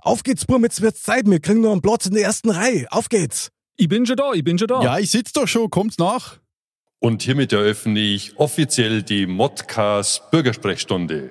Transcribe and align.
Auf 0.00 0.22
geht's, 0.22 0.44
Burm, 0.44 0.62
jetzt 0.62 0.80
wird's 0.80 1.02
Zeit. 1.02 1.26
Wir 1.26 1.40
kriegen 1.40 1.60
noch 1.60 1.72
einen 1.72 1.82
Platz 1.82 2.06
in 2.06 2.14
der 2.14 2.22
ersten 2.22 2.50
Reihe. 2.50 2.86
Auf 2.90 3.08
geht's. 3.08 3.50
Ich 3.76 3.88
bin 3.88 4.06
schon 4.06 4.16
da, 4.16 4.32
ich 4.32 4.44
bin 4.44 4.58
schon 4.58 4.68
da. 4.68 4.82
Ja, 4.82 4.98
ich 4.98 5.10
sitze 5.10 5.32
doch 5.34 5.46
schon, 5.46 5.70
kommt's 5.70 5.98
nach. 5.98 6.38
Und 7.00 7.22
hiermit 7.22 7.52
eröffne 7.52 8.00
ich 8.00 8.36
offiziell 8.38 9.02
die 9.02 9.26
Modcast 9.26 10.30
Bürgersprechstunde. 10.30 11.30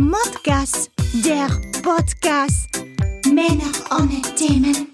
Modcast, 0.00 0.90
der 1.24 1.48
Podcast. 1.82 2.68
Männer 3.26 3.72
ohne 3.90 4.22
Themen. 4.36 4.89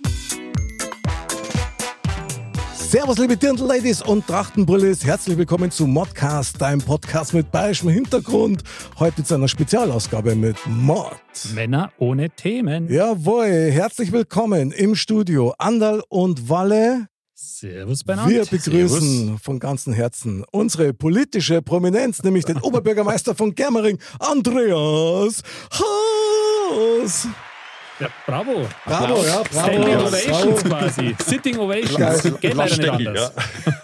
Servus, 2.96 3.18
liebe 3.18 3.36
Dirndl-Ladies 3.36 4.00
und 4.00 4.26
Trachtenbrillis. 4.26 5.04
Herzlich 5.04 5.36
willkommen 5.36 5.70
zu 5.70 5.86
Modcast, 5.86 6.58
deinem 6.62 6.80
Podcast 6.80 7.34
mit 7.34 7.52
bayerischem 7.52 7.90
Hintergrund. 7.90 8.62
Heute 8.98 9.22
zu 9.22 9.34
einer 9.34 9.48
Spezialausgabe 9.48 10.34
mit 10.34 10.56
Mod. 10.64 11.12
Männer 11.54 11.92
ohne 11.98 12.30
Themen. 12.30 12.90
Jawohl, 12.90 13.70
herzlich 13.70 14.12
willkommen 14.12 14.72
im 14.72 14.94
Studio 14.94 15.54
Andal 15.58 16.02
und 16.08 16.48
Walle. 16.48 17.08
Servus 17.34 18.02
beieinander. 18.02 18.30
Wir 18.30 18.46
begrüßen 18.46 19.40
von 19.40 19.58
ganzem 19.58 19.92
Herzen 19.92 20.42
unsere 20.50 20.94
politische 20.94 21.60
Prominenz, 21.60 22.22
nämlich 22.22 22.46
den 22.46 22.56
Oberbürgermeister 22.62 23.34
von 23.34 23.54
Germering, 23.54 23.98
Andreas 24.20 25.42
Haas. 25.70 27.28
Ja, 27.98 28.08
bravo. 28.26 28.68
Bravo, 28.84 29.24
ja, 29.24 29.42
bravo. 29.42 29.44
Standing 29.50 29.88
ja, 29.88 30.00
Ovations 30.00 30.62
bravo. 30.62 30.84
quasi. 30.84 31.16
Sitting 31.24 31.58
Ovations. 31.58 32.22
Geil. 32.22 32.38
Geht 32.40 32.54
leider 32.54 32.76
nicht 32.76 32.90
anders. 32.90 33.32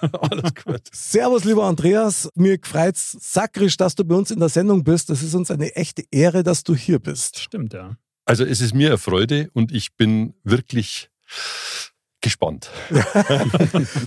ja. 0.02 0.08
Alles 0.30 0.54
gut. 0.54 0.82
Servus, 0.92 1.44
lieber 1.44 1.64
Andreas. 1.64 2.28
Mir 2.34 2.58
freut's 2.62 3.16
sakrisch, 3.20 3.76
dass 3.78 3.94
du 3.94 4.04
bei 4.04 4.14
uns 4.14 4.30
in 4.30 4.38
der 4.38 4.50
Sendung 4.50 4.84
bist. 4.84 5.08
Es 5.08 5.22
ist 5.22 5.34
uns 5.34 5.50
eine 5.50 5.74
echte 5.76 6.04
Ehre, 6.10 6.42
dass 6.42 6.62
du 6.62 6.74
hier 6.74 6.98
bist. 6.98 7.38
Stimmt, 7.38 7.72
ja. 7.72 7.96
Also 8.26 8.44
es 8.44 8.60
ist 8.60 8.74
mir 8.74 8.88
eine 8.88 8.98
Freude 8.98 9.48
und 9.54 9.72
ich 9.72 9.94
bin 9.96 10.34
wirklich 10.44 11.10
gespannt. 12.22 12.70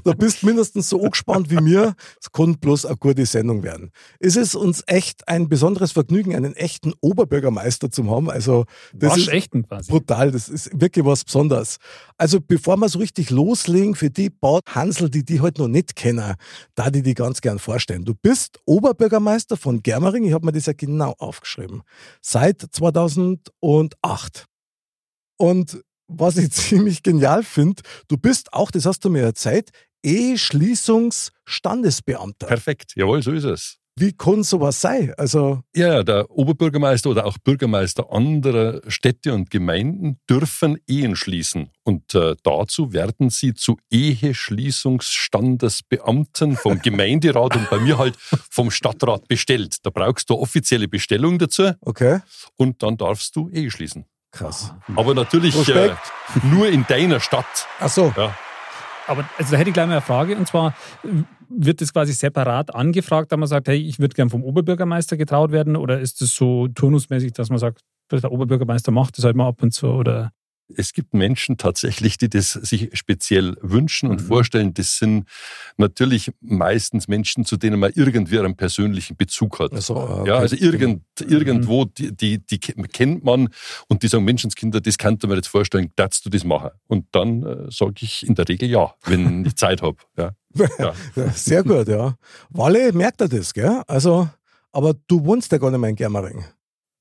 Du 0.04 0.14
bist 0.14 0.44
mindestens 0.44 0.90
so 0.90 1.00
gespannt 1.00 1.50
wie 1.50 1.60
mir. 1.62 1.96
Es 2.22 2.32
kann 2.32 2.58
bloß 2.58 2.86
eine 2.86 2.98
gute 2.98 3.26
Sendung 3.26 3.64
werden. 3.64 3.92
Es 4.20 4.36
ist 4.36 4.56
uns 4.56 4.84
echt 4.88 5.28
ein 5.28 5.50
besonderes 5.50 5.92
Vergnügen, 5.92 6.36
einen 6.36 6.56
echten 6.56 6.94
Oberbürgermeister 7.02 7.92
zu 7.92 8.10
haben. 8.10 8.30
Also, 8.30 8.66
das 8.94 9.18
ist 9.18 9.28
Waschechten 9.28 9.68
quasi. 9.68 9.92
brutal. 9.92 10.32
Das 10.32 10.50
ist 10.50 10.70
wirklich 10.80 11.06
was 11.06 11.24
Besonderes. 11.24 11.78
Also, 12.18 12.40
bevor 12.40 12.78
wir 12.78 12.90
so 12.90 13.00
richtig 13.00 13.30
loslegen, 13.30 13.96
für 13.96 14.10
die 14.10 14.30
Bad 14.30 14.64
Hansel, 14.74 15.10
die 15.10 15.26
die 15.26 15.42
heute 15.42 15.62
noch 15.62 15.68
nicht 15.68 15.96
kennen, 15.96 16.36
da 16.76 16.90
die 16.90 17.02
die 17.02 17.14
ganz 17.14 17.42
gern 17.42 17.60
vorstellen. 17.60 18.06
Du 18.06 18.14
bist 18.16 18.60
Oberbürgermeister 18.66 19.58
von 19.58 19.84
Germering. 19.84 20.24
Ich 20.24 20.34
habe 20.34 20.46
mir 20.46 20.52
das 20.54 20.66
ja 20.68 20.74
genau 20.74 21.16
aufgeschrieben. 21.18 21.84
Seit 22.22 22.62
2008. 22.72 24.46
Und 25.38 25.82
was 26.08 26.38
ich 26.38 26.52
ziemlich 26.52 27.04
genial 27.04 27.44
finde, 27.44 27.84
du 28.08 28.18
bist 28.18 28.54
auch, 28.54 28.72
das 28.72 28.86
hast 28.86 29.04
du 29.06 29.10
mir 29.10 29.24
erzählt, 29.24 29.72
E-Schließungsstandesbeamter. 30.04 32.48
Perfekt, 32.48 32.94
jawohl, 32.96 33.22
so 33.24 33.32
ist 33.32 33.46
es. 33.46 33.80
Wie 33.98 34.12
kann 34.12 34.44
sowas 34.44 34.82
sein? 34.82 35.14
Also, 35.18 35.62
Ja, 35.74 36.04
der 36.04 36.30
Oberbürgermeister 36.30 37.10
oder 37.10 37.26
auch 37.26 37.38
Bürgermeister 37.38 38.12
anderer 38.12 38.82
Städte 38.90 39.34
und 39.34 39.50
Gemeinden 39.50 40.20
dürfen 40.30 40.78
Ehen 40.86 41.16
schließen. 41.16 41.70
Und 41.84 42.14
äh, 42.14 42.36
dazu 42.44 42.92
werden 42.92 43.30
sie 43.30 43.54
zu 43.54 43.78
Eheschließungsstandesbeamten 43.90 46.58
vom 46.58 46.78
Gemeinderat 46.82 47.56
und 47.56 47.70
bei 47.70 47.80
mir 47.80 47.98
halt 47.98 48.18
vom 48.20 48.70
Stadtrat 48.70 49.30
bestellt. 49.30 49.78
Da 49.84 49.92
brauchst 49.92 50.30
du 50.30 50.36
offizielle 50.36 50.90
Bestellung 50.90 51.40
dazu 51.40 51.72
okay, 51.80 52.20
und 52.58 52.84
dann 52.84 52.98
darfst 52.98 53.34
du 53.38 53.48
Ehe 53.48 53.72
schließen. 53.72 54.04
Krass. 54.36 54.74
Aber 54.96 55.14
natürlich 55.14 55.56
äh, 55.70 55.92
nur 56.44 56.68
in 56.70 56.86
deiner 56.88 57.20
Stadt. 57.20 57.68
Ach 57.80 57.90
so, 57.90 58.14
Ja. 58.16 58.36
Aber 59.08 59.24
also 59.38 59.52
da 59.52 59.58
hätte 59.58 59.70
ich 59.70 59.74
gleich 59.74 59.86
mal 59.86 59.94
eine 59.94 60.02
Frage. 60.02 60.36
Und 60.36 60.48
zwar 60.48 60.74
wird 61.50 61.82
das 61.82 61.94
quasi 61.94 62.14
separat 62.14 62.74
angefragt, 62.74 63.32
da 63.32 63.38
man 63.38 63.48
sagt, 63.48 63.68
hey, 63.68 63.78
ich 63.78 64.00
würde 64.00 64.16
gern 64.16 64.30
vom 64.30 64.44
Oberbürgermeister 64.44 65.18
getraut 65.18 65.52
werden? 65.52 65.76
Oder 65.76 66.00
ist 66.00 66.22
das 66.22 66.34
so 66.34 66.68
turnusmäßig, 66.68 67.34
dass 67.34 67.50
man 67.50 67.60
sagt, 67.60 67.82
der 68.12 68.32
Oberbürgermeister 68.32 68.92
macht, 68.92 69.18
das 69.18 69.26
halt 69.26 69.36
mal 69.36 69.48
ab 69.48 69.62
und 69.62 69.72
zu? 69.72 69.88
Oder 69.88 70.32
Es 70.68 70.94
gibt 70.94 71.14
Menschen 71.14 71.58
tatsächlich, 71.58 72.18
die 72.18 72.30
das 72.30 72.54
sich 72.54 72.90
speziell 72.94 73.56
wünschen 73.62 74.10
und 74.10 74.22
Mhm. 74.22 74.26
vorstellen. 74.26 74.74
Das 74.74 74.98
sind 74.98 75.26
natürlich 75.78 76.32
meistens 76.42 77.08
Menschen, 77.08 77.46
zu 77.46 77.58
denen 77.58 77.80
man 77.80 77.92
irgendwie 77.94 78.40
einen 78.40 78.56
persönlichen 78.56 79.16
Bezug 79.16 79.60
hat. 79.60 79.72
Ach 79.76 79.82
so, 79.82 79.96
ah, 79.98 80.22
okay. 80.22 80.30
Ja, 80.30 80.38
also 80.38 80.56
irgend, 80.56 81.04
Mhm. 81.22 81.28
irgendwo, 81.30 81.86
die, 81.86 82.16
die, 82.16 82.40
die 82.40 82.58
kennt 82.60 83.24
man 83.24 83.50
und 83.90 84.02
die 84.04 84.08
sagen, 84.08 84.26
Menschenskinder, 84.26 84.82
das 84.82 84.98
kannst 84.98 85.24
du 85.24 85.28
mir 85.28 85.36
jetzt 85.36 85.48
vorstellen, 85.50 85.92
darfst 85.96 86.26
du 86.26 86.30
das 86.30 86.44
machen? 86.44 86.72
Und 86.88 87.06
dann 87.12 87.44
äh, 87.44 87.72
sage 87.72 87.94
ich 88.02 88.26
in 88.28 88.34
der 88.36 88.48
Regel 88.48 88.70
ja, 88.70 88.94
wenn 89.06 89.46
ich 89.46 89.56
Zeit 89.56 89.82
habe. 89.82 89.98
Ja. 90.18 90.32
Ja. 90.80 90.94
Ja, 91.16 91.30
sehr 91.34 91.64
gut, 91.64 91.88
ja. 91.88 92.16
Walle 92.50 92.92
merkt 92.94 93.22
er 93.22 93.28
das, 93.28 93.54
gell? 93.54 93.82
Also, 93.88 94.30
aber 94.72 94.96
du 95.08 95.24
wohnst 95.26 95.52
ja 95.52 95.58
gar 95.58 95.70
nicht 95.70 95.80
mehr 95.80 95.90
in 95.92 95.96
Germering. 95.96 96.44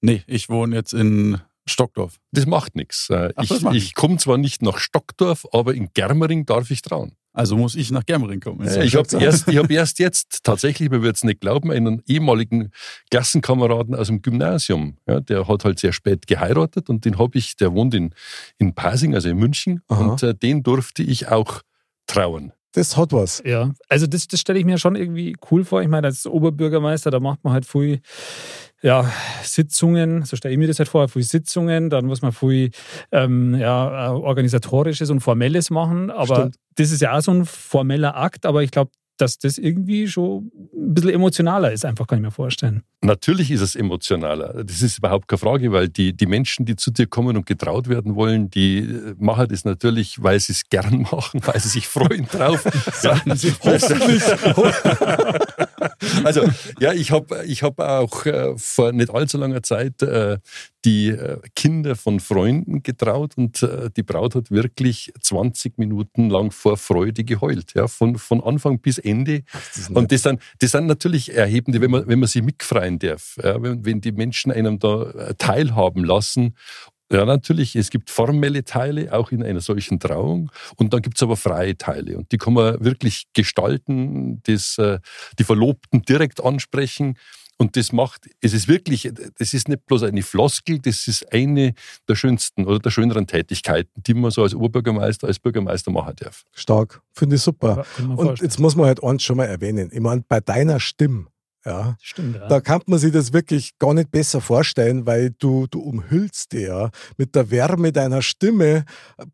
Nee, 0.01 0.23
ich 0.27 0.49
wohne 0.51 0.77
jetzt 0.77 0.93
in 0.93 1.41
Stockdorf. 1.67 2.19
Das 2.33 2.47
macht 2.47 2.75
nichts. 2.77 3.09
Ach, 3.11 3.31
Ich, 3.43 3.65
ich 3.65 3.95
komme 3.95 4.19
zwar 4.19 4.39
nicht 4.39 4.63
nach 4.63 4.79
Stockdorf, 4.79 5.47
aber 5.53 5.75
in 5.75 5.91
Germering 5.95 6.47
darf 6.47 6.71
ich 6.71 6.83
trauen. 6.83 7.17
Also 7.35 7.57
muss 7.57 7.75
ich 7.75 7.91
nach 7.91 8.07
Germering 8.07 8.39
kommen. 8.39 8.65
Ja, 8.65 8.81
ich 8.81 8.95
habe 8.95 9.09
erst, 9.19 9.49
ich 9.49 9.57
hab 9.57 9.69
erst 9.71 9.99
jetzt, 9.99 10.45
tatsächlich, 10.45 10.89
man 10.89 11.03
wird 11.03 11.17
es 11.17 11.25
nicht 11.25 11.41
glauben, 11.41 11.73
einen 11.73 12.01
ehemaligen 12.07 12.71
Klassenkameraden 13.11 13.97
aus 13.97 14.07
dem 14.07 14.23
Gymnasium. 14.23 14.99
Ja, 15.09 15.19
der 15.19 15.49
hat 15.49 15.65
halt 15.65 15.81
sehr 15.81 15.93
spät 15.93 16.29
geheiratet 16.29 16.89
und 16.89 17.05
den 17.05 17.19
habe 17.19 17.37
ich, 17.37 17.57
der 17.57 17.73
wohnt 17.73 17.93
in, 17.95 18.15
in 18.59 18.75
Pasing, 18.75 19.17
also 19.17 19.29
in 19.29 19.37
München, 19.37 19.83
Aha. 19.89 20.05
und 20.05 20.23
äh, 20.23 20.33
den 20.35 20.63
durfte 20.63 21.03
ich 21.03 21.27
auch 21.27 21.63
trauen. 22.07 22.53
Das 22.71 22.97
hat 22.97 23.13
was. 23.13 23.43
ja, 23.45 23.73
also 23.89 24.07
das, 24.07 24.29
das 24.29 24.41
stelle 24.41 24.59
ich 24.59 24.65
mir 24.65 24.79
schon 24.79 24.97
irgendwie 24.97 25.37
cool 25.51 25.65
vor. 25.65 25.83
Ich 25.83 25.89
meine, 25.89 26.09
als 26.09 26.27
Oberbürgermeister, 26.27 27.11
da 27.11 27.21
macht 27.21 27.43
man 27.43 27.53
halt 27.53 27.67
viel 27.67 28.01
ja, 28.84 29.11
Sitzungen, 29.43 30.25
so 30.25 30.37
stelle 30.37 30.53
ich 30.53 30.59
mir 30.59 30.69
das 30.69 30.78
halt 30.78 30.91
vor, 30.91 31.09
viel 31.09 31.22
Sitzungen, 31.22 31.89
dann 31.89 32.05
muss 32.05 32.21
man 32.21 32.33
viel 32.33 32.71
ähm, 33.12 33.55
ja, 33.55 34.09
äh, 34.09 34.11
organisatorisches 34.11 35.09
und 35.09 35.21
formelles 35.21 35.71
machen. 35.71 36.11
Aber 36.11 36.37
Stimmt. 36.37 36.56
das 36.75 36.91
ist 36.91 37.00
ja 37.00 37.17
auch 37.17 37.22
so 37.22 37.31
ein 37.31 37.47
formeller 37.47 38.15
Akt, 38.15 38.45
aber 38.45 38.62
ich 38.62 38.71
glaube, 38.71 38.91
dass 39.17 39.39
das 39.39 39.56
irgendwie 39.56 40.06
schon 40.06 40.50
ein 40.75 40.93
bisschen 40.93 41.11
emotionaler 41.11 41.72
ist, 41.72 41.87
einfach 41.87 42.06
kann 42.06 42.19
ich 42.19 42.25
mir 42.25 42.31
vorstellen. 42.31 42.83
Natürlich 43.00 43.50
ist 43.50 43.62
es 43.62 43.75
emotionaler. 43.75 44.65
Das 44.65 44.83
ist 44.83 44.99
überhaupt 44.99 45.28
keine 45.28 45.39
Frage, 45.39 45.72
weil 45.72 45.89
die, 45.89 46.12
die 46.15 46.27
Menschen, 46.27 46.66
die 46.66 46.77
zu 46.77 46.91
dir 46.91 47.06
kommen 47.06 47.39
und 47.39 47.47
getraut 47.47 47.89
werden 47.89 48.16
wollen, 48.16 48.51
die 48.51 48.81
äh, 48.81 49.15
machen 49.19 49.47
das 49.49 49.65
natürlich, 49.65 50.22
weil 50.22 50.39
sie 50.41 50.53
es 50.53 50.69
gern 50.69 51.03
machen, 51.11 51.41
weil 51.45 51.59
sie 51.59 51.71
sich 51.71 51.89
freuen 51.89 52.27
drauf. 52.27 52.65
ja. 53.03 53.19
Hoffentlich. 53.25 54.22
Also, 56.25 56.43
ja, 56.81 56.93
ich 56.93 57.11
habe 57.11 57.45
ich 57.47 57.62
hab 57.62 57.78
auch 57.81 58.27
äh, 58.27 58.56
vor 58.56 58.93
nicht 58.93 59.11
allzu 59.11 59.39
langer 59.39 59.62
Zeit 59.62 60.03
äh, 60.03 60.39
die 60.84 61.09
äh, 61.09 61.39
Kinder 61.56 61.97
von 61.97 62.21
Freunden 62.21 62.83
getraut 62.83 63.37
und 63.37 63.62
äh, 63.62 63.91
die 63.97 64.03
Braut 64.03 64.34
hat 64.34 64.50
wirklich 64.50 65.12
20 65.21 65.78
Minuten 65.78 66.28
lang 66.28 66.50
vor 66.50 66.77
Freude 66.77 67.25
geheult, 67.25 67.75
ja, 67.75 67.89
von, 67.89 68.17
von 68.17 68.43
Anfang 68.43 68.81
bis 68.81 68.99
Ende. 68.99 69.43
Und 69.93 70.12
das 70.12 70.22
sind, 70.22 70.41
das 70.59 70.72
sind 70.72 70.87
natürlich 70.87 71.34
erhebende, 71.34 71.81
wenn 71.81 71.91
man, 71.91 72.06
wenn 72.06 72.19
man 72.19 72.28
sie 72.28 72.43
mitfreien 72.43 72.99
darf, 72.99 73.39
ja, 73.43 73.61
wenn, 73.62 73.84
wenn 73.84 74.01
die 74.01 74.12
Menschen 74.12 74.53
einem 74.53 74.78
da 74.78 75.11
äh, 75.11 75.34
teilhaben 75.37 76.05
lassen. 76.05 76.55
Ja, 77.15 77.25
natürlich, 77.25 77.77
es 77.77 77.91
gibt 77.91 78.11
formelle 78.11 78.65
Teile, 78.65 79.13
auch 79.13 79.31
in 79.31 79.43
einer 79.45 79.61
solchen 79.61 80.01
Trauung. 80.01 80.51
Und 80.75 80.93
dann 80.93 81.01
gibt 81.01 81.17
es 81.17 81.23
aber 81.23 81.37
freie 81.37 81.79
Teile. 81.79 82.19
Und 82.19 82.33
die 82.33 82.39
kann 82.39 82.55
man 82.55 82.85
wirklich 82.85 83.27
gestalten, 83.35 84.41
das, 84.43 84.79
äh, 84.79 84.99
die 85.39 85.45
Verlobten 85.45 86.03
direkt 86.03 86.43
ansprechen. 86.43 87.17
Und 87.57 87.77
das 87.77 87.93
macht, 87.93 88.29
es 88.41 88.53
ist 88.53 88.67
wirklich, 88.67 89.09
das 89.39 89.55
ist 89.55 89.69
nicht 89.69 89.87
bloß 89.87 90.03
eine 90.03 90.23
Floskel, 90.23 90.81
das 90.81 91.07
ist 91.07 91.33
eine 91.33 91.75
der 92.09 92.17
schönsten 92.17 92.65
oder 92.65 92.81
der 92.81 92.91
schöneren 92.91 93.28
Tätigkeiten, 93.28 93.93
die 94.03 94.15
man 94.15 94.33
so 94.33 94.43
als 94.43 94.53
Oberbürgermeister, 94.57 95.28
als 95.28 95.39
Bürgermeister 95.39 95.93
machen 95.93 96.15
darf. 96.17 96.43
Stark. 96.53 97.01
Finde 97.13 97.37
ich 97.37 97.43
super. 97.43 97.84
Ja, 97.97 98.05
Und 98.07 98.17
vorstellen. 98.17 98.39
jetzt 98.43 98.59
muss 98.59 98.75
man 98.75 98.87
halt 98.87 99.05
eins 99.05 99.22
schon 99.22 99.37
mal 99.37 99.45
erwähnen. 99.45 99.89
Ich 99.93 100.01
meine, 100.01 100.25
bei 100.28 100.41
deiner 100.41 100.81
Stimme, 100.81 101.27
ja, 101.65 101.97
Stimmt, 102.01 102.37
ja. 102.37 102.47
da 102.49 102.61
kann 102.61 102.83
man 102.87 102.99
sich 102.99 103.13
das 103.13 103.33
wirklich 103.33 103.78
gar 103.78 103.95
nicht 103.95 104.11
besser 104.11 104.41
vorstellen, 104.41 105.07
weil 105.07 105.31
du, 105.39 105.66
du 105.71 105.81
umhüllst 105.81 106.53
dir 106.53 106.61
ja 106.61 106.91
mit 107.16 107.34
der 107.34 107.51
Wärme 107.51 107.93
deiner 107.93 108.22
Stimme 108.22 108.84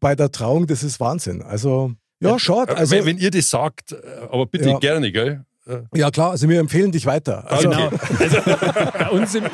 bei 0.00 0.15
der 0.15 0.31
Trauung, 0.31 0.67
das 0.67 0.82
ist 0.82 1.00
Wahnsinn. 1.00 1.43
Also, 1.43 1.93
ja, 2.21 2.38
schade. 2.38 2.77
Also, 2.77 2.94
wenn, 2.97 3.06
wenn 3.06 3.19
ihr 3.19 3.31
das 3.31 3.50
sagt, 3.50 3.93
äh, 3.93 3.97
aber 4.31 4.47
bitte 4.47 4.69
Ja. 4.71 4.79
gerne, 4.79 5.11
gell? 5.11 5.44
Äh, 5.67 5.81
ja, 5.94 6.11
klar, 6.11 6.31
also 6.31 6.49
wir 6.49 6.59
empfehlen 6.59 6.91
dich 6.93 7.05
weiter. 7.06 7.50
Also, 7.50 7.69
Genau. 7.69 7.91
Also 8.19 8.37
bei 8.99 9.09
uns 9.11 9.35
im, 9.35 9.44
im, 9.44 9.50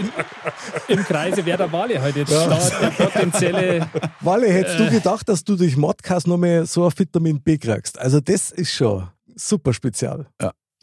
im 0.89 1.05
Kreise 1.05 1.45
Werder 1.45 1.71
Wale 1.73 2.01
halt 2.01 2.17
jetzt 2.17 2.31
Ja. 2.33 2.47
da 2.47 2.59
der 2.81 2.91
potenzielle. 2.91 3.89
Walle, 4.21 4.49
hättest 4.53 4.81
Äh. 4.81 4.85
du 4.85 4.91
gedacht, 4.91 5.29
dass 5.29 5.43
du 5.45 5.57
durch 5.57 5.77
Modcast 5.77 6.27
noch 6.27 6.37
mehr 6.39 6.65
so 6.67 6.85
ein 6.87 6.93
Vitamin 6.97 7.41
B 7.43 7.59
kriegst? 7.59 7.99
Also, 7.99 8.21
das 8.21 8.51
ist 8.53 8.73
schon 8.73 9.09
super 9.35 9.73
spezial. 9.73 10.27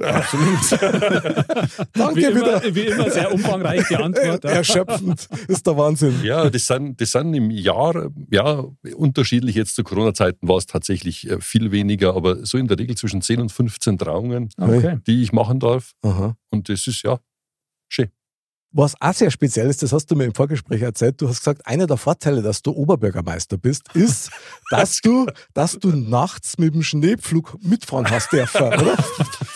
Absolut. 0.01 0.72
Danke 1.94 2.16
wie, 2.16 2.36
wieder. 2.36 2.63
immer, 2.63 2.75
wie 2.75 2.81
immer 2.88 3.12
sehr 3.12 3.31
umfangreich 3.31 3.88
die 3.88 3.95
Antwort. 3.95 4.44
ja. 4.44 4.50
Erschöpfend 4.50 5.28
ist 5.48 5.68
der 5.68 5.78
Wahnsinn. 5.78 6.19
Ja, 6.24 6.50
das 6.50 6.66
sind, 6.66 7.00
das 7.00 7.12
sind 7.12 7.34
im 7.34 7.51
Jahr, 7.51 8.10
ja, 8.31 8.63
unterschiedlich. 8.95 9.56
Jetzt 9.56 9.75
zu 9.75 9.84
Corona-Zeiten 9.84 10.48
war 10.48 10.57
es 10.57 10.66
tatsächlich 10.66 11.30
äh, 11.30 11.40
viel 11.42 11.72
weniger, 11.72 12.16
aber 12.16 12.45
so 12.45 12.57
in 12.57 12.68
der 12.68 12.80
Regel 12.80 12.98
zwischen 12.98 13.22
10 13.22 13.42
und 13.42 13.51
15 13.51 13.98
Trauungen, 14.00 14.50
Okay. 14.60 14.98
die 15.06 15.22
ich 15.22 15.31
machen 15.31 15.60
darf. 15.60 15.92
Aha. 16.01 16.36
Und 16.50 16.69
das 16.69 16.88
ist 16.88 17.04
ja 17.04 17.19
schön. 17.88 18.10
Was 18.74 18.96
auch 19.00 19.14
sehr 19.14 19.30
speziell 19.31 19.70
ist, 19.70 19.84
das 19.84 19.94
hast 19.94 20.08
du 20.08 20.16
mir 20.16 20.25
im 20.25 20.34
Vorgespräch 20.34 20.81
erzählt, 20.81 21.22
du 21.22 21.30
hast 21.30 21.40
gesagt, 21.40 21.66
einer 21.68 21.86
der 21.88 21.98
Vorteile, 21.98 22.42
dass 22.42 22.62
du 22.62 22.72
Oberbürgermeister 22.72 23.58
bist, 23.58 23.84
ist, 23.94 24.31
dass 24.70 25.00
du, 25.02 25.28
dass 25.54 25.78
du 25.80 25.90
nachts 25.90 26.58
mit 26.58 26.74
dem 26.74 26.84
Schneepflug 26.84 27.58
mitfahren 27.64 28.10
hast 28.10 28.31
dürfen, 28.31 28.64
oder? 28.64 28.98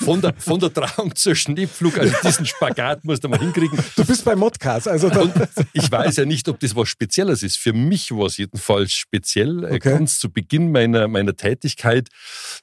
Von 0.08 0.22
der, 0.22 0.34
von 0.38 0.58
der 0.60 0.72
Trauung 0.72 1.14
zur 1.16 1.36
Schneepflug, 1.36 1.98
also 1.98 2.16
diesen 2.24 2.46
Spagat 2.46 3.04
musst 3.04 3.26
du 3.26 3.30
mal 3.30 3.40
hinkriegen. 3.40 3.78
Du 3.98 4.06
bist 4.06 4.24
bei 4.24 4.38
Modcast, 4.38 4.88
also 4.88 5.12
ich 5.74 5.92
weiß 5.92 6.16
ja 6.18 6.24
nicht, 6.26 6.48
ob 6.48 6.62
das 6.62 6.74
was 6.78 6.88
Spezielles 6.88 7.44
ist. 7.44 7.58
Für 7.58 7.74
mich 7.74 8.12
war 8.12 8.28
es 8.28 8.38
jedenfalls 8.38 8.94
speziell. 8.94 9.64
Äh, 9.64 9.78
Okay. 9.78 9.92
Ganz 9.92 10.18
zu 10.20 10.32
Beginn 10.32 10.72
meiner, 10.72 11.08
meiner 11.08 11.36
Tätigkeit, 11.36 12.10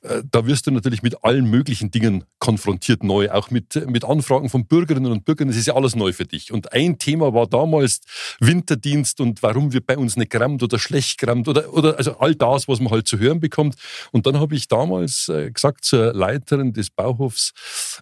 äh, 0.02 0.22
da 0.30 0.46
wirst 0.46 0.66
du 0.66 0.70
natürlich 0.70 1.02
mit 1.02 1.22
allen 1.22 1.48
möglichen 1.48 1.90
Dingen 1.90 2.24
konfrontiert 2.38 3.04
neu, 3.04 3.30
auch 3.30 3.50
mit, 3.50 3.88
mit 3.88 4.04
Anfragen 4.04 4.48
von 4.48 4.66
Bürgerinnen 4.66 5.12
und 5.12 5.24
Bürgern. 5.24 5.48
Das 5.48 5.56
ist 5.56 5.66
ja 5.66 5.74
alles 5.74 5.94
neu 5.94 6.12
für 6.12 6.24
dich. 6.24 6.43
Und 6.50 6.72
ein 6.72 6.98
Thema 6.98 7.34
war 7.34 7.46
damals 7.46 8.00
Winterdienst 8.40 9.20
und 9.20 9.42
warum 9.42 9.72
wird 9.72 9.86
bei 9.86 9.96
uns 9.96 10.16
nicht 10.16 10.30
gerammt 10.30 10.62
oder 10.62 10.78
schlecht 10.78 11.18
gerammt 11.18 11.48
oder, 11.48 11.72
oder 11.72 11.96
also 11.96 12.18
all 12.18 12.34
das, 12.34 12.68
was 12.68 12.80
man 12.80 12.92
halt 12.92 13.08
zu 13.08 13.18
hören 13.18 13.40
bekommt. 13.40 13.76
Und 14.12 14.26
dann 14.26 14.38
habe 14.38 14.54
ich 14.54 14.68
damals 14.68 15.28
äh, 15.28 15.50
gesagt 15.50 15.84
zur 15.84 16.12
Leiterin 16.12 16.72
des 16.72 16.90
Bauhofs, 16.90 17.52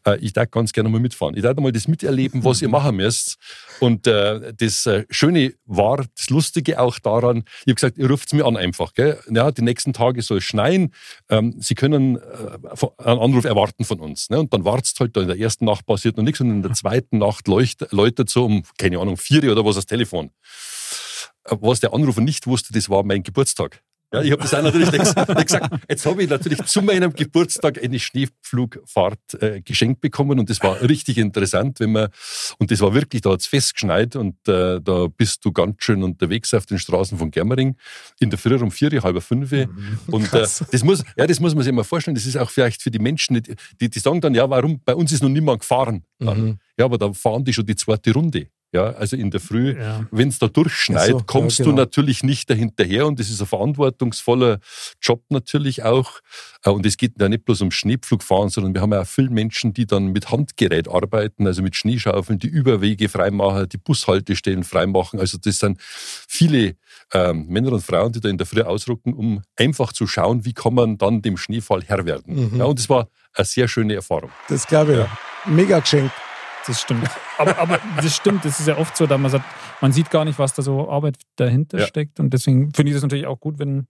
äh, 0.07 0.19
ich 0.19 0.33
darf 0.33 0.51
ganz 0.51 0.73
gerne 0.73 0.89
mal 0.89 1.01
mitfahren. 1.01 1.37
Ich 1.37 1.43
darf 1.43 1.57
mal 1.57 1.73
das 1.73 1.89
miterleben, 1.89 2.45
was 2.45 2.63
ihr 2.63 2.69
machen 2.71 2.97
müsst. 2.97 3.37
Und 3.81 4.07
äh, 4.07 4.53
das 4.55 4.87
äh, 4.87 5.05
Schöne 5.11 5.55
war, 5.65 6.05
das 6.17 6.31
Lustige 6.31 6.81
auch 6.81 6.99
daran, 6.99 7.45
ich 7.61 7.73
habe 7.73 7.75
gesagt, 7.75 7.99
ihr 7.99 8.09
ruft 8.09 8.33
mir 8.33 8.47
an 8.47 8.57
einfach. 8.57 8.95
Gell? 8.95 9.19
Ja, 9.31 9.51
die 9.51 9.63
nächsten 9.63 9.93
Tage 9.93 10.23
soll 10.23 10.39
es 10.39 10.45
schneien. 10.45 10.93
Ähm, 11.29 11.55
Sie 11.59 11.75
können 11.75 12.17
äh, 12.17 12.21
einen 12.99 13.19
Anruf 13.19 13.45
erwarten 13.45 13.85
von 13.85 14.01
uns. 14.01 14.31
Ne? 14.31 14.39
Und 14.39 14.53
dann 14.53 14.65
wartest 14.65 15.01
halt, 15.01 15.17
da 15.17 15.21
in 15.21 15.29
der 15.29 15.39
ersten 15.39 15.65
Nacht 15.65 15.87
passiert 15.87 16.17
noch 16.17 16.25
nichts 16.25 16.41
und 16.41 16.51
in 16.51 16.63
der 16.63 16.73
zweiten 16.75 17.19
Nacht 17.19 17.49
läutet 17.49 18.31
so 18.33 18.47
um, 18.47 18.63
keine 18.79 18.99
Ahnung, 18.99 19.17
vier 19.17 19.51
oder 19.51 19.65
was 19.65 19.77
das 19.77 19.87
Telefon. 19.87 20.31
Äh, 21.45 21.57
Was 21.61 21.81
der 21.81 21.93
Anrufer 21.93 22.21
nicht 22.21 22.47
wusste, 22.47 22.73
das 22.73 22.89
war 22.89 23.03
mein 23.05 23.23
Geburtstag. 23.23 23.83
Ja, 24.13 24.23
ich 24.23 24.33
habe 24.33 24.43
das 24.43 24.55
auch 24.55 24.63
natürlich 24.63 24.93
nicht 24.93 25.17
nicht 25.17 25.47
gesagt. 25.47 25.75
Jetzt 25.89 26.07
habe 26.07 26.23
ich 26.23 26.31
natürlich 26.31 26.63
zu 26.65 26.83
meinem 26.83 27.13
Geburtstag 27.13 27.83
eine 27.83 27.99
Schneepflugfahrt 27.99 29.43
äh, 29.43 29.61
geschenkt 29.63 30.01
bekommen 30.01 30.39
und 30.39 30.51
das 30.51 30.63
war 30.63 30.81
richtig 30.83 31.19
interessant, 31.19 31.81
wenn 31.81 31.93
man 31.93 32.09
und 32.59 32.71
das 32.71 32.81
war 32.81 32.95
wirklich, 32.95 33.23
da 33.23 33.31
hat's 33.31 33.47
festgeschneit 33.47 34.17
und 34.17 34.37
äh, 34.49 34.81
da 34.81 35.07
bist 35.07 35.45
du 35.45 35.53
ganz 35.53 35.83
schön 35.83 36.03
unterwegs 36.03 36.53
auf 36.55 36.67
den 36.67 36.79
Straßen 36.79 37.19
von 37.19 37.31
Germering 37.31 37.77
in 38.21 38.31
der 38.31 38.39
Früh 38.39 38.57
um 38.57 38.71
vier, 38.71 38.91
halb 39.03 39.23
fünf 39.23 39.53
und 40.09 40.33
äh, 40.33 40.47
das 40.71 40.85
muss, 40.85 41.05
ja, 41.17 41.27
das 41.27 41.41
muss 41.41 41.55
man 41.55 41.65
sich 41.65 41.73
mal 41.73 41.85
vorstellen. 41.85 42.15
Das 42.15 42.27
ist 42.27 42.37
auch 42.37 42.51
vielleicht 42.51 42.83
für 42.83 42.91
die 42.91 42.99
Menschen, 42.99 43.43
die, 43.43 43.55
die, 43.81 43.91
die 43.91 43.99
sagen 43.99 44.21
dann, 44.21 44.35
ja, 44.35 44.49
warum? 44.49 44.81
Bei 44.85 44.95
uns 44.95 45.13
ist 45.13 45.23
noch 45.23 45.29
niemand 45.29 45.61
gefahren. 45.61 46.05
Mhm. 46.19 46.59
Ja, 46.79 46.85
aber 46.85 46.99
da 46.99 47.13
fahren 47.13 47.45
die 47.45 47.53
schon 47.53 47.67
die 47.67 47.77
zweite 47.77 48.13
Runde. 48.13 48.49
Ja, 48.73 48.85
also 48.93 49.17
in 49.17 49.31
der 49.31 49.41
Früh 49.41 49.79
Ja. 49.79 50.07
wenn 50.11 50.29
es 50.29 50.39
da 50.39 50.49
durchschneit, 50.49 51.11
so, 51.11 51.21
kommst 51.27 51.59
ja, 51.59 51.65
du 51.67 51.71
genau. 51.73 51.83
natürlich 51.83 52.23
nicht 52.23 52.49
dahinterher 52.49 53.07
und 53.07 53.21
das 53.21 53.29
ist 53.29 53.41
ein 53.43 53.47
verantwortungsvoller 53.47 54.61
Job 55.03 55.23
natürlich 55.29 55.83
auch. 55.83 56.21
Äh, 56.65 56.71
Und 56.71 56.87
es 56.87 56.97
geht 56.97 57.21
ja 57.21 57.29
nicht 57.29 57.45
bloß 57.45 57.61
um 57.61 57.71
Schneepflugfahren, 57.71 58.49
sondern 58.49 58.73
wir 58.75 58.81
haben 58.81 58.93
ja 58.93 59.03
auch 59.03 59.07
viele 59.07 59.29
Menschen, 59.29 59.75
die 59.75 59.85
dann 59.87 60.07
mit 60.07 60.31
Handgerät 60.31 60.89
arbeiten, 60.89 61.47
also 61.47 61.63
mit 61.63 61.77
Schneeschaufeln, 61.77 62.39
die 62.39 62.47
Überwege 62.49 63.11
freimachen, 63.11 63.69
die 63.69 63.77
Bushaltestellen 63.79 64.65
freimachen. 64.65 65.21
Also 65.21 65.37
das 65.37 65.59
sind 65.59 65.79
viele 65.81 66.77
ähm, 67.13 67.47
Männer 67.49 67.73
und 67.73 67.83
Frauen, 67.85 68.13
die 68.13 68.21
da 68.21 68.31
in 68.31 68.39
der 68.39 68.47
Früh 68.47 68.63
ausrücken, 68.63 69.13
um 69.13 69.43
einfach 69.57 69.93
zu 69.93 70.07
schauen, 70.07 70.47
wie 70.47 70.55
kann 70.55 70.73
man 70.75 70.97
dann 70.97 71.21
dem 71.21 71.37
Schneefall 71.37 71.83
Herr 71.85 72.07
werden. 72.07 72.53
Mhm. 72.53 72.59
Ja, 72.59 72.65
und 72.65 72.79
das 72.79 72.89
war 72.89 73.09
eine 73.35 73.45
sehr 73.45 73.69
schöne 73.69 73.95
Erfahrung. 73.95 74.31
das 74.49 74.67
glaube 74.67 75.07
ich. 75.45 75.51
Mega 75.53 75.79
geschenkt. 75.81 76.13
Das 76.67 76.81
stimmt. 76.81 77.09
Aber, 77.39 77.59
aber 77.59 77.81
das 77.97 78.15
stimmt, 78.15 78.45
das 78.45 78.61
ist 78.61 78.69
ja 78.69 78.77
oft 78.79 78.97
so, 78.97 79.07
dass 79.07 79.19
man 79.19 79.31
sagt, 79.31 79.45
man 79.81 79.93
sieht 79.93 80.11
gar 80.11 80.25
nicht, 80.25 80.39
was 80.39 80.55
da 80.55 80.63
so 80.63 80.89
Arbeit 80.89 81.17
dahinter 81.37 81.79
Ja. 81.81 81.87
steckt. 81.87 82.21
Und 82.21 82.31
deswegen 82.33 82.73
finde 82.73 82.91
ich 82.91 82.95
das 82.95 83.03
natürlich 83.03 83.27
auch 83.27 83.41
gut, 83.41 83.59
wenn, 83.59 83.87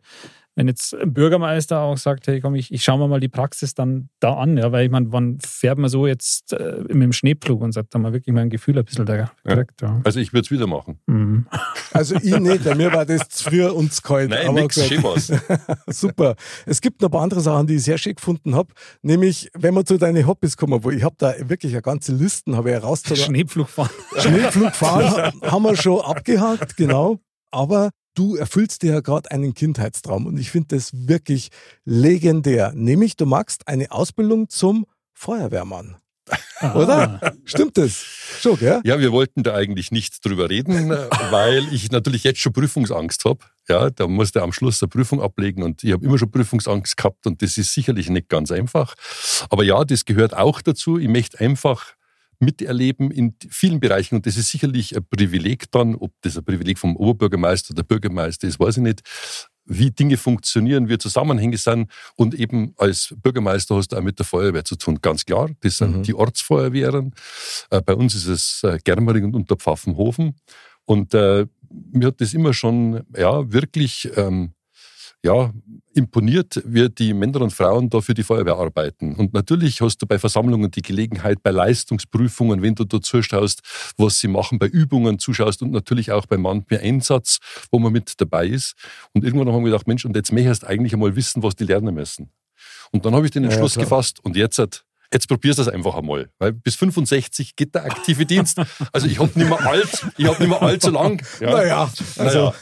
wenn 0.55 0.69
jetzt 0.69 0.95
ein 0.95 1.13
Bürgermeister 1.13 1.81
auch 1.81 1.97
sagt, 1.97 2.27
hey 2.27 2.41
komm, 2.41 2.55
ich, 2.55 2.73
ich 2.73 2.85
schaue 2.85 2.99
mir 2.99 3.09
mal 3.09 3.21
die 3.21 3.29
Praxis 3.29 3.75
dann 3.75 4.09
da 4.21 4.35
an. 4.35 4.57
Ja, 4.57 4.71
weil 4.73 4.85
ich 4.85 4.91
meine, 4.91 5.11
wann 5.13 5.39
fährt 5.41 5.79
man 5.79 5.89
so 5.89 6.07
jetzt 6.07 6.53
äh, 6.53 6.81
mit 6.83 7.03
dem 7.03 7.13
Schneepflug 7.13 7.63
und 7.63 7.73
sagt, 7.73 7.95
da 7.95 7.99
mal 7.99 8.13
wirklich 8.13 8.35
mal 8.35 8.43
ein 8.43 8.51
Gefühl 8.51 8.79
ein 8.79 8.85
bisschen 8.85 9.07
da 9.07 9.31
kriegt. 9.45 9.81
Ja. 9.81 10.01
Also 10.05 10.21
ich 10.21 10.33
würde 10.33 10.45
es 10.45 10.51
wieder 10.51 10.67
machen. 10.67 10.99
Mhm. 11.07 11.47
Also 11.95 12.15
ich 12.17 12.39
nicht, 12.39 12.65
bei 12.65 12.75
mir 12.75 12.91
war 12.91 13.05
das 13.05 13.29
zu 13.29 13.51
früher 13.51 13.77
und 13.77 13.93
zu 13.93 14.01
kalt. 14.01 14.31
Nein, 14.31 14.49
aber 14.49 14.63
nix, 14.63 14.83
schön. 14.83 15.03
Super. 15.89 16.37
Es 16.65 16.81
gibt 16.81 17.03
noch 17.03 17.11
ein 17.11 17.13
paar 17.13 17.21
andere 17.21 17.43
Sachen, 17.43 17.67
die 17.67 17.75
ich 17.75 17.83
sehr 17.83 17.99
schön 17.99 18.15
gefunden 18.15 18.55
habe. 18.55 18.73
Nämlich, 19.03 19.51
wenn 19.53 19.75
wir 19.75 19.85
zu 19.85 19.99
deinen 19.99 20.27
Hobbys 20.27 20.57
kommen, 20.57 20.83
wo 20.83 20.91
ich 20.91 21.03
habe 21.03 21.17
da 21.19 21.35
wirklich 21.51 21.73
eine 21.73 21.83
ganze 21.83 22.15
Listen, 22.15 22.57
habe 22.57 22.71
ich 22.71 22.77
herausgezogen. 22.77 23.25
Schneepflug 23.27 23.69
fahren. 23.69 23.91
Schneepflug 24.17 24.75
fahren 24.75 25.33
haben 25.43 25.63
wir 25.65 25.77
schon 25.77 26.01
abgehakt, 26.01 26.79
genau. 26.79 27.21
Aber 27.51 27.91
du 28.15 28.37
erfüllst 28.37 28.83
dir 28.83 28.93
ja 28.93 29.01
gerade 29.01 29.31
einen 29.31 29.55
Kindheitstraum 29.55 30.27
und 30.27 30.39
ich 30.39 30.51
finde 30.51 30.77
das 30.77 30.91
wirklich 30.93 31.51
legendär. 31.85 32.73
Nämlich, 32.75 33.17
du 33.17 33.27
magst 33.27 33.69
eine 33.69 33.91
Ausbildung 33.93 34.49
zum 34.49 34.87
Feuerwehrmann. 35.13 35.97
Oder? 36.63 37.35
Stimmt 37.45 37.77
das? 37.77 37.93
Schon, 38.41 38.57
gell? 38.59 38.81
Ja, 38.85 39.01
wir 39.01 39.13
wollten 39.13 39.43
da 39.43 39.55
eigentlich 39.55 39.91
nicht 39.91 40.25
drüber 40.25 40.49
reden, 40.49 40.91
weil 41.31 41.67
ich 41.73 41.91
natürlich 41.91 42.25
jetzt 42.25 42.41
schon 42.41 42.53
Prüfungsangst 42.53 43.25
habe. 43.25 43.41
Ja, 43.69 43.91
da 43.91 44.07
musste 44.07 44.43
am 44.43 44.53
Schluss 44.53 44.83
eine 44.83 44.89
Prüfung 44.89 45.21
ablegen 45.21 45.63
und 45.63 45.83
ich 45.85 45.93
habe 45.93 46.05
immer 46.05 46.19
schon 46.19 46.31
Prüfungsangst 46.31 46.97
gehabt 46.97 47.27
und 47.27 47.43
das 47.43 47.59
ist 47.59 47.75
sicherlich 47.75 48.09
nicht 48.09 48.29
ganz 48.29 48.51
einfach. 48.51 48.95
Aber 49.51 49.65
ja, 49.65 49.85
das 49.85 50.05
gehört 50.05 50.35
auch 50.35 50.63
dazu. 50.63 50.99
Ich 50.99 51.09
möchte 51.09 51.41
einfach 51.41 51.95
miterleben 52.43 53.11
in 53.11 53.35
vielen 53.49 53.81
Bereichen 53.81 54.17
und 54.17 54.27
das 54.27 54.37
ist 54.37 54.51
sicherlich 54.51 54.97
ein 54.97 55.05
Privileg 55.09 55.71
dann, 55.71 55.95
ob 55.95 56.13
das 56.23 56.37
ein 56.37 56.45
Privileg 56.45 56.79
vom 56.79 56.97
Oberbürgermeister 56.97 57.73
oder 57.73 57.83
Bürgermeister 57.85 58.49
ist, 58.49 58.59
weiß 58.61 58.79
ich 58.79 58.83
nicht 58.83 59.03
wie 59.65 59.93
Dinge 59.93 60.17
funktionieren, 60.17 60.89
wie 60.89 60.99
Zusammenhänge 60.99 61.57
sind. 61.57 61.89
Und 62.17 62.35
eben 62.35 62.75
als 62.79 63.15
Bürgermeister 63.23 63.77
hast 63.77 63.93
du 63.93 63.97
auch 63.97 64.03
mit 64.03 64.19
der 64.19 64.27
Feuerwehr 64.27 64.65
zu 64.65 64.75
tun, 64.75 64.99
ganz 65.01 65.25
klar. 65.25 65.51
Das 65.61 65.77
sind 65.77 65.99
Mhm. 65.99 66.03
die 66.03 66.15
Ortsfeuerwehren. 66.15 67.15
Äh, 67.71 67.81
bei 67.81 67.95
uns 67.95 68.17
ist 68.17 68.27
es 68.27 68.65
äh, 68.65 68.79
Germering 68.83 69.25
und 69.27 69.37
Unterpfaffenhofen. 69.37 70.35
Und 70.85 71.15
äh, 71.15 71.47
mir 71.93 72.09
hat 72.09 72.21
das 72.21 72.35
immer 72.35 72.53
schon 72.55 73.05
ja, 73.17 73.51
wirklich 73.53 74.11
ähm, 74.17 74.53
ja, 75.25 75.53
imponiert, 75.95 76.61
wie 76.65 76.89
die 76.89 77.15
Männer 77.15 77.43
und 77.43 77.53
Frauen 77.53 77.91
da 77.91 78.01
für 78.01 78.15
die 78.15 78.23
Feuerwehr 78.23 78.57
arbeiten. 78.57 79.15
Und 79.15 79.33
natürlich 79.35 79.81
hast 79.81 79.99
du 79.99 80.07
bei 80.07 80.19
Versammlungen 80.19 80.71
die 80.71 80.83
Gelegenheit, 80.83 81.43
bei 81.43 81.51
Leistungsprüfungen, 81.51 82.63
wenn 82.63 82.75
du 82.75 82.85
da 82.85 83.01
zuschaust, 83.01 83.61
was 83.97 84.19
sie 84.19 84.29
machen, 84.29 84.59
bei 84.59 84.67
Übungen 84.67 85.19
zuschaust 85.19 85.63
und 85.63 85.71
natürlich 85.71 86.11
auch 86.13 86.27
bei 86.27 86.39
manchem 86.39 86.79
Einsatz, 86.81 87.39
wo 87.71 87.79
man 87.79 87.93
mit 87.93 88.21
dabei 88.21 88.47
ist. 88.47 88.75
Und 89.13 89.25
irgendwann 89.25 89.53
haben 89.53 89.65
wir 89.65 89.71
gedacht, 89.71 89.87
Mensch, 89.87 90.05
und 90.05 90.17
jetzt 90.17 90.33
möchtest 90.33 90.65
du 90.65 90.67
eigentlich 90.69 90.93
einmal 90.93 91.15
wissen, 91.15 91.43
was 91.43 91.55
die 91.55 91.65
lernen 91.65 91.95
müssen. 91.95 92.31
Und 92.91 93.05
dann 93.05 93.15
habe 93.15 93.25
ich 93.27 93.31
den 93.31 93.45
Ja, 93.45 93.51
ja, 93.51 93.55
Entschluss 93.55 93.75
klar. 93.75 93.85
gefasst 93.85 94.19
und 94.25 94.37
jetzt 94.37 94.59
hat 94.59 94.85
Jetzt 95.13 95.29
probierst 95.29 95.59
du 95.59 95.65
das 95.65 95.75
einfach 95.75 95.95
einmal, 95.95 96.31
weil 96.39 96.53
bis 96.55 96.75
65 96.77 97.55
geht 97.55 97.75
der 97.75 97.85
aktive 97.85 98.25
Dienst. 98.25 98.59
Also 98.93 99.07
ich 99.07 99.19
habe 99.19 99.31
nicht 99.39 99.47
mehr 99.47 99.61
alt, 99.61 100.07
ich 100.17 100.27
habe 100.27 100.39
nicht 100.41 100.49
mehr 100.49 100.63
allzu 100.63 100.91
lang. 100.91 101.23
Ja. 101.39 101.51
Naja, 101.51 101.93
also, 102.17 102.39
Naja, 102.39 102.55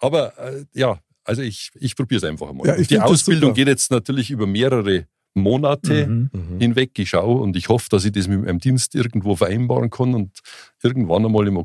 aber 0.00 0.38
äh, 0.38 0.64
ja, 0.74 0.98
also 1.24 1.42
ich, 1.42 1.70
ich 1.80 1.96
probiere 1.96 2.18
es 2.18 2.24
einfach 2.24 2.48
einmal. 2.50 2.66
Ja, 2.66 2.76
die 2.76 3.00
Ausbildung 3.00 3.54
geht 3.54 3.68
jetzt 3.68 3.90
natürlich 3.90 4.30
über 4.30 4.46
mehrere 4.46 5.06
Monate 5.34 6.06
Mhm. 6.06 6.30
Mhm. 6.32 6.60
hinweg. 6.60 6.98
Ich 6.98 7.10
schaue 7.10 7.40
und 7.42 7.56
ich 7.56 7.68
hoffe, 7.68 7.88
dass 7.90 8.04
ich 8.04 8.12
das 8.12 8.28
mit 8.28 8.44
meinem 8.44 8.60
Dienst 8.60 8.94
irgendwo 8.94 9.34
vereinbaren 9.34 9.90
kann 9.90 10.14
und 10.14 10.38
irgendwann 10.82 11.24
einmal 11.26 11.48
im 11.48 11.64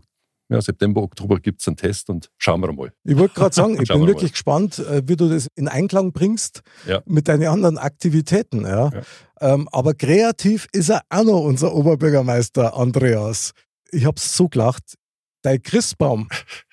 ja, 0.52 0.60
September, 0.60 1.04
Oktober 1.04 1.40
gibt 1.40 1.62
es 1.62 1.68
einen 1.68 1.78
Test 1.78 2.10
und 2.10 2.32
schauen 2.40 2.62
wir 2.62 2.74
mal. 2.74 2.92
Ich 3.04 3.16
wollte 3.16 3.36
gerade 3.36 3.54
sagen, 3.54 3.74
ich 3.82 3.88
bin 3.90 4.02
wir 4.02 4.08
wirklich 4.08 4.32
gespannt, 4.32 4.80
äh, 4.80 5.04
wie 5.06 5.16
du 5.16 5.30
das 5.30 5.48
in 5.54 5.68
Einklang 5.68 6.12
bringst 6.12 6.62
Ja. 6.88 7.04
mit 7.06 7.28
deinen 7.28 7.48
anderen 7.48 7.78
Aktivitäten. 7.78 8.62
Ja. 8.64 8.90
Ja. 8.92 9.02
Ähm, 9.42 9.70
aber 9.72 9.94
kreativ 9.94 10.68
ist 10.72 10.90
er 10.90 11.04
auch 11.10 11.24
noch 11.24 11.42
unser 11.42 11.76
Oberbürgermeister 11.76 12.76
Andreas. 12.76 13.52
Ich 13.92 14.06
habe 14.06 14.20
so 14.20 14.50
gelacht. 14.50 14.96
Dein 15.44 15.62
Christbaum, 15.62 16.28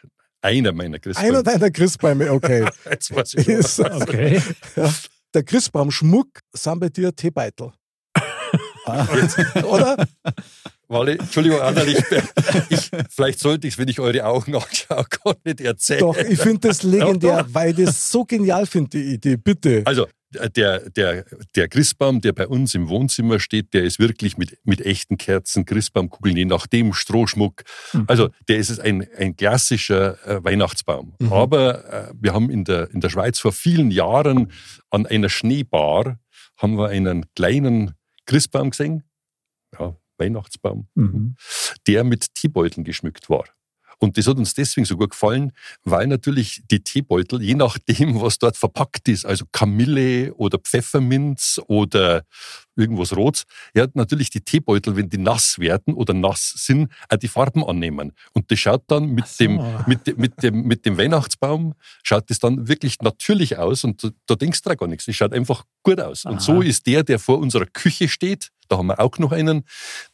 Einer 0.47 0.73
meiner 0.73 0.95
einer 0.95 0.99
Christbäume. 1.01 1.43
deiner 1.43 1.71
Christbäume, 1.73 2.33
okay, 2.33 2.69
Jetzt 2.91 3.15
weiß 3.15 3.35
ich 3.35 3.49
ist 3.49 3.81
Okay. 3.81 4.41
der 5.35 5.43
Christbaumschmuck 5.43 6.29
sind 6.53 6.79
bei 6.79 6.89
dir 6.89 7.15
Teebeutel. 7.15 7.73
Oder? 9.65 10.07
Wally, 10.87 11.19
Entschuldigung, 11.19 11.61
Anna, 11.61 11.83
ich, 11.83 11.99
ich, 12.69 12.91
vielleicht 13.11 13.41
sollte 13.41 13.67
ich 13.67 13.75
es, 13.75 13.79
wenn 13.79 13.89
ich 13.89 13.99
eure 13.99 14.25
Augen 14.25 14.55
anschaue, 14.55 15.05
gar 15.25 15.35
nicht 15.45 15.61
erzählen. 15.61 15.99
Doch, 15.99 16.17
ich 16.17 16.39
finde 16.39 16.69
das 16.69 16.85
legendär, 16.85 17.43
doch. 17.43 17.49
weil 17.53 17.77
ich 17.77 17.87
das 17.87 18.09
so 18.13 18.25
genial 18.25 18.67
finde, 18.67 18.91
die 18.91 19.15
Idee. 19.15 19.37
Bitte. 19.37 19.83
Also, 19.85 20.07
der, 20.31 20.91
der, 20.91 21.25
der 21.55 21.69
Christbaum, 21.69 22.21
der 22.21 22.33
bei 22.33 22.47
uns 22.47 22.75
im 22.75 22.89
Wohnzimmer 22.89 23.39
steht, 23.41 23.75
der 23.75 23.85
ist 23.85 23.99
wirklich 23.99 24.37
mit, 24.37 24.59
mit 24.65 24.81
echten 24.81 25.17
Kerzen, 25.19 25.65
Christbaumkugeln, 25.65 26.37
je 26.37 26.45
nachdem 26.45 26.93
Strohschmuck. 26.93 27.63
Mhm. 27.93 28.05
Also 28.09 28.31
der 28.49 28.59
ist 28.59 28.81
ein, 28.81 29.07
ein 29.17 29.37
klassischer 29.37 30.25
äh, 30.27 30.45
Weihnachtsbaum. 30.45 31.15
Mhm. 31.19 31.33
Aber 31.33 31.85
äh, 32.11 32.13
wir 32.21 32.35
haben 32.35 32.51
in 32.51 32.65
der, 32.65 32.91
in 32.91 33.01
der 33.01 33.09
Schweiz 33.11 33.39
vor 33.39 33.53
vielen 33.53 33.91
Jahren 33.91 34.53
an 34.91 35.07
einer 35.07 35.29
Schneebar 35.29 36.19
haben 36.57 36.77
wir 36.77 36.89
einen 36.89 37.27
kleinen 37.35 37.95
Christbaum 38.27 38.71
gesehen, 38.71 39.05
ja, 39.79 39.97
Weihnachtsbaum, 40.19 40.89
Mhm. 40.95 41.37
der 41.87 42.05
mit 42.05 42.35
Teebeuteln 42.35 42.85
geschmückt 42.85 43.29
war. 43.29 43.45
Und 43.99 44.19
das 44.19 44.27
hat 44.27 44.37
uns 44.37 44.53
deswegen 44.55 44.85
so 44.85 44.97
gut 44.97 45.11
gefallen, 45.11 45.53
weil 45.85 46.07
natürlich 46.07 46.63
die 46.71 46.81
Teebeutel, 46.81 47.43
je 47.43 47.55
nachdem, 47.55 48.21
was 48.21 48.39
dort 48.39 48.57
verpackt 48.57 49.09
ist, 49.09 49.25
also 49.25 49.45
Kamille 49.53 50.35
oder 50.35 50.59
Pfefferminz 50.59 51.61
oder 51.67 52.25
irgendwas 52.77 53.17
Rotes, 53.17 53.45
ja, 53.75 53.87
natürlich 53.95 54.29
die 54.31 54.43
Teebeutel, 54.43 54.97
wenn 54.97 55.09
die 55.09 55.17
nass 55.19 55.59
werden 55.59 55.95
oder 55.95 56.13
nass 56.13 56.53
sind, 56.57 56.93
auch 57.09 57.17
die 57.17 57.29
Farben 57.29 57.65
annehmen. 57.65 58.13
Und 58.35 58.51
das 58.51 58.59
schaut 58.59 58.83
dann 58.89 59.07
mit, 59.13 59.27
so. 59.29 59.45
dem, 59.45 59.61
mit, 59.87 60.07
dem- 60.07 60.17
mit, 60.19 60.43
dem, 60.43 60.63
mit 60.63 60.85
dem 60.85 60.99
Weihnachtsbaum, 60.99 61.75
schaut 62.03 62.29
das 62.29 62.39
dann 62.39 62.69
wirklich 62.69 62.99
natürlich 63.01 63.57
aus 63.57 63.83
und 63.85 64.05
da, 64.05 64.11
da 64.27 64.35
denkst 64.35 64.61
du 64.63 64.69
da 64.69 64.75
gar 64.75 64.89
nichts. 64.89 65.09
Es 65.09 65.17
schaut 65.17 65.33
einfach 65.33 65.65
gut 65.83 66.01
aus. 66.01 66.27
Aha. 66.27 66.33
Und 66.35 66.43
so 66.43 66.61
ist 66.61 66.87
der, 66.87 67.03
der 67.03 67.19
vor 67.19 67.39
unserer 67.39 67.67
Küche 67.67 68.09
steht, 68.09 68.51
da 68.69 68.79
haben 68.79 68.87
wir 68.89 69.01
auch 69.01 69.19
noch 69.19 69.33
einen, 69.33 69.65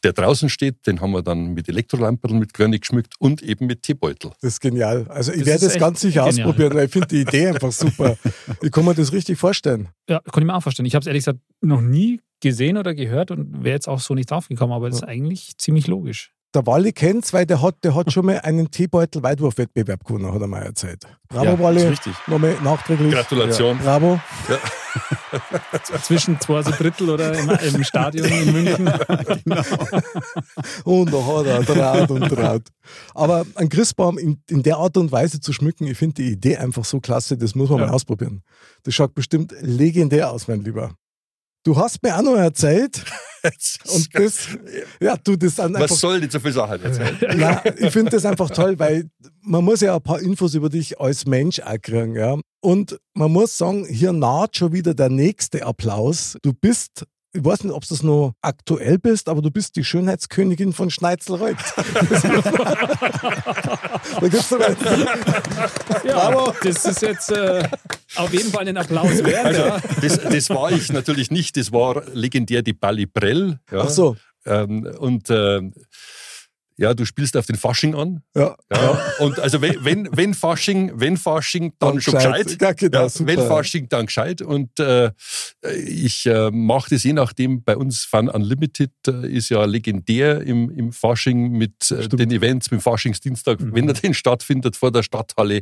der 0.03 0.13
draußen 0.13 0.49
steht, 0.49 0.85
den 0.87 1.01
haben 1.01 1.11
wir 1.11 1.21
dann 1.21 1.53
mit 1.53 1.69
Elektrolampen 1.69 2.37
mit 2.39 2.53
Körnig 2.53 2.81
geschmückt 2.81 3.13
und 3.19 3.41
eben 3.41 3.65
mit 3.67 3.83
Teebeutel. 3.83 4.31
Das 4.41 4.53
ist 4.53 4.59
genial. 4.61 5.05
Also 5.09 5.31
ich 5.31 5.39
Das 5.39 5.47
werde 5.47 5.65
das 5.65 5.77
ganz 5.77 6.01
sicher 6.01 6.25
genial. 6.25 6.47
ausprobieren, 6.47 6.73
weil 6.75 6.85
ich 6.85 6.91
finde 6.91 7.07
die 7.07 7.21
Idee 7.21 7.47
einfach 7.47 7.71
super. 7.71 8.17
Ich 8.61 8.71
kann 8.71 8.85
mir 8.85 8.93
das 8.95 9.11
richtig 9.11 9.37
vorstellen. 9.37 9.89
Ja, 10.09 10.19
konnte 10.19 10.41
ich 10.41 10.45
mir 10.45 10.55
auch 10.55 10.63
vorstellen. 10.63 10.85
Ich 10.85 10.95
habe 10.95 11.01
es 11.01 11.07
ehrlich 11.07 11.21
gesagt 11.21 11.39
noch 11.61 11.81
nie 11.81 12.19
gesehen 12.41 12.77
oder 12.77 12.93
gehört 12.93 13.31
und 13.31 13.63
wäre 13.63 13.75
jetzt 13.75 13.87
auch 13.87 13.99
so 13.99 14.13
nicht 14.13 14.29
draufgekommen, 14.29 14.75
aber 14.75 14.89
das 14.89 14.97
ist 14.99 15.03
eigentlich 15.03 15.57
ziemlich 15.57 15.87
logisch. 15.87 16.31
Der 16.55 16.65
Wally 16.67 16.91
kennt's, 16.93 17.33
weil 17.33 17.45
der 17.47 17.61
hat, 17.63 17.83
der 17.83 17.95
hat 17.95 18.11
schon 18.11 18.27
mal 18.27 18.39
einen 18.41 18.69
Teebeutel-Weitwurfwettbewerb 18.69 20.03
gewonnen, 20.05 20.31
hat 20.31 20.39
er 20.41 20.47
mal 20.47 20.61
erzählt. 20.61 21.03
Bravo, 21.27 21.45
Ja, 21.45 21.59
Wally. 21.59 21.81
ist 21.83 21.89
richtig. 21.91 22.13
Nochmal 22.27 22.55
nachträglich. 22.63 23.11
Gratulation. 23.11 23.77
Ja, 23.83 23.97
bravo. 23.97 24.19
Zwischen 26.03 26.39
zwei 26.39 26.61
so 26.61 26.69
Drittel 26.71 27.09
oder 27.09 27.33
im, 27.33 27.49
im 27.75 27.83
Stadion 27.83 28.27
in 28.27 28.51
München. 28.51 28.87
Und 30.83 31.11
da 31.13 31.25
hat 31.25 31.45
er 31.47 31.63
Draht 31.63 32.11
und 32.11 32.29
Draht. 32.29 32.67
Aber 33.15 33.45
ein 33.55 33.69
Christbaum 33.69 34.17
in, 34.19 34.41
in 34.49 34.61
der 34.61 34.77
Art 34.77 34.95
und 34.97 35.11
Weise 35.11 35.39
zu 35.39 35.53
schmücken, 35.53 35.87
ich 35.87 35.97
finde 35.97 36.15
die 36.21 36.31
Idee 36.31 36.57
einfach 36.57 36.85
so 36.85 36.99
klasse, 36.99 37.37
das 37.37 37.55
muss 37.55 37.69
man 37.69 37.79
Ja. 37.79 37.87
mal 37.87 37.93
ausprobieren. 37.93 38.43
Das 38.83 38.93
schaut 38.93 39.15
bestimmt 39.15 39.53
legendär 39.61 40.31
aus, 40.31 40.47
mein 40.47 40.61
Lieber. 40.61 40.91
Du 41.63 41.77
hast 41.77 42.03
mir 42.03 42.17
auch 42.17 42.21
noch 42.21 42.35
erzählt, 42.35 43.03
und 43.93 44.09
das, 44.13 44.47
ja, 45.01 45.15
du, 45.17 45.35
das 45.37 45.55
sind 45.55 45.75
einfach 45.75 45.89
Was 45.89 45.99
soll 45.99 46.19
die 46.19 46.29
so 46.29 46.39
viel 46.39 46.51
Sachen 46.51 46.81
erzählen? 46.83 47.17
Nein, 47.37 47.59
ich 47.77 47.91
finde 47.91 48.11
das 48.11 48.25
einfach 48.25 48.49
toll, 48.49 48.77
weil 48.79 49.09
man 49.41 49.63
muss 49.63 49.81
ja 49.81 49.95
ein 49.95 50.01
paar 50.01 50.19
Infos 50.19 50.55
über 50.55 50.69
dich 50.69 50.99
als 50.99 51.25
Mensch 51.25 51.59
auch 51.61 51.81
kriegen. 51.81 52.15
Ja? 52.15 52.37
Und 52.61 52.99
man 53.13 53.31
muss 53.31 53.57
sagen, 53.57 53.85
hier 53.85 54.13
naht 54.13 54.57
schon 54.57 54.73
wieder 54.73 54.93
der 54.93 55.09
nächste 55.09 55.65
Applaus. 55.65 56.37
Du 56.41 56.53
bist, 56.53 57.05
ich 57.35 57.43
weiß 57.43 57.63
nicht, 57.63 57.73
ob 57.73 57.81
du 57.81 57.89
das 57.89 58.03
noch 58.03 58.35
aktuell 58.41 58.99
bist, 58.99 59.27
aber 59.27 59.41
du 59.41 59.49
bist 59.49 59.75
die 59.75 59.83
Schönheitskönigin 59.83 60.71
von 60.71 60.91
Schneitzelreuth. 60.91 61.57
da 64.19 64.27
gibt's 64.27 64.51
Ja, 66.03 66.53
das 66.63 66.85
ist 66.85 67.01
jetzt 67.01 67.31
äh, 67.31 67.63
auf 68.15 68.31
jeden 68.31 68.51
Fall 68.51 68.67
ein 68.67 68.77
Applaus 68.77 69.23
wert. 69.23 69.45
Also, 69.45 69.61
ja. 69.61 69.79
das, 70.01 70.21
das 70.21 70.49
war 70.51 70.71
ich 70.71 70.91
natürlich 70.93 71.31
nicht. 71.31 71.57
Das 71.57 71.71
war 71.71 72.03
legendär 72.13 72.61
die 72.61 72.73
Bali 72.73 73.07
Brell. 73.07 73.59
Ja. 73.71 73.81
Ach 73.81 73.89
so, 73.89 74.15
Ähm, 74.45 74.85
und 74.99 75.29
ähm, 75.29 75.73
ja, 76.77 76.93
du 76.93 77.05
spielst 77.05 77.37
auf 77.37 77.45
den 77.45 77.55
Fasching 77.55 77.95
an. 77.95 78.21
ja. 78.35 78.55
Ja. 78.73 78.99
Und 79.19 79.39
also 79.39 79.61
wenn, 79.61 79.83
wenn, 79.85 80.09
wenn 80.11 80.33
Fasching, 80.33 80.91
wenn 80.95 81.17
Fasching, 81.17 81.73
dann, 81.79 81.93
Dann 81.93 82.01
schon 82.01 82.15
gescheit. 82.15 82.43
gescheit. 82.45 82.61
Ja, 82.61 82.71
genau, 82.73 83.05
Ja, 83.05 83.11
wenn 83.19 83.39
Fasching, 83.47 83.89
dann 83.89 84.05
gescheit. 84.07 84.41
Und 84.41 84.79
äh, 84.79 85.11
ich 85.85 86.25
äh, 86.25 86.49
mache 86.51 86.89
das 86.89 87.03
je 87.03 87.13
nachdem, 87.13 87.63
bei 87.63 87.77
uns 87.77 88.03
Fun 88.05 88.29
Unlimited 88.29 88.91
äh, 89.07 89.27
ist 89.31 89.49
ja 89.49 89.65
legendär 89.65 90.41
im, 90.41 90.69
im 90.71 90.91
Fasching 90.91 91.51
mit 91.51 91.91
äh, 91.91 92.07
den 92.07 92.31
Events, 92.31 92.71
mit 92.71 92.79
dem 92.79 92.83
Faschingsdienstag, 92.83 93.59
Mhm. 93.59 93.75
wenn 93.75 93.87
er 93.87 93.93
denn 93.93 94.13
stattfindet 94.13 94.75
vor 94.75 94.91
der 94.91 95.03
Stadthalle, 95.03 95.61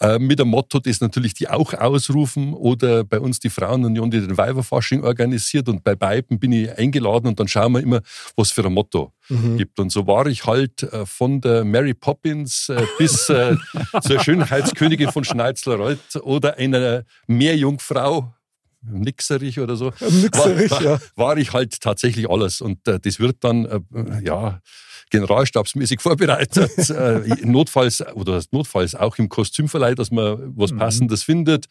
äh, 0.00 0.18
mit 0.18 0.38
dem 0.38 0.48
Motto, 0.48 0.80
das 0.80 1.00
natürlich 1.00 1.34
die 1.34 1.48
auch 1.48 1.72
ausrufen 1.74 2.52
oder 2.54 3.04
bei 3.04 3.20
uns 3.20 3.38
die 3.40 3.50
Frauenunion, 3.50 4.10
die 4.10 4.20
den 4.20 4.36
Weiberfasching 4.36 5.02
organisiert 5.04 5.68
und 5.68 5.84
bei 5.84 5.94
beiden 5.94 6.38
bin 6.38 6.52
ich 6.52 6.76
eingeladen 6.76 7.28
und 7.28 7.38
dann 7.38 7.48
schauen 7.48 7.72
wir 7.72 7.80
immer, 7.80 8.00
was 8.36 8.50
für 8.50 8.64
ein 8.66 8.72
Motto 8.72 9.12
Mhm. 9.32 9.56
gibt. 9.56 9.78
Und 9.78 9.90
so 9.90 10.06
war 10.06 10.26
ich 10.26 10.44
halt 10.44 10.82
äh, 10.82 11.06
von 11.06 11.40
der 11.40 11.64
Mary 11.64 11.94
Poppins 11.94 12.68
äh, 12.68 12.84
bis 12.98 13.28
äh, 13.28 13.56
zur 14.02 14.20
Schönheitskönigin 14.20 15.10
von 15.10 15.24
Schneizlerreuth 15.24 16.16
oder 16.22 16.56
einer 16.58 17.04
Meerjungfrau, 17.26 18.34
Nixerich 18.82 19.60
oder 19.60 19.76
so. 19.76 19.92
Nixerich, 20.00 20.70
war, 20.70 20.82
ja. 20.82 20.90
war, 20.90 21.00
war 21.16 21.36
ich 21.38 21.52
halt 21.52 21.80
tatsächlich 21.80 22.28
alles. 22.28 22.60
Und 22.60 22.86
äh, 22.88 22.98
das 23.00 23.20
wird 23.20 23.36
dann, 23.40 23.64
äh, 23.64 23.80
ja, 24.24 24.60
generalstabsmäßig 25.10 26.00
vorbereitet, 26.02 26.90
äh, 26.90 27.20
notfalls 27.44 28.04
oder 28.14 28.42
notfalls 28.50 28.94
auch 28.94 29.18
im 29.18 29.28
Kostümverleih, 29.28 29.94
dass 29.94 30.10
man 30.10 30.52
was 30.56 30.72
Mhm. 30.72 30.78
Passendes 30.78 31.22
findet. 31.22 31.66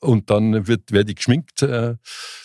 Und 0.00 0.30
dann 0.30 0.66
wird, 0.66 0.92
werde 0.92 1.10
ich 1.10 1.16
geschminkt, 1.16 1.64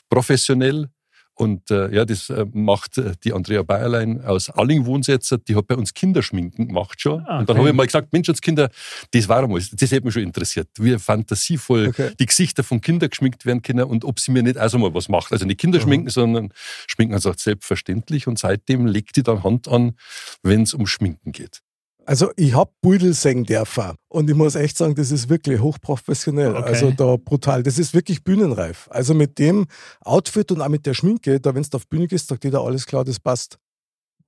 professionell. 0.10 0.90
Und 1.38 1.70
äh, 1.70 1.94
ja, 1.94 2.04
das 2.04 2.32
äh, 2.32 2.48
macht 2.52 2.98
äh, 2.98 3.14
die 3.24 3.32
Andrea 3.32 3.62
Bayerlein 3.62 4.26
aus 4.26 4.50
Alling 4.50 4.88
Wohnsetzer, 4.88 5.38
die 5.38 5.56
hat 5.56 5.68
bei 5.68 5.76
uns 5.76 5.94
Kinderschminken 5.94 6.68
gemacht 6.70 7.00
schon. 7.00 7.24
Ah, 7.28 7.38
Und 7.40 7.48
dann 7.48 7.56
okay. 7.56 7.60
habe 7.60 7.70
ich 7.70 7.76
mal 7.76 7.86
gesagt, 7.86 8.12
Menschheitskinder, 8.12 8.70
das 9.12 9.30
war 9.30 9.44
einmal, 9.44 9.62
das 9.72 9.92
hätte 9.92 10.04
mich 10.04 10.16
schon 10.16 10.24
interessiert, 10.24 10.68
wie 10.80 10.98
fantasievoll 10.98 11.90
Okay. 11.90 12.12
die 12.20 12.26
Gesichter 12.26 12.64
von 12.64 12.82
Kindern 12.82 13.12
geschminkt 13.12 13.46
werden 13.46 13.62
können 13.62 13.84
und 13.84 14.04
ob 14.04 14.20
sie 14.20 14.32
mir 14.32 14.42
nicht 14.42 14.58
auch 14.58 14.68
so 14.68 14.80
mal 14.80 14.96
was 14.96 15.10
macht. 15.10 15.32
Also 15.32 15.46
nicht 15.46 15.60
Kinder 15.60 15.80
schminken, 15.80 16.10
sondern 16.10 16.52
schminken 16.88 17.14
also 17.14 17.32
selbstverständlich. 17.38 18.28
Und 18.28 18.40
seitdem 18.40 18.88
legt 18.88 19.16
die 19.16 19.24
dann 19.24 19.44
Hand 19.44 19.68
an, 19.68 19.94
wenn 20.42 20.64
es 20.64 20.74
um 20.74 20.88
Schminken 20.88 21.32
geht. 21.34 21.62
Also 22.08 22.32
ich 22.38 22.56
hab 22.56 22.72
Pudel 22.82 23.14
singen 23.14 23.44
dürfen 23.44 23.92
und 24.08 24.30
ich 24.30 24.36
muss 24.36 24.56
echt 24.56 24.78
sagen, 24.78 24.96
das 24.96 25.12
ist 25.12 25.28
wirklich 25.28 25.60
hochprofessionell. 25.60 26.56
Okay. 26.56 26.64
Also 26.64 26.92
da 26.92 27.18
brutal. 27.18 27.64
Das 27.64 27.78
ist 27.78 27.94
wirklich 27.94 28.24
bühnenreif. 28.24 28.88
Also 28.92 29.14
mit 29.14 29.38
dem 29.38 29.66
Outfit 30.06 30.54
und 30.54 30.62
auch 30.62 30.70
mit 30.70 30.86
der 30.86 30.94
Schminke, 30.94 31.42
da 31.42 31.54
wenn 31.54 31.64
du 31.64 31.70
auf 31.76 31.86
Bühne 31.90 32.08
gehst, 32.08 32.30
sagt 32.30 32.46
jeder, 32.46 32.62
alles 32.62 32.86
klar, 32.86 33.04
das 33.04 33.20
passt. 33.20 33.60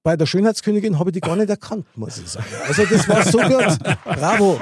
Bei 0.03 0.17
der 0.17 0.25
Schönheitskönigin 0.25 0.99
habe 0.99 1.11
ich 1.11 1.13
die 1.13 1.21
gar 1.21 1.37
nicht 1.37 1.49
erkannt, 1.49 1.85
muss 1.95 2.17
ich 2.17 2.27
sagen. 2.27 2.47
Also 2.67 2.83
das 2.83 3.07
war 3.07 3.23
so 3.23 3.37
gut. 3.37 3.79
Bravo. 4.03 4.61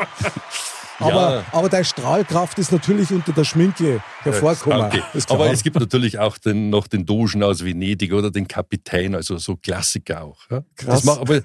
Aber, 1.00 1.36
Ja. 1.38 1.46
aber 1.52 1.70
deine 1.70 1.86
Strahlkraft 1.86 2.58
ist 2.60 2.72
natürlich 2.72 3.12
unter 3.12 3.32
der 3.32 3.44
Schminke 3.44 4.02
hervorgekommen. 4.22 4.88
Okay. 4.88 5.02
Aber 5.30 5.52
es 5.52 5.64
gibt 5.64 5.80
natürlich 5.80 6.20
auch 6.20 6.38
den, 6.38 6.70
noch 6.70 6.88
den 6.88 7.06
Dogen 7.06 7.44
aus 7.44 7.64
Venedig 7.64 8.14
oder 8.14 8.32
den 8.32 8.48
Kapitän, 8.48 9.16
also 9.16 9.38
so 9.38 9.56
Klassiker 9.56 10.24
auch. 10.24 10.40
Ja? 10.50 10.64
Krass. 10.76 10.96
Das 10.96 11.04
macht, 11.04 11.22
aber 11.22 11.42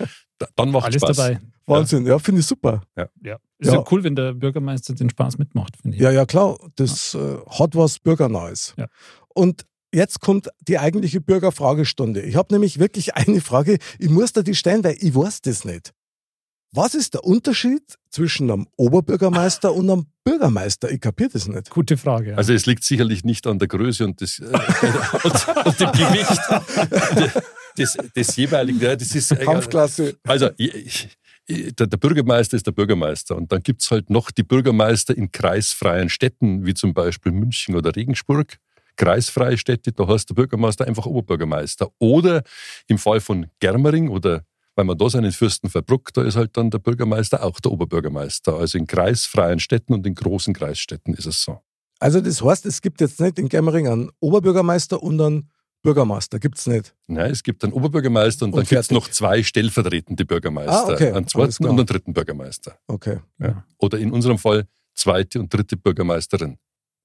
dann 0.57 0.71
macht 0.71 0.85
Alles 0.87 1.03
Spaß. 1.03 1.17
dabei. 1.17 1.41
Wahnsinn, 1.67 2.07
ja, 2.07 2.19
finde 2.19 2.41
ich 2.41 2.47
super. 2.47 2.83
Ja. 2.97 3.05
Ist 3.05 3.11
Ja. 3.25 3.39
ja. 3.75 3.85
cool, 3.91 4.03
wenn 4.03 4.17
der 4.17 4.35
Bürgermeister 4.35 4.95
den 4.95 5.09
Spaß 5.11 5.39
mitmacht, 5.39 5.77
finde 5.81 5.97
ich. 5.97 6.03
Ja, 6.03 6.11
ja, 6.11 6.27
klar. 6.27 6.59
Das 6.77 7.15
äh, 7.15 7.37
hat 7.49 7.77
was 7.77 7.99
Bürgernahes. 8.01 8.75
Ja. 8.77 8.87
Und 9.35 9.65
jetzt 9.95 10.21
kommt 10.21 10.49
die 10.67 10.79
eigentliche 10.79 11.21
Bürgerfragestunde. 11.21 12.21
Ich 12.23 12.35
habe 12.37 12.53
nämlich 12.53 12.79
wirklich 12.79 13.15
eine 13.15 13.41
Frage. 13.41 13.79
Ich 13.99 14.11
muss 14.11 14.33
dir 14.33 14.43
die 14.43 14.55
stellen, 14.57 14.83
weil 14.83 14.97
ich 14.99 15.15
weiß 15.15 15.43
das 15.43 15.65
nicht. 15.65 15.93
Was 16.75 16.95
ist 16.95 17.13
der 17.15 17.25
Unterschied 17.25 17.83
zwischen 18.11 18.51
einem 18.51 18.67
Oberbürgermeister 18.77 19.73
und 19.75 19.91
einem 19.91 20.07
Bürgermeister? 20.25 20.91
Ich 20.91 21.01
kapiere 21.01 21.29
das 21.31 21.47
nicht. 21.47 21.69
Gute 21.71 21.97
Frage. 21.99 22.31
ja. 22.31 22.37
Also 22.37 22.55
es 22.55 22.65
liegt 22.67 22.83
sicherlich 22.83 23.25
nicht 23.25 23.47
an 23.47 23.59
der 23.59 23.69
Größe 23.69 24.05
und, 24.05 24.21
das, 24.21 24.39
äh, 24.41 24.45
und, 25.23 25.67
und 25.67 25.81
dem 25.81 25.93
Gewicht 25.93 27.43
des, 27.79 27.97
des 28.15 28.37
jeweiligen. 28.37 28.81
Das 28.81 29.15
ist, 29.15 29.39
Kampfklasse. 29.41 30.17
Also 30.25 30.51
ich, 30.57 31.09
der, 31.49 31.87
der 31.87 31.97
Bürgermeister 31.97 32.57
ist 32.57 32.67
der 32.67 32.73
Bürgermeister 32.73 33.37
und 33.37 33.51
dann 33.53 33.63
gibt 33.63 33.83
es 33.83 33.91
halt 33.91 34.11
noch 34.11 34.31
die 34.31 34.43
Bürgermeister 34.43 35.17
in 35.17 35.33
kreisfreien 35.33 36.09
Städten, 36.09 36.67
wie 36.67 36.75
zum 36.75 36.95
Beispiel 36.95 37.33
München 37.33 37.75
oder 37.75 37.95
Regensburg. 37.95 38.59
Kreisfreie 38.97 39.57
Städte, 39.57 39.93
da 39.93 40.07
heißt 40.07 40.31
der 40.31 40.35
Bürgermeister 40.35 40.87
einfach 40.87 41.07
Oberbürgermeister. 41.07 41.91
Oder 41.99 42.43
im 42.89 42.99
Fall 42.99 43.21
von 43.21 43.47
Germering 43.59 44.09
oder 44.09 44.45
weil 44.75 44.85
man 44.85 44.97
da 44.97 45.09
sind 45.11 45.25
in 45.25 45.33
Fürstenfeldbruck, 45.33 46.15
da 46.15 46.23
ist 46.23 46.37
halt 46.37 46.57
dann 46.57 46.71
der 46.71 46.79
Bürgermeister 46.79 47.43
auch 47.43 47.61
der 47.61 47.73
Oberbürgermeister. 47.73 48.55
Also 48.55 48.79
in 48.79 48.87
kreisfreien 48.87 49.61
Städten 49.61 49.93
und 49.93 50.07
in 50.07 50.15
großen 50.15 50.55
Kreisstädten 50.55 51.15
ist 51.15 51.27
es 51.27 51.43
so. 51.43 51.61
Also 52.01 52.21
das 52.21 52.43
heißt, 52.43 52.67
es 52.67 52.81
gibt 52.81 53.01
jetzt 53.01 53.21
nicht 53.21 53.39
in 53.39 53.49
Gemmering 53.49 53.87
einen 53.87 54.11
Oberbürgermeister 54.21 55.03
und 55.03 55.21
einen 55.21 55.51
Bürgermeister. 55.83 56.39
Gibt 56.39 56.59
es 56.59 56.67
nicht. 56.67 56.95
Nein, 57.09 57.31
es 57.31 57.43
gibt 57.43 57.65
einen 57.65 57.73
Oberbürgermeister 57.73 58.45
und, 58.45 58.53
Und 58.53 58.59
dann 58.61 58.67
gibt 58.67 58.81
es 58.81 58.91
noch 58.91 59.09
zwei 59.11 59.43
stellvertretende 59.43 60.25
Bürgermeister. 60.25 60.89
Ah, 60.89 60.93
okay. 60.93 61.13
Einen 61.13 61.27
zweiten 61.27 61.65
und 61.67 61.71
einen 61.79 61.87
dritten 61.87 62.13
Bürgermeister. 62.13 62.77
Okay. 62.87 63.19
Ja. 63.39 63.65
Oder 63.79 63.99
in 63.99 64.13
unserem 64.13 64.39
Fall 64.39 64.65
zweite 64.95 65.41
und 65.41 65.53
dritte 65.53 65.77
Bürgermeisterin. 65.77 66.59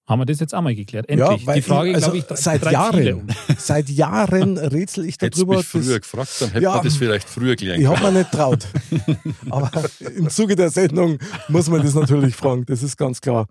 Haben 0.07 0.21
wir 0.21 0.25
das 0.25 0.39
jetzt 0.39 0.53
einmal 0.53 0.73
geklärt? 0.73 1.09
Endlich. 1.09 1.45
weil 1.45 1.55
die 1.55 1.61
Frage, 1.61 1.89
ich, 1.89 1.95
also 1.95 2.11
glaube 2.11 2.25
ich, 2.33 2.39
seit 2.39 2.63
drei 2.63 2.71
Jahren, 2.71 3.27
seit 3.57 3.89
Jahren 3.89 4.57
rätsel 4.57 5.03
ich 5.05 5.15
Hättest 5.19 5.41
du 5.41 5.45
darüber. 5.45 5.57
mich 5.57 5.67
früher 5.67 5.81
das- 5.99 6.01
gefragt, 6.01 6.29
dann 6.39 6.49
hätte 6.51 6.63
Ja. 6.63 6.75
man 6.75 6.85
das 6.85 6.95
vielleicht 6.95 7.27
früher 7.27 7.57
klären 7.57 7.81
Ich 7.81 7.87
können. 7.87 7.99
habe 7.99 8.11
mir 8.13 8.19
nicht 8.19 8.31
traut. 8.31 8.67
Aber 9.49 9.69
im 10.15 10.29
Zuge 10.29 10.55
der 10.55 10.69
Sendung 10.69 11.17
muss 11.49 11.69
man 11.69 11.81
das 11.83 11.93
natürlich 11.93 12.35
fragen, 12.35 12.63
das 12.65 12.83
ist 12.83 12.95
ganz 12.95 13.19
klar. 13.19 13.47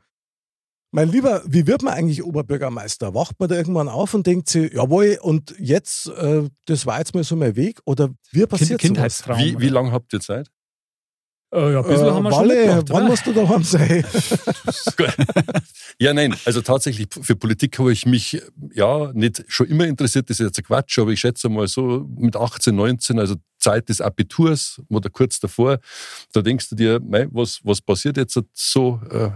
Mein 0.92 1.10
Lieber, 1.10 1.42
wie 1.46 1.66
wird 1.66 1.82
man 1.82 1.94
eigentlich 1.94 2.22
Oberbürgermeister? 2.24 3.14
Wacht 3.14 3.38
man 3.38 3.48
da 3.48 3.56
irgendwann 3.56 3.88
auf 3.88 4.14
und 4.14 4.26
denkt 4.26 4.48
sich, 4.48 4.72
jawohl, 4.72 5.18
und 5.20 5.54
jetzt, 5.58 6.06
äh, 6.08 6.48
das 6.66 6.86
war 6.86 6.98
jetzt 6.98 7.14
mal 7.14 7.24
so 7.24 7.36
mein 7.36 7.56
Weg? 7.56 7.80
Oder 7.84 8.10
wie 8.30 8.38
Kind, 8.40 8.48
passiert 8.48 8.68
sowas? 8.68 8.80
Kindheitstraum. 8.80 9.38
Wie, 9.38 9.58
wie 9.60 9.68
lange 9.68 9.92
habt 9.92 10.12
ihr 10.12 10.20
Zeit? 10.20 10.48
Äh, 11.52 11.72
ja, 11.72 11.80
ein 11.80 11.86
bisschen 11.86 12.06
Äh, 12.06 12.10
haben 12.10 12.22
wir 12.24 12.32
schon 12.32 12.40
Walle, 12.40 12.54
mitgemacht, 12.56 12.88
wann 12.90 12.96
oder? 12.96 13.06
musst 13.08 13.26
du 13.26 13.32
daheim 13.32 13.62
sein? 13.62 14.04
ja, 16.00 16.12
nein, 16.12 16.34
also 16.44 16.60
tatsächlich 16.60 17.08
für 17.10 17.36
Politik 17.36 17.78
habe 17.78 17.92
ich 17.92 18.04
mich 18.04 18.42
ja 18.74 19.12
nicht 19.12 19.44
schon 19.48 19.68
immer 19.68 19.86
interessiert, 19.86 20.28
das 20.28 20.40
ist 20.40 20.46
jetzt 20.46 20.58
ein 20.58 20.64
Quatsch, 20.64 20.98
aber 20.98 21.12
ich 21.12 21.20
schätze 21.20 21.48
mal 21.48 21.68
so 21.68 22.04
mit 22.16 22.36
18, 22.36 22.74
19, 22.74 23.18
also 23.20 23.36
Zeit 23.58 23.88
des 23.88 24.00
Abiturs 24.00 24.82
oder 24.88 25.08
kurz 25.08 25.38
davor, 25.38 25.78
da 26.32 26.42
denkst 26.42 26.68
du 26.68 26.74
dir, 26.74 27.00
mei, 27.00 27.28
was, 27.30 27.60
was 27.62 27.80
passiert 27.80 28.16
jetzt 28.16 28.38
so 28.52 29.00
äh, 29.10 29.30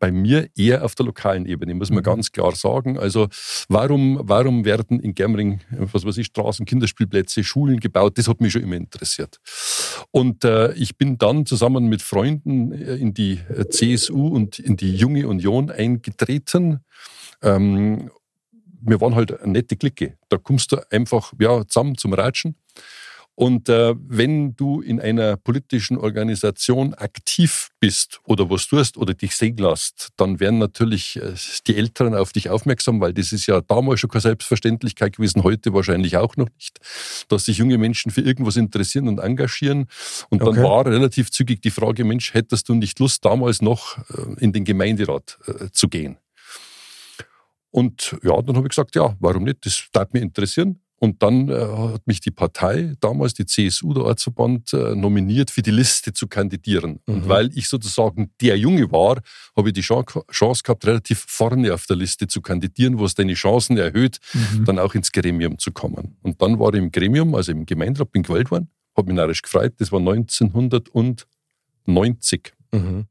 bei 0.00 0.10
mir 0.10 0.48
eher 0.56 0.84
auf 0.84 0.96
der 0.96 1.06
lokalen 1.06 1.46
Ebene, 1.46 1.74
muss 1.74 1.90
man 1.90 2.00
Mhm. 2.00 2.04
ganz 2.04 2.32
klar 2.32 2.56
sagen. 2.56 2.98
Also 2.98 3.28
warum, 3.68 4.18
warum 4.22 4.64
werden 4.64 4.98
in 4.98 5.14
Germering, 5.14 5.60
was 5.70 6.04
weiß 6.04 6.16
ich, 6.16 6.26
Straßen, 6.26 6.66
Kinderspielplätze, 6.66 7.44
Schulen 7.44 7.78
gebaut? 7.78 8.18
Das 8.18 8.26
hat 8.26 8.40
mich 8.40 8.52
schon 8.52 8.62
immer 8.62 8.76
interessiert. 8.76 9.38
Und 10.10 10.44
äh, 10.44 10.72
ich 10.72 10.96
bin 10.96 11.18
dann 11.18 11.46
zusammen 11.46 11.86
mit 11.88 12.02
Freunden 12.02 12.72
äh, 12.72 12.96
in 12.96 13.14
die 13.14 13.38
äh, 13.48 13.68
CSU 13.68 14.26
und 14.26 14.58
in 14.58 14.76
die 14.76 14.96
Junge 14.96 15.28
Union 15.28 15.70
eingetreten. 15.70 16.80
Ähm, 17.42 18.10
wir 18.82 19.00
waren 19.00 19.14
halt 19.14 19.38
eine 19.40 19.52
nette 19.52 19.76
Clique. 19.76 20.16
Da 20.30 20.38
kommst 20.38 20.72
du 20.72 20.78
einfach 20.90 21.32
ja, 21.38 21.66
zusammen 21.66 21.96
zum 21.98 22.14
Ratschen. 22.14 22.56
Und 23.40 23.70
äh, 23.70 23.94
wenn 24.06 24.54
du 24.54 24.82
in 24.82 25.00
einer 25.00 25.38
politischen 25.38 25.96
Organisation 25.96 26.92
aktiv 26.92 27.70
bist 27.80 28.20
oder 28.24 28.50
was 28.50 28.66
tust 28.66 28.98
oder 28.98 29.14
dich 29.14 29.34
sehen 29.34 29.56
lässt, 29.56 30.10
dann 30.18 30.40
werden 30.40 30.58
natürlich 30.58 31.16
äh, 31.16 31.32
die 31.66 31.74
Älteren 31.76 32.14
auf 32.14 32.32
dich 32.32 32.50
aufmerksam, 32.50 33.00
weil 33.00 33.14
das 33.14 33.32
ist 33.32 33.46
ja 33.46 33.62
damals 33.62 34.00
schon 34.00 34.10
keine 34.10 34.20
Selbstverständlichkeit 34.20 35.16
gewesen, 35.16 35.42
heute 35.42 35.72
wahrscheinlich 35.72 36.18
auch 36.18 36.36
noch 36.36 36.48
nicht, 36.54 36.80
dass 37.28 37.46
sich 37.46 37.56
junge 37.56 37.78
Menschen 37.78 38.10
für 38.12 38.20
irgendwas 38.20 38.56
interessieren 38.58 39.08
und 39.08 39.20
engagieren. 39.20 39.86
Und 40.28 40.42
dann 40.42 40.48
Okay. 40.58 40.62
war 40.62 40.84
relativ 40.84 41.30
zügig 41.30 41.62
die 41.62 41.70
Frage, 41.70 42.04
Mensch, 42.04 42.34
hättest 42.34 42.68
du 42.68 42.74
nicht 42.74 42.98
Lust, 42.98 43.24
damals 43.24 43.62
noch 43.62 43.96
äh, 44.10 44.34
in 44.44 44.52
den 44.52 44.66
Gemeinderat 44.66 45.38
äh, 45.46 45.70
zu 45.72 45.88
gehen? 45.88 46.18
Und 47.70 48.18
ja, 48.22 48.42
dann 48.42 48.56
habe 48.56 48.66
ich 48.66 48.70
gesagt, 48.70 48.94
ja, 48.96 49.16
warum 49.18 49.44
nicht? 49.44 49.64
Das 49.64 49.82
darf 49.92 50.12
mich 50.12 50.20
interessieren. 50.22 50.78
Und 51.02 51.22
dann 51.22 51.48
äh, 51.48 51.54
hat 51.54 52.06
mich 52.06 52.20
die 52.20 52.30
Partei, 52.30 52.92
damals 53.00 53.32
die 53.32 53.46
CSU, 53.46 53.94
der 53.94 54.04
Ortsverband, 54.04 54.74
äh, 54.74 54.94
nominiert, 54.94 55.50
für 55.50 55.62
die 55.62 55.70
Liste 55.70 56.12
zu 56.12 56.28
kandidieren. 56.28 57.00
Und 57.06 57.24
Mhm. 57.24 57.28
weil 57.28 57.56
ich 57.56 57.68
sozusagen 57.68 58.30
der 58.42 58.58
Junge 58.58 58.92
war, 58.92 59.22
habe 59.56 59.68
ich 59.70 59.74
die 59.74 59.80
Chan- 59.80 60.04
Chance 60.30 60.62
gehabt, 60.62 60.84
relativ 60.86 61.24
vorne 61.26 61.72
auf 61.72 61.86
der 61.86 61.96
Liste 61.96 62.26
zu 62.28 62.42
kandidieren, 62.42 63.00
was 63.00 63.14
deine 63.14 63.32
Chancen 63.32 63.78
erhöht, 63.78 64.18
Mhm. 64.34 64.66
dann 64.66 64.78
auch 64.78 64.94
ins 64.94 65.10
Gremium 65.10 65.58
zu 65.58 65.72
kommen. 65.72 66.18
Und 66.22 66.42
dann 66.42 66.58
war 66.58 66.74
ich 66.74 66.80
im 66.80 66.92
Gremium, 66.92 67.34
also 67.34 67.50
im 67.52 67.64
Gemeinderat, 67.64 68.12
bin 68.12 68.22
gewählt 68.22 68.50
worden, 68.50 68.68
habe 68.94 69.06
mich 69.08 69.16
narrisch 69.16 69.40
gefreut, 69.40 69.72
das 69.78 69.90
war 69.92 70.00
1990. 70.00 72.52
Mhm. 72.72 73.06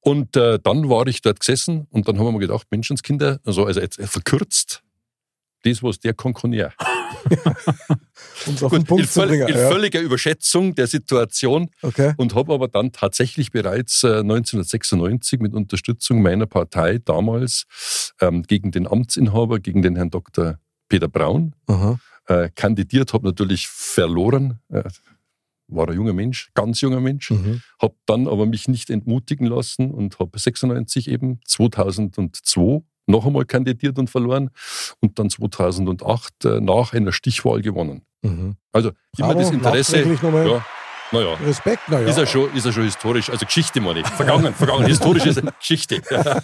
Und 0.00 0.36
äh, 0.36 0.58
dann 0.62 0.88
war 0.88 1.06
ich 1.06 1.22
dort 1.22 1.40
gesessen 1.40 1.86
und 1.90 2.08
dann 2.08 2.18
haben 2.18 2.26
wir 2.26 2.32
mir 2.32 2.38
gedacht, 2.40 2.66
Menschenskinder, 2.70 3.40
also, 3.44 3.64
also 3.64 3.80
jetzt 3.80 4.00
verkürzt, 4.02 4.82
das, 5.62 5.82
was 5.82 5.98
der 5.98 6.14
kann, 6.14 6.34
kann. 6.34 6.52
Um 8.46 8.54
es 8.54 8.62
auf 8.62 8.70
den 8.72 8.80
Gut, 8.80 8.80
in, 8.80 8.86
Punkt 8.86 9.06
zu 9.08 9.20
völ 9.20 9.28
bringen. 9.28 9.48
in 9.48 9.54
Ja. 9.56 9.68
völliger 9.68 10.00
Überschätzung 10.00 10.74
der 10.74 10.86
Situation 10.86 11.70
Okay. 11.82 12.14
und 12.16 12.34
habe 12.34 12.52
aber 12.54 12.68
dann 12.68 12.92
tatsächlich 12.92 13.50
bereits 13.50 14.02
äh, 14.04 14.18
1996 14.20 15.40
mit 15.40 15.54
Unterstützung 15.54 16.22
meiner 16.22 16.46
Partei 16.46 16.98
damals 16.98 18.12
ähm, 18.20 18.42
gegen 18.42 18.70
den 18.70 18.86
Amtsinhaber, 18.86 19.58
gegen 19.60 19.82
den 19.82 19.96
Herrn 19.96 20.10
Dr. 20.10 20.58
Peter 20.88 21.08
Braun, 21.08 21.54
äh, 22.26 22.48
kandidiert, 22.54 23.12
habe 23.12 23.26
natürlich 23.26 23.68
verloren. 23.68 24.58
Äh, 24.70 24.84
war 25.70 25.86
ein 25.88 25.94
junger 25.96 26.14
Mensch, 26.14 26.48
ganz 26.54 26.80
junger 26.80 27.00
Mensch, 27.00 27.30
Mhm. 27.30 27.60
habe 27.82 27.94
dann 28.06 28.26
aber 28.26 28.46
mich 28.46 28.68
nicht 28.68 28.88
entmutigen 28.88 29.46
lassen 29.46 29.90
und 29.90 30.18
habe 30.18 30.38
96 30.38 31.08
eben 31.08 31.40
2002 31.44 32.80
noch 33.08 33.26
einmal 33.26 33.44
kandidiert 33.44 33.98
und 33.98 34.10
verloren 34.10 34.50
und 35.00 35.18
dann 35.18 35.30
2008 35.30 36.44
äh, 36.44 36.60
nach 36.60 36.92
einer 36.92 37.12
Stichwahl 37.12 37.62
gewonnen. 37.62 38.02
Mhm. 38.22 38.56
Also 38.72 38.92
immer 39.16 39.34
das 39.34 39.50
Interesse. 39.50 40.02
Ja, 40.22 40.64
naja, 41.12 41.34
Respekt, 41.34 41.88
naja. 41.88 42.06
ist, 42.08 42.18
er 42.18 42.26
schon, 42.26 42.52
ist 42.54 42.64
er 42.66 42.72
schon 42.72 42.84
historisch, 42.84 43.30
also 43.30 43.44
Geschichte 43.46 43.80
meine 43.80 44.00
ich. 44.00 44.06
Vergangen, 44.08 44.52
vergangen, 44.54 44.86
historisch 44.86 45.26
ist 45.26 45.38
er 45.38 45.52
Geschichte. 45.52 46.02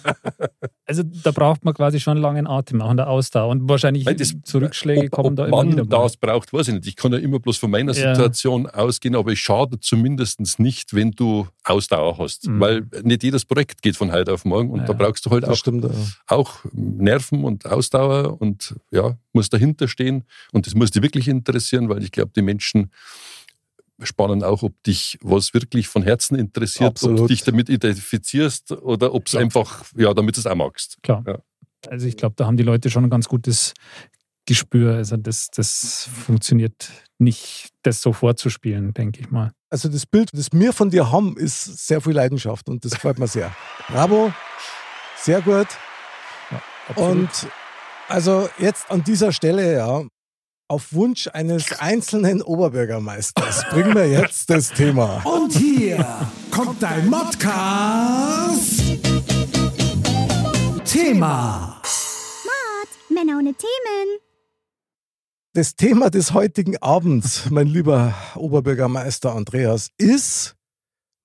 Also 0.87 1.01
da 1.01 1.31
braucht 1.31 1.65
man 1.65 1.73
quasi 1.73 1.99
schon 1.99 2.11
einen 2.11 2.21
langen 2.21 2.45
Atem, 2.45 2.79
auch 2.79 2.91
in 2.91 2.97
der 2.97 3.09
Ausdauer. 3.09 3.49
Und 3.49 3.67
wahrscheinlich 3.67 4.05
Nein, 4.05 4.17
das- 4.17 4.35
Zurückschläge 4.43 5.05
ob, 5.05 5.11
kommen 5.11 5.29
ob 5.29 5.35
da 5.37 5.45
immer 5.47 5.57
man 5.57 5.71
wieder. 5.71 5.83
mal. 5.83 6.03
das 6.03 6.15
braucht, 6.15 6.53
weiß 6.53 6.67
ich 6.67 6.73
nicht. 6.75 6.85
Ich 6.87 6.95
kann 6.95 7.11
ja 7.11 7.17
immer 7.17 7.39
bloß 7.39 7.57
von 7.57 7.71
meiner 7.71 7.91
Ja. 7.93 8.13
Situation 8.13 8.67
ausgehen, 8.67 9.15
aber 9.15 9.31
es 9.31 9.39
schadet 9.39 9.83
zumindest 9.83 10.59
nicht, 10.59 10.93
wenn 10.93 11.09
du 11.09 11.47
Ausdauer 11.63 12.19
hast. 12.19 12.47
Mhm. 12.47 12.59
Weil 12.59 12.87
nicht 13.01 13.23
jedes 13.23 13.45
Projekt 13.45 13.81
geht 13.81 13.97
von 13.97 14.11
heute 14.11 14.31
auf 14.33 14.45
morgen 14.45 14.69
und 14.69 14.81
Ja. 14.81 14.85
da 14.85 14.93
brauchst 14.93 15.25
du 15.25 15.31
halt 15.31 15.45
auch, 15.45 15.55
stimmt. 15.55 15.85
Ja. 15.85 15.89
auch 16.27 16.51
Nerven 16.71 17.43
und 17.45 17.65
Ausdauer 17.65 18.39
und 18.39 18.75
ja, 18.91 19.17
musst 19.33 19.53
dahinter 19.53 19.87
stehen 19.87 20.23
und 20.51 20.67
das 20.67 20.75
muss 20.75 20.91
dich 20.91 21.01
wirklich 21.01 21.27
interessieren, 21.27 21.89
weil 21.89 22.03
ich 22.03 22.11
glaube, 22.11 22.29
die 22.35 22.43
Menschen 22.43 22.91
spannen 24.01 24.43
auch, 24.43 24.63
ob 24.63 24.81
dich 24.83 25.17
was 25.21 25.53
wirklich 25.53 25.87
von 25.87 26.03
Herzen 26.03 26.37
interessiert, 26.37 26.89
ob 26.89 26.99
du 26.99 27.09
Absolut. 27.11 27.29
dich 27.29 27.43
damit 27.43 27.69
identifizierst 27.69 28.71
oder 28.71 29.13
ob 29.13 29.27
es 29.27 29.35
einfach, 29.35 29.83
ja, 29.95 30.13
damit 30.13 30.35
du 30.35 30.39
es 30.41 30.47
auch 30.47 30.55
magst. 30.55 30.97
Klar. 31.01 31.23
Ja. 31.25 31.39
Also 31.89 32.07
ich 32.07 32.17
glaube, 32.17 32.35
da 32.37 32.45
haben 32.45 32.57
die 32.57 32.63
Leute 32.63 32.89
schon 32.89 33.03
ein 33.03 33.09
ganz 33.09 33.27
gutes 33.27 33.73
Gespür. 34.45 34.95
Also 34.95 35.17
das, 35.17 35.49
das 35.49 36.09
funktioniert 36.25 36.89
nicht, 37.19 37.69
das 37.83 38.01
so 38.01 38.13
vorzuspielen, 38.13 38.93
denke 38.93 39.21
ich 39.21 39.31
mal. 39.31 39.51
Also 39.69 39.89
das 39.89 40.05
Bild, 40.05 40.29
das 40.33 40.49
wir 40.51 40.73
von 40.73 40.89
dir 40.89 41.11
haben, 41.11 41.35
ist 41.37 41.87
sehr 41.87 42.01
viel 42.01 42.13
Leidenschaft 42.13 42.69
und 42.69 42.85
das 42.85 42.93
gefällt 42.93 43.19
mir 43.19 43.27
sehr. 43.27 43.55
Bravo, 43.87 44.33
sehr 45.17 45.41
gut. 45.41 45.67
Und 46.95 47.29
also 48.07 48.47
jetzt 48.59 48.89
an 48.91 49.03
dieser 49.03 49.31
Stelle, 49.31 49.75
ja, 49.75 50.03
auf 50.67 50.93
Wunsch 50.93 51.27
eines 51.31 51.79
einzelnen 51.79 52.41
Oberbürgermeisters 52.41 53.65
bringen 53.69 53.95
wir 53.95 54.07
jetzt 54.07 54.49
das 54.49 54.69
Thema. 54.71 55.21
Und 55.23 55.53
hier 55.53 56.05
kommt 56.51 56.81
dein 56.81 57.07
Modcast. 57.07 58.81
Thema. 60.85 61.81
Männer 63.09 63.37
ohne 63.37 63.53
Themen. 63.53 64.19
Das 65.53 65.75
Thema 65.75 66.09
des 66.09 66.33
heutigen 66.33 66.77
Abends, 66.77 67.49
mein 67.49 67.67
lieber 67.67 68.13
Oberbürgermeister 68.35 69.33
Andreas, 69.33 69.89
ist 69.97 70.55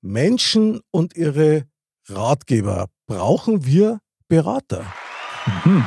Menschen 0.03 0.81
und 0.91 1.17
ihre 1.17 1.65
Ratgeber. 2.09 2.89
Brauchen 3.07 3.65
wir 3.65 4.01
Berater? 4.29 4.85
Hm. 5.63 5.85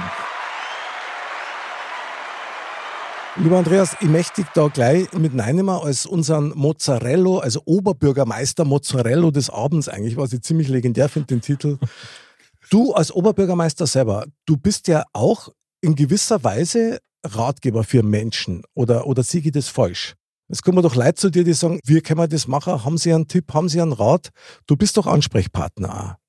Lieber 3.35 3.57
Andreas, 3.57 3.97
ich 3.99 4.07
möchte 4.07 4.45
da 4.53 4.67
gleich 4.67 5.11
mit 5.13 5.35
reinnehmen 5.35 5.73
als 5.73 6.05
unseren 6.05 6.49
Mozzarello, 6.55 7.39
also 7.39 7.63
Oberbürgermeister 7.65 8.63
Mozzarello 8.63 9.31
des 9.31 9.49
Abends 9.49 9.89
eigentlich, 9.89 10.17
was 10.17 10.33
ich 10.33 10.43
ziemlich 10.43 10.67
legendär 10.67 11.09
finde, 11.09 11.27
den 11.27 11.41
Titel. 11.41 11.79
Du 12.69 12.93
als 12.93 13.11
Oberbürgermeister 13.11 13.87
selber, 13.87 14.25
du 14.45 14.55
bist 14.55 14.87
ja 14.87 15.03
auch 15.13 15.49
in 15.81 15.95
gewisser 15.95 16.43
Weise 16.43 16.99
Ratgeber 17.25 17.83
für 17.83 18.03
Menschen 18.03 18.61
oder, 18.75 19.07
oder 19.07 19.23
ich 19.31 19.51
das 19.51 19.67
falsch? 19.67 20.13
Es 20.47 20.61
kommen 20.61 20.83
doch 20.83 20.95
Leute 20.95 21.15
zu 21.15 21.31
dir, 21.31 21.43
die 21.43 21.53
sagen, 21.53 21.79
wie 21.85 22.01
können 22.01 22.19
wir 22.19 22.27
das 22.27 22.47
machen? 22.47 22.85
Haben 22.85 22.99
Sie 22.99 23.11
einen 23.11 23.27
Tipp? 23.27 23.51
Haben 23.51 23.67
Sie 23.67 23.81
einen 23.81 23.93
Rat? 23.93 24.29
Du 24.67 24.75
bist 24.75 24.95
doch 24.97 25.07
Ansprechpartner. 25.07 26.19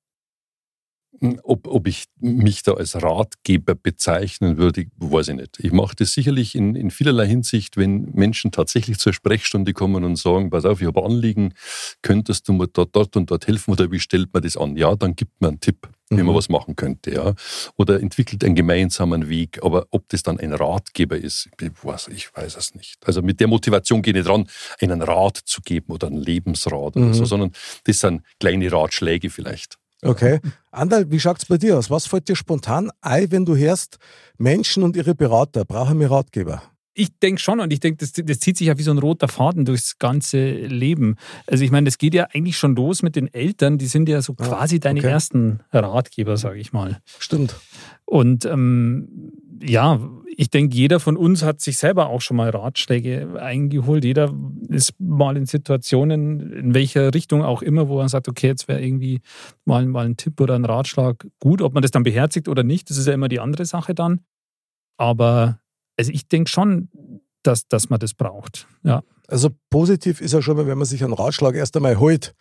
Auch. 1.21 1.35
Ob, 1.43 1.67
ob 1.67 1.87
ich 1.87 2.05
mich 2.19 2.63
da 2.63 2.73
als 2.73 3.01
Ratgeber 3.01 3.75
bezeichnen 3.75 4.57
würde, 4.57 4.85
weiß 4.97 5.29
ich 5.29 5.35
nicht. 5.35 5.59
Ich 5.59 5.71
mache 5.71 5.95
das 5.95 6.13
sicherlich 6.13 6.55
in, 6.55 6.75
in 6.75 6.91
vielerlei 6.91 7.27
Hinsicht, 7.27 7.77
wenn 7.77 8.11
Menschen 8.13 8.51
tatsächlich 8.51 8.97
zur 8.99 9.13
Sprechstunde 9.13 9.73
kommen 9.73 10.03
und 10.03 10.15
sagen, 10.17 10.49
pass 10.49 10.65
auf, 10.65 10.81
ich 10.81 10.87
habe 10.87 11.03
Anliegen, 11.03 11.53
könntest 12.01 12.47
du 12.47 12.53
mir 12.53 12.67
dort, 12.67 12.95
dort 12.95 13.15
und 13.17 13.31
dort 13.31 13.47
helfen 13.47 13.71
oder 13.71 13.91
wie 13.91 13.99
stellt 13.99 14.33
man 14.33 14.43
das 14.43 14.57
an? 14.57 14.75
Ja, 14.77 14.95
dann 14.95 15.15
gibt 15.15 15.39
mir 15.41 15.47
einen 15.49 15.59
Tipp, 15.59 15.87
wie 16.09 16.17
man 16.17 16.27
Mhm. 16.27 16.35
was 16.35 16.49
machen 16.49 16.75
könnte. 16.75 17.11
Ja. 17.11 17.33
Oder 17.77 17.99
entwickelt 17.99 18.43
einen 18.43 18.55
gemeinsamen 18.55 19.27
Weg. 19.29 19.59
Aber 19.63 19.87
ob 19.91 20.07
das 20.09 20.21
dann 20.23 20.39
ein 20.39 20.53
Ratgeber 20.53 21.17
ist, 21.17 21.49
ich 21.59 21.71
weiß, 21.83 22.09
ich 22.09 22.35
weiß 22.35 22.57
es 22.57 22.75
nicht. 22.75 22.97
Also 23.05 23.21
mit 23.21 23.39
der 23.39 23.47
Motivation 23.47 24.01
gehe 24.01 24.11
ich 24.13 24.19
nicht 24.19 24.29
ran, 24.29 24.47
einen 24.79 25.01
Rat 25.01 25.37
zu 25.45 25.61
geben 25.61 25.91
oder 25.93 26.07
einen 26.07 26.17
Lebensrat 26.17 26.95
oder 26.95 26.99
Mhm. 27.07 27.13
so, 27.13 27.25
sondern 27.25 27.51
das 27.85 27.99
sind 27.99 28.21
kleine 28.39 28.71
Ratschläge 28.71 29.29
vielleicht. 29.29 29.77
Okay. 30.01 30.39
Andal, 30.71 31.09
wie 31.09 31.19
schaut 31.19 31.39
es 31.39 31.45
bei 31.45 31.57
dir 31.57 31.77
aus? 31.77 31.89
Was 31.89 32.05
fällt 32.07 32.27
dir 32.27 32.35
spontan 32.35 32.91
ein, 33.01 33.31
wenn 33.31 33.45
du 33.45 33.55
hörst, 33.55 33.97
Menschen 34.37 34.83
und 34.83 34.95
ihre 34.95 35.15
Berater 35.15 35.65
brauchen 35.65 35.97
mir 35.97 36.11
Ratgeber? 36.11 36.61
Ich 36.97 37.19
denke 37.19 37.41
schon 37.41 37.59
und 37.59 37.73
ich 37.73 37.81
denke, 37.81 37.97
das, 37.97 38.13
das, 38.13 38.39
zieht 38.39 38.57
sich 38.57 38.67
ja 38.67 38.77
wie 38.77 38.83
so 38.83 38.91
ein 38.91 38.97
roter 38.99 39.27
Faden 39.27 39.65
durchs 39.65 39.97
ganze 39.99 40.51
Leben. 40.51 41.17
Also 41.45 41.65
ich 41.65 41.71
meine, 41.71 41.85
das 41.85 41.97
geht 41.97 42.13
ja 42.13 42.27
eigentlich 42.33 42.57
schon 42.57 42.73
los 42.75 43.01
mit 43.01 43.17
den 43.17 43.33
Eltern, 43.33 43.77
die 43.77 43.87
sind 43.87 44.07
ja 44.07 44.21
so 44.21 44.33
Ah, 44.37 44.45
quasi 44.45 44.79
deine 44.79 44.99
okay. 44.99 45.09
ersten 45.09 45.59
Ratgeber, 45.73 46.37
sage 46.37 46.59
ich 46.59 46.71
mal. 46.71 47.01
Stimmt. 47.19 47.55
Und 48.15 48.45
ähm, 48.45 49.33
ja, 49.61 49.99
ich 50.37 50.49
denke, 50.49 50.73
jeder 50.73 51.01
von 51.01 51.17
uns 51.17 51.43
hat 51.43 51.59
sich 51.59 51.77
selber 51.77 52.07
auch 52.07 52.21
schon 52.21 52.37
mal 52.37 52.49
Ratschläge 52.49 53.41
eingeholt. 53.41 54.05
Jeder 54.05 54.33
ist 54.69 54.93
mal 54.99 55.35
in 55.35 55.45
Situationen, 55.45 56.53
in 56.53 56.73
welcher 56.73 57.13
Richtung 57.13 57.43
auch 57.43 57.61
immer, 57.61 57.89
wo 57.89 57.99
er 57.99 58.07
sagt, 58.07 58.29
okay, 58.29 58.47
jetzt 58.47 58.69
wäre 58.69 58.81
irgendwie 58.81 59.19
mal, 59.65 59.85
mal 59.85 60.05
ein 60.05 60.15
Tipp 60.15 60.39
oder 60.39 60.55
ein 60.55 60.63
Ratschlag 60.63 61.27
gut. 61.41 61.61
Ob 61.61 61.73
man 61.73 61.81
das 61.81 61.91
dann 61.91 62.03
beherzigt 62.03 62.47
oder 62.47 62.63
nicht, 62.63 62.89
das 62.89 62.95
ist 62.95 63.05
ja 63.07 63.13
immer 63.13 63.27
die 63.27 63.41
andere 63.41 63.65
Sache 63.65 63.93
dann. 63.93 64.21
Aber 64.95 65.59
also 65.97 66.09
ich 66.13 66.29
denke 66.29 66.49
schon, 66.49 66.87
dass, 67.43 67.67
dass 67.67 67.89
man 67.89 67.99
das 67.99 68.13
braucht. 68.13 68.65
Ja. 68.83 69.03
Also 69.27 69.49
positiv 69.69 70.21
ist 70.21 70.33
ja 70.33 70.41
schon 70.41 70.55
mal, 70.55 70.67
wenn 70.67 70.77
man 70.77 70.85
sich 70.87 71.03
einen 71.03 71.11
Ratschlag 71.13 71.55
erst 71.55 71.75
einmal 71.75 71.99
holt 71.99 72.33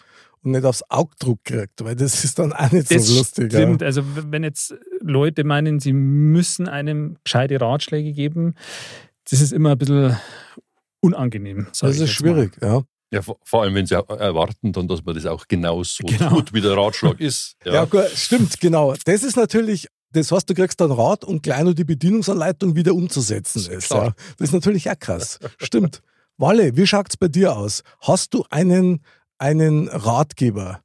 und 0.42 0.52
nicht 0.52 0.64
aufs 0.64 0.84
Augdruck 0.88 1.42
kriegt, 1.42 1.82
weil 1.84 1.96
das 1.96 2.22
ist 2.22 2.38
dann 2.38 2.52
auch 2.52 2.70
nicht 2.70 2.94
Das 2.94 3.06
so 3.06 3.18
lustig. 3.18 3.52
ja. 3.52 3.58
stimmt. 3.58 3.82
Also 3.82 4.02
wenn 4.30 4.44
jetzt 4.44 4.74
Leute 5.06 5.44
meinen, 5.44 5.80
sie 5.80 5.92
müssen 5.92 6.68
einem 6.68 7.16
gescheite 7.24 7.60
Ratschläge 7.60 8.12
geben, 8.12 8.54
das 9.30 9.40
ist 9.40 9.52
immer 9.52 9.72
ein 9.72 9.78
bisschen 9.78 10.16
unangenehm. 11.00 11.66
Das 11.70 11.82
ist 11.82 11.82
jetzt 11.82 12.00
mal. 12.00 12.06
schwierig, 12.08 12.52
ja. 12.62 12.82
Ja, 13.10 13.20
vor 13.22 13.62
allem, 13.62 13.74
wenn 13.74 13.86
sie 13.86 13.94
erwarten, 13.94 14.72
dann, 14.72 14.88
dass 14.88 15.04
man 15.04 15.14
das 15.14 15.24
auch 15.26 15.46
genauso 15.46 16.02
Genau. 16.04 16.30
tut, 16.30 16.52
wie 16.52 16.60
der 16.60 16.76
Ratschlag 16.76 17.20
ist. 17.20 17.54
Ja, 17.64 17.84
gut, 17.84 18.08
stimmt, 18.14 18.58
genau. 18.60 18.94
Das 19.04 19.22
ist 19.22 19.36
natürlich, 19.36 19.86
das 20.10 20.32
heißt, 20.32 20.50
du 20.50 20.54
kriegst 20.54 20.80
dann 20.80 20.90
Rat 20.90 21.22
und 21.24 21.42
gleich 21.42 21.62
nur 21.62 21.74
die 21.74 21.84
Bedienungsanleitung 21.84 22.74
wieder 22.74 22.92
umzusetzen 22.92 23.70
ist. 23.70 23.86
Klar. 23.86 24.06
Ja. 24.06 24.14
Das 24.38 24.48
ist 24.48 24.52
natürlich 24.54 24.90
auch 24.90 24.98
krass. 24.98 25.38
Stimmt. 25.58 26.02
Walle, 26.38 26.76
wie 26.76 26.86
schaut 26.86 27.06
es 27.10 27.16
bei 27.16 27.28
dir 27.28 27.56
aus? 27.56 27.82
Hast 28.00 28.34
du 28.34 28.44
einen, 28.50 29.04
einen 29.38 29.86
Ratgeber? 29.88 30.80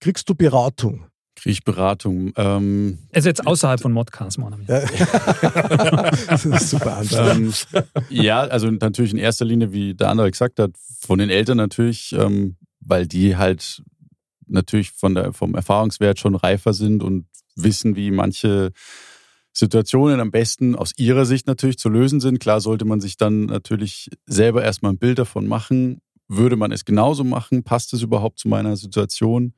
Kriegst 0.00 0.28
du 0.28 0.34
Beratung? 0.34 1.06
Kriege 1.38 1.52
ich 1.52 1.64
Beratung. 1.64 2.32
Ähm, 2.36 2.98
Also 3.12 3.28
jetzt 3.28 3.46
außerhalb 3.46 3.80
von 3.80 3.92
Modcast, 3.92 4.38
wir. 4.38 4.48
Ja. 4.66 6.10
das 6.28 6.44
ist 6.44 6.70
super 6.70 6.96
Antwort. 6.96 7.36
ähm, 7.36 7.54
ja, 8.10 8.40
also 8.40 8.68
natürlich 8.70 9.12
in 9.12 9.18
erster 9.18 9.44
Linie, 9.44 9.72
wie 9.72 9.94
der 9.94 10.08
andere 10.08 10.30
gesagt 10.30 10.58
hat, 10.58 10.72
von 11.00 11.20
den 11.20 11.30
Eltern 11.30 11.56
natürlich, 11.56 12.12
ähm, 12.12 12.56
weil 12.80 13.06
die 13.06 13.36
halt 13.36 13.82
natürlich 14.48 14.90
von 14.90 15.14
der, 15.14 15.32
vom 15.32 15.54
Erfahrungswert 15.54 16.18
schon 16.18 16.34
reifer 16.34 16.72
sind 16.72 17.04
und 17.04 17.26
wissen, 17.54 17.94
wie 17.94 18.10
manche 18.10 18.72
Situationen 19.52 20.18
am 20.20 20.32
besten 20.32 20.74
aus 20.74 20.92
ihrer 20.96 21.24
Sicht 21.24 21.46
natürlich 21.46 21.78
zu 21.78 21.88
lösen 21.88 22.20
sind. 22.20 22.40
Klar 22.40 22.60
sollte 22.60 22.84
man 22.84 23.00
sich 23.00 23.16
dann 23.16 23.46
natürlich 23.46 24.10
selber 24.26 24.64
erstmal 24.64 24.92
ein 24.92 24.98
Bild 24.98 25.18
davon 25.18 25.46
machen. 25.46 26.00
Würde 26.26 26.56
man 26.56 26.72
es 26.72 26.84
genauso 26.84 27.22
machen? 27.22 27.62
Passt 27.62 27.92
es 27.92 28.02
überhaupt 28.02 28.40
zu 28.40 28.48
meiner 28.48 28.76
Situation? 28.76 29.54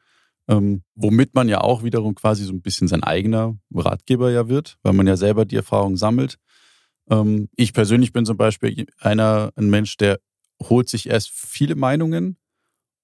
Ähm, 0.50 0.82
womit 0.96 1.34
man 1.34 1.48
ja 1.48 1.60
auch 1.60 1.84
wiederum 1.84 2.14
quasi 2.14 2.44
so 2.44 2.52
ein 2.52 2.60
bisschen 2.60 2.88
sein 2.88 3.04
eigener 3.04 3.56
Ratgeber 3.72 4.30
ja 4.32 4.48
wird, 4.48 4.78
weil 4.82 4.92
man 4.94 5.06
ja 5.06 5.16
selber 5.16 5.44
die 5.44 5.56
Erfahrung 5.56 5.96
sammelt. 5.96 6.38
Ähm, 7.08 7.48
ich 7.54 7.72
persönlich 7.72 8.12
bin 8.12 8.26
zum 8.26 8.36
Beispiel 8.36 8.86
einer, 8.98 9.52
ein 9.54 9.70
Mensch, 9.70 9.96
der 9.96 10.18
holt 10.62 10.88
sich 10.88 11.08
erst 11.08 11.30
viele 11.30 11.76
Meinungen 11.76 12.36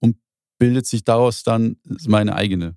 und 0.01 0.17
bildet 0.59 0.87
sich 0.87 1.05
daraus 1.05 1.43
dann 1.45 1.77
meine 2.07 2.35
eigene. 2.35 2.77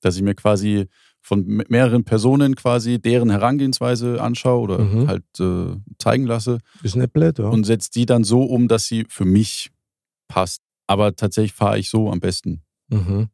Dass 0.00 0.16
ich 0.16 0.22
mir 0.22 0.34
quasi 0.34 0.88
von 1.20 1.46
me- 1.46 1.64
mehreren 1.68 2.02
Personen 2.02 2.56
quasi 2.56 2.98
deren 3.00 3.30
Herangehensweise 3.30 4.20
anschaue 4.20 4.60
oder 4.62 4.78
Mhm. 4.78 5.06
halt 5.06 5.24
äh, 5.38 5.76
zeigen 5.98 6.26
lasse 6.26 6.58
Ist 6.82 6.96
nicht 6.96 7.12
blöd, 7.12 7.38
ja. 7.38 7.48
und 7.48 7.64
setze 7.64 7.90
die 7.92 8.06
dann 8.06 8.24
so 8.24 8.42
um, 8.42 8.66
dass 8.66 8.86
sie 8.86 9.06
für 9.08 9.24
mich 9.24 9.70
passt. 10.26 10.60
Aber 10.88 11.14
tatsächlich 11.14 11.52
fahre 11.52 11.78
ich 11.78 11.88
so 11.88 12.10
am 12.10 12.18
besten. 12.18 12.62
Mhm. 12.88 13.28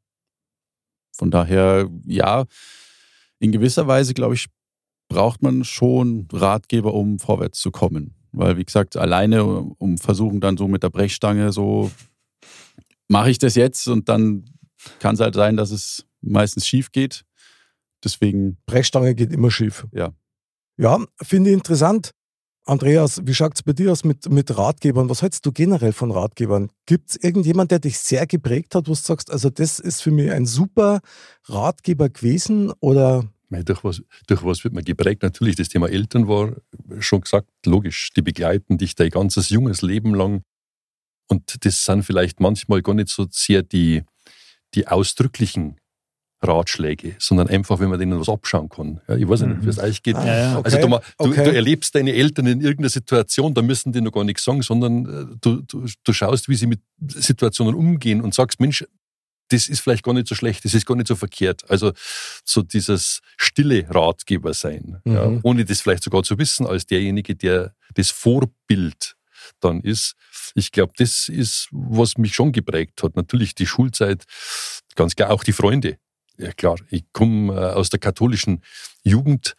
Von 1.18 1.30
daher, 1.32 1.90
ja, 2.06 2.46
in 3.40 3.50
gewisser 3.52 3.86
Weise, 3.88 4.14
glaube 4.14 4.34
ich, 4.34 4.46
braucht 5.08 5.42
man 5.42 5.64
schon 5.64 6.28
Ratgeber, 6.32 6.94
um 6.94 7.18
vorwärts 7.18 7.58
zu 7.58 7.70
kommen. 7.70 8.14
Weil, 8.30 8.56
wie 8.56 8.64
gesagt, 8.64 8.96
alleine 8.96 9.44
um 9.44 9.98
versuchen 9.98 10.40
dann 10.40 10.56
so 10.56 10.68
mit 10.68 10.82
der 10.82 10.90
Brechstange 10.90 11.52
so, 11.52 11.90
mache 13.08 13.30
ich 13.30 13.38
das 13.38 13.54
jetzt 13.56 13.88
und 13.88 14.08
dann 14.08 14.44
kann 15.00 15.14
es 15.14 15.20
halt 15.20 15.34
sein, 15.34 15.56
dass 15.56 15.70
es 15.70 16.06
meistens 16.20 16.66
schief 16.66 16.92
geht. 16.92 17.24
Deswegen, 18.04 18.58
Brechstange 18.66 19.14
geht 19.14 19.32
immer 19.32 19.50
schief. 19.50 19.86
Ja. 19.92 20.12
Ja, 20.76 21.04
finde 21.20 21.50
ich 21.50 21.54
interessant. 21.54 22.12
Andreas, 22.68 23.22
wie 23.24 23.32
schaut 23.32 23.54
es 23.54 23.62
bei 23.62 23.72
dir 23.72 23.90
aus 23.90 24.04
mit, 24.04 24.28
mit 24.30 24.56
Ratgebern? 24.56 25.08
Was 25.08 25.22
hältst 25.22 25.46
du 25.46 25.52
generell 25.52 25.94
von 25.94 26.10
Ratgebern? 26.10 26.70
Gibt 26.84 27.10
es 27.10 27.16
irgendjemand, 27.16 27.70
der 27.70 27.78
dich 27.78 27.98
sehr 27.98 28.26
geprägt 28.26 28.74
hat, 28.74 28.88
wo 28.88 28.92
du 28.92 28.94
sagst, 28.94 29.30
also 29.30 29.48
das 29.48 29.78
ist 29.78 30.02
für 30.02 30.10
mich 30.10 30.30
ein 30.30 30.44
super 30.44 31.00
Ratgeber 31.46 32.10
gewesen 32.10 32.70
oder 32.80 33.24
Mei, 33.48 33.62
Durch 33.62 33.82
was, 33.82 34.02
durch 34.26 34.44
was 34.44 34.62
wird 34.64 34.74
man 34.74 34.84
geprägt? 34.84 35.22
Natürlich, 35.22 35.56
das 35.56 35.70
Thema 35.70 35.88
Eltern 35.88 36.28
war 36.28 36.56
schon 36.98 37.22
gesagt, 37.22 37.48
logisch, 37.64 38.10
die 38.14 38.20
begleiten 38.20 38.76
dich 38.76 38.94
dein 38.94 39.08
ganzes 39.08 39.48
junges 39.48 39.80
Leben 39.80 40.14
lang. 40.14 40.42
Und 41.28 41.64
das 41.64 41.86
sind 41.86 42.02
vielleicht 42.02 42.40
manchmal 42.40 42.82
gar 42.82 42.94
nicht 42.94 43.08
so 43.08 43.26
sehr 43.30 43.62
die, 43.62 44.02
die 44.74 44.86
ausdrücklichen 44.86 45.76
Ratschläge, 46.40 47.16
sondern 47.18 47.48
einfach, 47.48 47.80
wenn 47.80 47.88
man 47.90 47.98
denen 47.98 48.18
was 48.20 48.28
abschauen 48.28 48.68
kann. 48.68 49.00
Ja, 49.08 49.16
ich 49.16 49.28
weiß 49.28 49.40
nicht, 49.42 49.64
wie 49.64 49.68
es 49.68 49.78
euch 49.78 50.02
geht. 50.02 50.14
Ah, 50.16 50.26
Ja, 50.26 50.36
ja. 50.38 50.58
okay, 50.58 50.70
Also 50.76 50.88
du, 50.88 51.00
okay. 51.18 51.44
du 51.44 51.54
erlebst 51.54 51.94
deine 51.94 52.12
Eltern 52.12 52.46
in 52.46 52.60
irgendeiner 52.60 52.90
Situation, 52.90 53.54
da 53.54 53.62
müssen 53.62 53.92
die 53.92 54.00
noch 54.00 54.12
gar 54.12 54.24
nichts 54.24 54.44
sagen, 54.44 54.62
sondern 54.62 55.06
äh, 55.32 55.36
du, 55.40 55.62
du, 55.62 55.86
du 56.04 56.12
schaust, 56.12 56.48
wie 56.48 56.54
sie 56.54 56.66
mit 56.66 56.80
Situationen 57.08 57.74
umgehen 57.74 58.20
und 58.20 58.34
sagst, 58.34 58.60
Mensch, 58.60 58.84
das 59.50 59.66
ist 59.68 59.80
vielleicht 59.80 60.04
gar 60.04 60.12
nicht 60.12 60.28
so 60.28 60.34
schlecht, 60.34 60.64
das 60.64 60.74
ist 60.74 60.84
gar 60.86 60.94
nicht 60.94 61.08
so 61.08 61.16
verkehrt. 61.16 61.68
Also 61.70 61.92
so 62.44 62.62
dieses 62.62 63.20
stille 63.38 63.86
Ratgeber 63.88 64.52
sein, 64.54 65.00
ja, 65.06 65.26
Mhm. 65.26 65.40
ohne 65.42 65.64
das 65.64 65.80
vielleicht 65.80 66.04
sogar 66.04 66.22
zu 66.22 66.38
wissen, 66.38 66.66
als 66.66 66.86
derjenige, 66.86 67.34
der 67.34 67.74
das 67.94 68.10
Vorbild 68.10 69.16
dann 69.60 69.80
ist. 69.80 70.14
Ich 70.54 70.70
glaube, 70.72 70.92
das 70.98 71.28
ist, 71.28 71.68
was 71.72 72.18
mich 72.18 72.34
schon 72.34 72.52
geprägt 72.52 73.02
hat. 73.02 73.16
Natürlich 73.16 73.54
die 73.54 73.66
Schulzeit, 73.66 74.24
ganz 74.94 75.16
klar 75.16 75.30
auch 75.30 75.42
die 75.44 75.52
Freunde. 75.52 75.96
Ja 76.38 76.52
klar, 76.52 76.76
ich 76.90 77.04
komme 77.12 77.52
äh, 77.54 77.72
aus 77.74 77.90
der 77.90 77.98
katholischen 78.00 78.62
Jugend. 79.02 79.54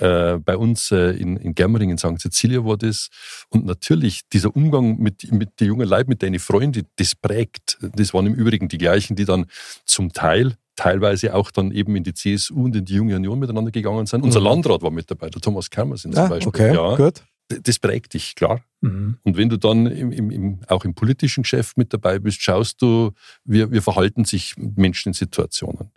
Äh, 0.00 0.36
bei 0.38 0.56
uns 0.56 0.90
äh, 0.90 1.12
in, 1.12 1.38
in 1.38 1.54
Germering, 1.54 1.88
in 1.90 1.96
St. 1.96 2.18
Cecilia 2.20 2.62
war 2.64 2.76
das. 2.76 3.08
Und 3.48 3.64
natürlich 3.64 4.28
dieser 4.30 4.54
Umgang 4.54 4.98
mit, 4.98 5.32
mit 5.32 5.58
den 5.60 5.68
jungen 5.68 5.88
Leuten, 5.88 6.10
mit 6.10 6.22
deinen 6.22 6.38
Freunden, 6.40 6.86
das 6.96 7.14
prägt. 7.14 7.78
Das 7.96 8.12
waren 8.12 8.26
im 8.26 8.34
Übrigen 8.34 8.68
die 8.68 8.76
gleichen, 8.76 9.16
die 9.16 9.24
dann 9.24 9.46
zum 9.86 10.12
Teil, 10.12 10.56
teilweise 10.76 11.34
auch 11.34 11.50
dann 11.50 11.72
eben 11.72 11.96
in 11.96 12.04
die 12.04 12.12
CSU 12.12 12.64
und 12.64 12.76
in 12.76 12.84
die 12.84 12.94
Junge 12.96 13.16
Union 13.16 13.38
miteinander 13.38 13.70
gegangen 13.70 14.04
sind. 14.06 14.22
Unser 14.24 14.40
Mhm. 14.40 14.46
Landrat 14.46 14.82
war 14.82 14.90
mit 14.90 15.10
dabei, 15.10 15.30
der 15.30 15.40
Thomas 15.40 15.70
Kermersin 15.70 16.12
zum 16.12 16.22
Ah, 16.24 16.28
Beispiel. 16.28 16.48
okay, 16.48 16.74
ja, 16.74 16.94
gut. 16.96 17.22
das 17.48 17.78
prägt 17.78 18.12
dich, 18.12 18.34
klar. 18.34 18.62
Mhm. 18.82 19.16
Und 19.24 19.36
wenn 19.38 19.48
du 19.48 19.56
dann 19.56 19.86
im, 19.86 20.12
im, 20.12 20.30
im, 20.30 20.60
auch 20.68 20.84
im 20.84 20.94
politischen 20.94 21.44
Geschäft 21.44 21.78
mit 21.78 21.94
dabei 21.94 22.18
bist, 22.18 22.42
schaust 22.42 22.82
du, 22.82 23.12
wie, 23.44 23.70
wie 23.72 23.80
verhalten 23.80 24.26
sich 24.26 24.54
Menschen 24.58 25.08
in 25.08 25.12
Situationen. 25.14 25.90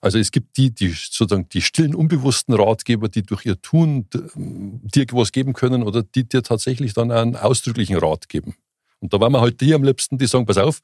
Also 0.00 0.18
es 0.18 0.30
gibt 0.30 0.56
die, 0.56 0.70
die 0.74 0.88
sozusagen 0.88 1.48
die 1.48 1.62
stillen, 1.62 1.94
unbewussten 1.94 2.54
Ratgeber, 2.54 3.08
die 3.08 3.22
durch 3.22 3.46
ihr 3.46 3.60
Tun 3.60 4.08
d- 4.10 4.20
dir 4.34 5.06
was 5.12 5.32
geben 5.32 5.52
können 5.52 5.82
oder 5.82 6.02
die 6.02 6.28
dir 6.28 6.42
tatsächlich 6.42 6.94
dann 6.94 7.10
einen 7.10 7.36
ausdrücklichen 7.36 7.96
Rat 7.96 8.28
geben. 8.28 8.54
Und 9.00 9.12
da 9.12 9.20
waren 9.20 9.32
wir 9.32 9.40
halt 9.40 9.60
die 9.60 9.74
am 9.74 9.82
liebsten, 9.82 10.18
die 10.18 10.26
sagen, 10.26 10.46
pass 10.46 10.58
auf, 10.58 10.80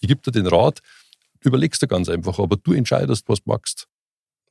ich 0.00 0.08
gebe 0.08 0.20
dir 0.20 0.32
den 0.32 0.46
Rat, 0.46 0.80
überlegst 1.40 1.82
du 1.82 1.86
ganz 1.86 2.08
einfach, 2.08 2.38
aber 2.38 2.56
du 2.56 2.72
entscheidest, 2.72 3.28
was 3.28 3.38
du 3.42 3.50
magst. 3.50 3.88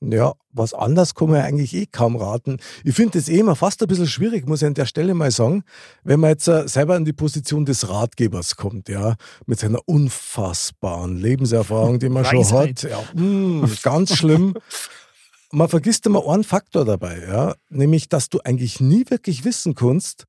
Ja, 0.03 0.33
was 0.51 0.73
anders 0.73 1.13
kann 1.13 1.29
man 1.29 1.37
ja 1.37 1.43
eigentlich 1.43 1.75
eh 1.75 1.85
kaum 1.85 2.15
raten. 2.15 2.57
Ich 2.83 2.95
finde 2.95 3.19
das 3.19 3.29
eh 3.29 3.37
immer 3.37 3.55
fast 3.55 3.81
ein 3.83 3.87
bisschen 3.87 4.07
schwierig, 4.07 4.47
muss 4.47 4.63
ich 4.63 4.67
an 4.67 4.73
der 4.73 4.87
Stelle 4.87 5.13
mal 5.13 5.29
sagen, 5.29 5.63
wenn 6.03 6.19
man 6.19 6.31
jetzt 6.31 6.47
äh, 6.47 6.67
selber 6.67 6.97
in 6.97 7.05
die 7.05 7.13
Position 7.13 7.65
des 7.65 7.87
Ratgebers 7.87 8.55
kommt, 8.55 8.89
ja, 8.89 9.15
mit 9.45 9.59
seiner 9.59 9.79
unfassbaren 9.85 11.17
Lebenserfahrung, 11.17 11.99
die 11.99 12.09
man 12.09 12.25
schon 12.25 12.39
Weisheit. 12.39 12.83
hat. 12.83 12.91
Ja, 12.91 13.21
mm, 13.21 13.69
ganz 13.83 14.17
schlimm. 14.17 14.55
Man 15.51 15.69
vergisst 15.69 16.05
immer 16.07 16.27
einen 16.27 16.45
Faktor 16.45 16.83
dabei, 16.83 17.21
ja, 17.27 17.55
nämlich, 17.69 18.09
dass 18.09 18.29
du 18.29 18.39
eigentlich 18.39 18.79
nie 18.79 19.05
wirklich 19.09 19.45
wissen 19.45 19.75
kannst, 19.75 20.25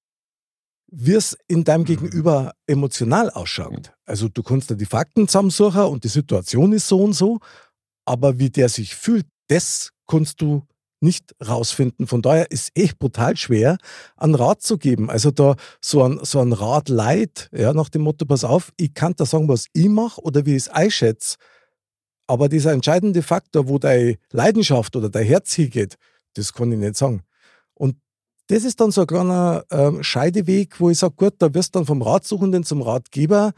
wie 0.90 1.14
es 1.14 1.38
in 1.48 1.64
deinem 1.64 1.84
Gegenüber 1.84 2.52
emotional 2.66 3.30
ausschaut. 3.30 3.94
Also 4.04 4.28
du 4.28 4.42
kannst 4.42 4.70
da 4.70 4.74
die 4.74 4.84
Fakten 4.84 5.26
zusammensuchen 5.26 5.84
und 5.84 6.04
die 6.04 6.08
Situation 6.08 6.72
ist 6.74 6.88
so 6.88 7.02
und 7.02 7.14
so, 7.14 7.38
aber 8.04 8.38
wie 8.38 8.50
der 8.50 8.68
sich 8.68 8.94
fühlt, 8.94 9.26
das 9.48 9.90
kannst 10.06 10.40
du 10.40 10.66
nicht 11.00 11.34
rausfinden. 11.46 12.06
Von 12.06 12.22
daher 12.22 12.50
ist 12.50 12.70
echt 12.74 12.98
brutal 12.98 13.36
schwer, 13.36 13.76
einen 14.16 14.34
Rat 14.36 14.62
zu 14.62 14.78
geben. 14.78 15.10
Also 15.10 15.30
da 15.30 15.56
so 15.80 16.04
ein, 16.04 16.20
so 16.22 16.40
ein 16.40 16.52
Rat 16.52 16.88
leid, 16.88 17.48
ja, 17.52 17.72
nach 17.74 17.88
dem 17.88 18.02
Motto, 18.02 18.24
pass 18.24 18.44
auf, 18.44 18.72
ich 18.76 18.94
kann 18.94 19.14
da 19.16 19.26
sagen, 19.26 19.48
was 19.48 19.66
ich 19.72 19.88
mache 19.88 20.20
oder 20.22 20.46
wie 20.46 20.52
ich 20.52 20.62
es 20.64 20.68
einschätze, 20.68 21.36
Aber 22.28 22.48
dieser 22.48 22.72
entscheidende 22.72 23.22
Faktor, 23.22 23.68
wo 23.68 23.78
deine 23.78 24.16
Leidenschaft 24.30 24.94
oder 24.96 25.10
dein 25.10 25.26
Herz 25.26 25.52
hingeht, 25.54 25.96
das 26.34 26.52
kann 26.52 26.70
ich 26.72 26.78
nicht 26.78 26.96
sagen. 26.96 27.22
Und 27.74 27.96
das 28.46 28.64
ist 28.64 28.80
dann 28.80 28.92
so 28.92 29.02
ein 29.02 29.06
kleiner 29.06 29.64
ähm, 29.70 30.02
Scheideweg, 30.02 30.80
wo 30.80 30.90
ich 30.90 30.98
sage, 30.98 31.14
gut, 31.16 31.34
da 31.38 31.52
wirst 31.52 31.74
du 31.74 31.80
dann 31.80 31.86
vom 31.86 32.02
Ratsuchenden 32.02 32.64
zum 32.64 32.80
Ratgeber, 32.80 33.52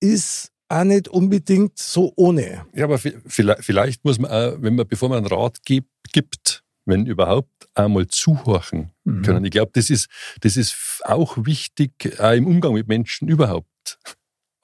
ist 0.00 0.50
auch 0.80 0.84
nicht 0.84 1.08
unbedingt 1.08 1.78
so 1.78 2.12
ohne. 2.16 2.66
Ja, 2.74 2.84
aber 2.84 2.96
vi- 2.96 3.20
vielleicht, 3.26 3.64
vielleicht 3.64 4.04
muss 4.04 4.18
man 4.18 4.30
auch, 4.30 4.56
wenn 4.60 4.74
man, 4.74 4.86
bevor 4.88 5.08
man 5.08 5.18
einen 5.18 5.26
Rat 5.26 5.58
gibt, 5.64 5.88
gibt 6.12 6.62
wenn 6.86 7.06
überhaupt, 7.06 7.48
einmal 7.74 8.06
zuhorchen 8.08 8.90
Mhm. 9.04 9.22
können. 9.22 9.44
Ich 9.46 9.50
glaube, 9.52 9.70
das 9.74 9.88
ist, 9.88 10.08
das 10.42 10.56
ist 10.58 11.00
auch 11.04 11.38
wichtig, 11.46 11.92
auch 12.20 12.32
im 12.32 12.46
Umgang 12.46 12.74
mit 12.74 12.88
Menschen 12.88 13.26
überhaupt. 13.28 13.98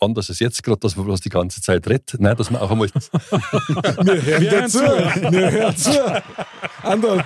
Anders 0.03 0.31
als 0.31 0.39
jetzt 0.39 0.63
gerade, 0.63 0.81
dass 0.81 0.97
man 0.97 1.05
bloß 1.05 1.21
die 1.21 1.29
ganze 1.29 1.61
Zeit 1.61 1.87
redet. 1.87 2.17
Nein, 2.19 2.35
dass 2.35 2.51
man 2.51 2.63
auch 2.63 2.71
einmal 2.71 2.89
Wir 2.91 4.23
hören 4.23 4.41
dir 4.41 4.67
zu. 4.67 4.79
Wir 4.81 5.51
hören 5.51 5.77
zu. 5.77 6.23
Andal, 6.83 7.23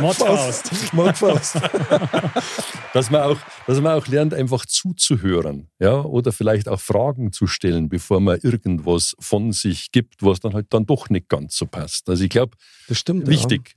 Mordfaust. 0.00 0.92
Mordfaust. 0.92 1.56
dass 2.92 3.10
man 3.10 3.22
auch, 3.22 3.38
dass 3.66 3.80
man 3.80 3.98
auch 3.98 4.06
lernt, 4.06 4.34
einfach 4.34 4.66
zuzuhören, 4.66 5.68
ja, 5.80 6.00
oder 6.00 6.32
vielleicht 6.32 6.68
auch 6.68 6.80
Fragen 6.80 7.32
zu 7.32 7.48
stellen, 7.48 7.88
bevor 7.88 8.20
man 8.20 8.38
irgendwas 8.40 9.16
von 9.18 9.50
sich 9.52 9.90
gibt, 9.90 10.22
was 10.22 10.38
dann 10.38 10.54
halt 10.54 10.66
dann 10.70 10.86
doch 10.86 11.08
nicht 11.10 11.28
ganz 11.28 11.56
so 11.56 11.66
passt. 11.66 12.08
Also 12.08 12.22
ich 12.22 12.30
glaube, 12.30 12.56
Das 12.88 12.98
stimmt. 12.98 13.26
wichtig. 13.26 13.74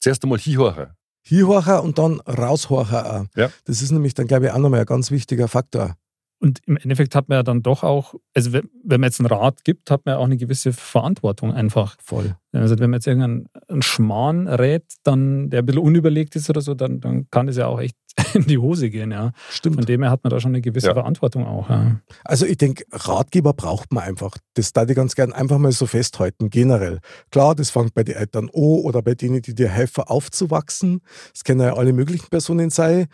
Zuerst 0.00 0.22
einmal 0.24 0.38
hinhorchen. 0.38 0.84
Ja. 0.84 0.94
Hinhorcher 1.24 1.82
und 1.82 1.98
dann 1.98 2.20
raushorcher 2.20 3.20
auch. 3.20 3.24
Ja. 3.36 3.50
Das 3.64 3.80
ist 3.80 3.92
nämlich 3.92 4.12
dann, 4.14 4.26
glaube 4.26 4.46
ich, 4.46 4.52
auch 4.52 4.58
nochmal 4.58 4.80
ein 4.80 4.86
ganz 4.86 5.10
wichtiger 5.10 5.48
Faktor. 5.48 5.96
Und 6.42 6.60
im 6.66 6.76
Endeffekt 6.76 7.14
hat 7.14 7.28
man 7.28 7.36
ja 7.36 7.42
dann 7.44 7.62
doch 7.62 7.84
auch, 7.84 8.14
also 8.34 8.52
wenn 8.52 8.68
wenn 8.82 9.00
man 9.00 9.08
jetzt 9.08 9.20
einen 9.20 9.28
Rat 9.28 9.62
gibt, 9.62 9.92
hat 9.92 10.04
man 10.04 10.14
ja 10.14 10.18
auch 10.18 10.24
eine 10.24 10.36
gewisse 10.36 10.72
Verantwortung 10.72 11.52
einfach. 11.54 11.96
Voll. 12.02 12.34
Also 12.50 12.76
wenn 12.80 12.90
man 12.90 12.98
jetzt 12.98 13.06
irgendeinen 13.06 13.46
einen 13.68 13.82
Schmarrn 13.82 14.48
rät, 14.48 14.82
dann, 15.04 15.50
der 15.50 15.60
ein 15.60 15.66
bisschen 15.66 15.80
unüberlegt 15.82 16.34
ist 16.34 16.50
oder 16.50 16.60
so, 16.60 16.74
dann, 16.74 17.00
dann 17.00 17.30
kann 17.30 17.46
das 17.46 17.56
ja 17.56 17.68
auch 17.68 17.80
echt 17.80 17.96
in 18.34 18.44
die 18.44 18.58
Hose 18.58 18.90
gehen, 18.90 19.12
ja. 19.12 19.30
Stimmt. 19.50 19.76
Von 19.76 19.84
dem 19.86 20.02
her 20.02 20.10
hat 20.10 20.24
man 20.24 20.32
da 20.32 20.40
schon 20.40 20.50
eine 20.50 20.60
gewisse 20.60 20.88
Ja. 20.88 20.94
Verantwortung 20.94 21.46
auch. 21.46 21.70
Ja. 21.70 22.00
Also 22.24 22.44
ich 22.44 22.58
denke, 22.58 22.84
Ratgeber 22.90 23.52
braucht 23.52 23.92
man 23.92 24.02
einfach. 24.02 24.36
Das 24.54 24.72
da 24.72 24.82
ich 24.82 24.96
ganz 24.96 25.14
gern 25.14 25.32
einfach 25.32 25.58
mal 25.58 25.70
so 25.70 25.86
festhalten, 25.86 26.50
generell. 26.50 26.98
Klar, 27.30 27.54
das 27.54 27.70
fängt 27.70 27.94
bei 27.94 28.02
den 28.02 28.16
Eltern 28.16 28.46
an 28.46 28.50
oder 28.52 29.00
bei 29.00 29.14
denen, 29.14 29.42
die 29.42 29.54
dir 29.54 29.68
helfen, 29.68 30.02
aufzuwachsen. 30.04 31.02
Es 31.32 31.44
können 31.44 31.60
ja 31.60 31.76
alle 31.76 31.92
möglichen 31.92 32.26
Personen 32.28 32.70
sein. 32.70 33.06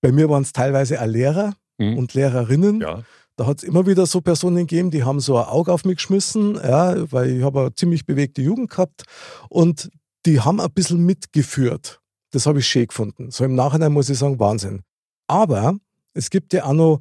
Bei 0.00 0.12
mir 0.12 0.30
waren 0.30 0.44
es 0.44 0.54
teilweise 0.54 0.98
auch 0.98 1.06
Lehrer 1.06 1.52
Mhm. 1.80 1.98
und 1.98 2.14
Lehrerinnen. 2.14 2.80
Ja. 2.80 3.02
Da 3.36 3.46
hat 3.46 3.58
es 3.58 3.64
immer 3.64 3.86
wieder 3.86 4.04
so 4.04 4.20
Personen 4.20 4.66
gegeben, 4.66 4.90
die 4.90 5.02
haben 5.02 5.18
so 5.18 5.38
ein 5.38 5.46
Auge 5.46 5.72
auf 5.72 5.84
mich 5.84 5.96
geschmissen, 5.96 6.56
ja, 6.56 7.10
weil 7.10 7.38
ich 7.38 7.42
habe 7.42 7.60
eine 7.60 7.74
ziemlich 7.74 8.04
bewegte 8.04 8.42
Jugend 8.42 8.70
gehabt 8.70 9.04
und 9.48 9.90
die 10.26 10.40
haben 10.40 10.60
ein 10.60 10.70
bisschen 10.72 11.04
mitgeführt. 11.06 12.00
Das 12.32 12.46
habe 12.46 12.58
ich 12.58 12.68
schön 12.68 12.86
gefunden. 12.86 13.30
So 13.30 13.44
im 13.44 13.54
Nachhinein 13.54 13.92
muss 13.92 14.10
ich 14.10 14.18
sagen, 14.18 14.38
Wahnsinn. 14.38 14.82
Aber 15.26 15.76
es 16.12 16.28
gibt 16.28 16.52
ja 16.52 16.64
auch 16.64 16.74
noch 16.74 17.00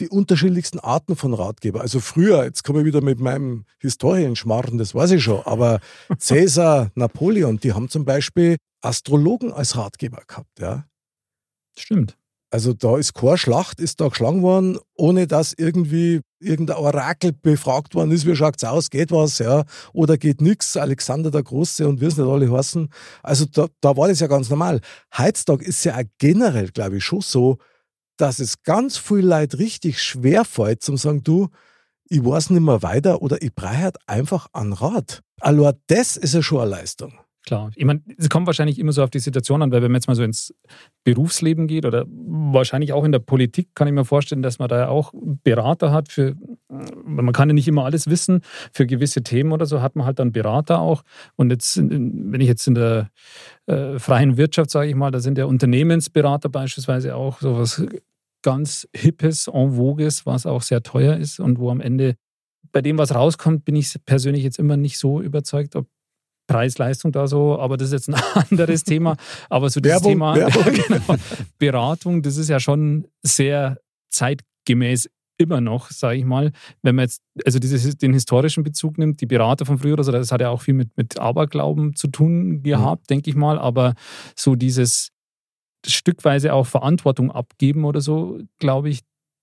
die 0.00 0.08
unterschiedlichsten 0.08 0.78
Arten 0.78 1.16
von 1.16 1.34
Ratgeber. 1.34 1.80
Also 1.80 2.00
früher, 2.00 2.44
jetzt 2.44 2.64
komme 2.64 2.80
ich 2.80 2.86
wieder 2.86 3.02
mit 3.02 3.20
meinem 3.20 3.64
Historienschmarren, 3.80 4.78
das 4.78 4.94
weiß 4.94 5.10
ich 5.10 5.22
schon, 5.22 5.42
aber 5.44 5.80
Cäsar, 6.18 6.90
Napoleon, 6.94 7.58
die 7.58 7.74
haben 7.74 7.88
zum 7.90 8.04
Beispiel 8.04 8.56
Astrologen 8.80 9.52
als 9.52 9.76
Ratgeber 9.76 10.22
gehabt. 10.26 10.60
Ja. 10.60 10.86
Stimmt. 11.76 12.16
Also 12.50 12.72
da 12.72 12.96
ist 12.96 13.14
keine 13.14 13.36
Schlacht, 13.36 13.78
ist 13.78 14.00
da 14.00 14.08
geschlagen 14.08 14.42
worden, 14.42 14.78
ohne 14.94 15.26
dass 15.26 15.52
irgendwie 15.52 16.22
irgendein 16.40 16.78
Orakel 16.78 17.32
befragt 17.32 17.94
worden 17.94 18.10
ist, 18.10 18.26
wie 18.26 18.34
schaut's 18.34 18.64
aus, 18.64 18.88
geht 18.88 19.10
was, 19.10 19.38
ja, 19.38 19.64
oder 19.92 20.16
geht 20.16 20.40
nix, 20.40 20.76
Alexander 20.76 21.30
der 21.30 21.42
Große 21.42 21.86
und 21.86 22.00
wie 22.00 22.06
es 22.06 22.16
nicht 22.16 22.26
alle 22.26 22.50
heißen. 22.50 22.88
Also 23.22 23.44
da, 23.44 23.66
da 23.80 23.96
war 23.96 24.08
das 24.08 24.20
ja 24.20 24.28
ganz 24.28 24.48
normal. 24.48 24.80
Heutzutage 25.16 25.64
ist 25.64 25.84
ja 25.84 25.96
auch 25.96 26.04
generell, 26.18 26.68
glaube 26.70 26.96
ich, 26.98 27.04
schon 27.04 27.20
so, 27.20 27.58
dass 28.16 28.38
es 28.38 28.62
ganz 28.62 28.96
viel 28.96 29.20
Leid 29.20 29.58
richtig 29.58 30.02
schwer 30.02 30.44
fällt, 30.44 30.82
zum 30.82 30.96
sagen, 30.96 31.22
du, 31.22 31.48
ich 32.08 32.24
weiß 32.24 32.50
nicht 32.50 32.62
mehr 32.62 32.82
weiter 32.82 33.20
oder 33.20 33.42
ich 33.42 33.54
brauche 33.54 33.76
halt 33.76 33.96
einfach 34.06 34.48
einen 34.52 34.72
Rat. 34.72 35.22
Also 35.40 35.70
das 35.88 36.16
ist 36.16 36.34
ja 36.34 36.42
schon 36.42 36.60
eine 36.62 36.70
Leistung. 36.70 37.12
Klar. 37.46 37.70
Ich 37.76 37.84
meine, 37.84 38.02
es 38.18 38.28
kommt 38.28 38.46
wahrscheinlich 38.46 38.78
immer 38.78 38.92
so 38.92 39.02
auf 39.02 39.10
die 39.10 39.20
Situation 39.20 39.62
an, 39.62 39.70
weil 39.72 39.82
wenn 39.82 39.90
man 39.90 40.00
jetzt 40.00 40.08
mal 40.08 40.14
so 40.14 40.22
ins 40.22 40.54
Berufsleben 41.04 41.66
geht 41.66 41.86
oder 41.86 42.04
wahrscheinlich 42.08 42.92
auch 42.92 43.04
in 43.04 43.12
der 43.12 43.20
Politik, 43.20 43.74
kann 43.74 43.88
ich 43.88 43.94
mir 43.94 44.04
vorstellen, 44.04 44.42
dass 44.42 44.58
man 44.58 44.68
da 44.68 44.88
auch 44.88 45.12
Berater 45.14 45.90
hat 45.90 46.10
für, 46.10 46.34
man 46.68 47.32
kann 47.32 47.48
ja 47.48 47.54
nicht 47.54 47.68
immer 47.68 47.84
alles 47.84 48.08
wissen, 48.08 48.42
für 48.72 48.86
gewisse 48.86 49.22
Themen 49.22 49.52
oder 49.52 49.66
so 49.66 49.80
hat 49.80 49.96
man 49.96 50.04
halt 50.04 50.18
dann 50.18 50.32
Berater 50.32 50.80
auch. 50.80 51.02
Und 51.36 51.50
jetzt, 51.50 51.78
wenn 51.78 52.40
ich 52.40 52.48
jetzt 52.48 52.66
in 52.66 52.74
der 52.74 53.08
äh, 53.66 53.98
freien 53.98 54.36
Wirtschaft, 54.36 54.70
sage 54.70 54.90
ich 54.90 54.94
mal, 54.94 55.10
da 55.10 55.20
sind 55.20 55.38
ja 55.38 55.46
Unternehmensberater 55.46 56.48
beispielsweise 56.48 57.14
auch 57.14 57.40
sowas 57.40 57.82
ganz 58.42 58.86
Hippes, 58.94 59.48
en 59.48 59.76
vogues, 59.76 60.26
was 60.26 60.46
auch 60.46 60.62
sehr 60.62 60.82
teuer 60.82 61.16
ist 61.16 61.40
und 61.40 61.58
wo 61.58 61.70
am 61.70 61.80
Ende 61.80 62.16
bei 62.72 62.82
dem, 62.82 62.98
was 62.98 63.14
rauskommt, 63.14 63.64
bin 63.64 63.76
ich 63.76 63.94
persönlich 64.04 64.42
jetzt 64.42 64.58
immer 64.58 64.76
nicht 64.76 64.98
so 64.98 65.20
überzeugt, 65.22 65.74
ob 65.74 65.86
Preis-Leistung 66.48 67.12
da 67.12 67.28
so, 67.28 67.58
aber 67.58 67.76
das 67.76 67.88
ist 67.88 67.92
jetzt 67.92 68.08
ein 68.08 68.14
anderes 68.50 68.82
Thema. 68.82 69.16
Aber 69.48 69.70
so 69.70 69.80
Werbung, 69.84 70.12
Thema 70.12 70.34
genau, 70.88 71.16
Beratung, 71.58 72.22
das 72.22 72.36
ist 72.36 72.48
ja 72.48 72.58
schon 72.58 73.06
sehr 73.22 73.78
zeitgemäß 74.10 75.08
immer 75.38 75.60
noch, 75.60 75.90
sage 75.90 76.18
ich 76.18 76.24
mal. 76.24 76.50
Wenn 76.82 76.96
man 76.96 77.04
jetzt 77.04 77.22
also 77.44 77.60
dieses, 77.60 77.96
den 77.96 78.12
historischen 78.12 78.64
Bezug 78.64 78.98
nimmt, 78.98 79.20
die 79.20 79.26
Berater 79.26 79.64
von 79.64 79.78
früher 79.78 79.92
oder 79.92 80.04
so, 80.04 80.10
das 80.10 80.32
hat 80.32 80.40
ja 80.40 80.48
auch 80.48 80.62
viel 80.62 80.74
mit, 80.74 80.96
mit 80.96 81.18
Aberglauben 81.18 81.94
zu 81.94 82.08
tun 82.08 82.62
gehabt, 82.62 83.08
denke 83.08 83.30
ich 83.30 83.36
mal. 83.36 83.58
Aber 83.58 83.94
so 84.34 84.56
dieses 84.56 85.10
stückweise 85.86 86.52
auch 86.52 86.66
Verantwortung 86.66 87.30
abgeben 87.30 87.84
oder 87.84 88.00
so, 88.00 88.40
glaube 88.58 88.88
ich, 88.88 89.00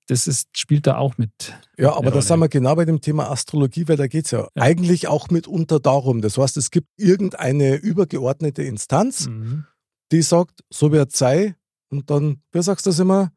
das 0.08 0.28
ist, 0.28 0.50
spielt 0.58 0.86
da 0.88 0.98
auch 0.98 1.18
mit. 1.18 1.32
Ja, 1.78 1.96
aber 1.96 2.12
da 2.12 2.22
sind 2.22 2.40
wir 2.40 2.48
genau 2.50 2.76
bei 2.76 2.86
dem 2.86 3.02
Thema 3.02 3.32
Astrologie, 3.32 3.88
weil 3.88 3.98
da 3.98 4.08
geht 4.08 4.26
es 4.26 4.32
ja, 4.32 4.42
Ja. 4.42 4.50
eigentlich 4.56 5.08
auch 5.08 5.30
mitunter 5.30 5.80
darum. 5.80 6.22
Das 6.22 6.38
heißt, 6.38 6.58
es 6.58 6.70
gibt 6.72 6.88
irgendeine 6.98 7.76
übergeordnete 7.76 8.64
Instanz, 8.64 9.28
Mhm. 9.28 9.66
die 10.12 10.22
sagt, 10.22 10.62
so 10.72 10.92
wird 10.92 11.12
es 11.14 11.18
sein. 11.20 11.56
Und 11.90 12.10
dann, 12.10 12.42
wie 12.52 12.62
sagst 12.62 12.86
du 12.86 12.90
das 12.92 13.00
immer? 13.00 13.32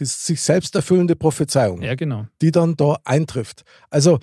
Die 0.00 0.04
sich 0.06 0.40
selbst 0.40 0.74
erfüllende 0.74 1.14
Prophezeiung, 1.16 1.80
Ja, 1.82 1.94
genau. 1.94 2.26
die 2.42 2.50
dann 2.50 2.76
da 2.76 2.98
eintrifft. 3.04 3.62
Also, 3.90 4.18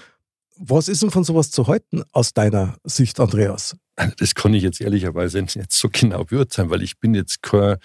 was 0.57 0.87
ist 0.87 1.01
denn 1.01 1.11
von 1.11 1.23
sowas 1.23 1.49
zu 1.49 1.67
halten 1.67 2.03
aus 2.11 2.33
deiner 2.33 2.75
Sicht, 2.83 3.19
Andreas? 3.19 3.75
Das 4.17 4.35
kann 4.35 4.53
ich 4.53 4.63
jetzt 4.63 4.81
ehrlicherweise 4.81 5.41
nicht 5.41 5.71
so 5.71 5.89
genau 5.91 6.23
beurteilen, 6.23 6.69
weil 6.69 6.81
ich 6.81 6.99
bin 6.99 7.13
jetzt 7.13 7.41
kein 7.41 7.77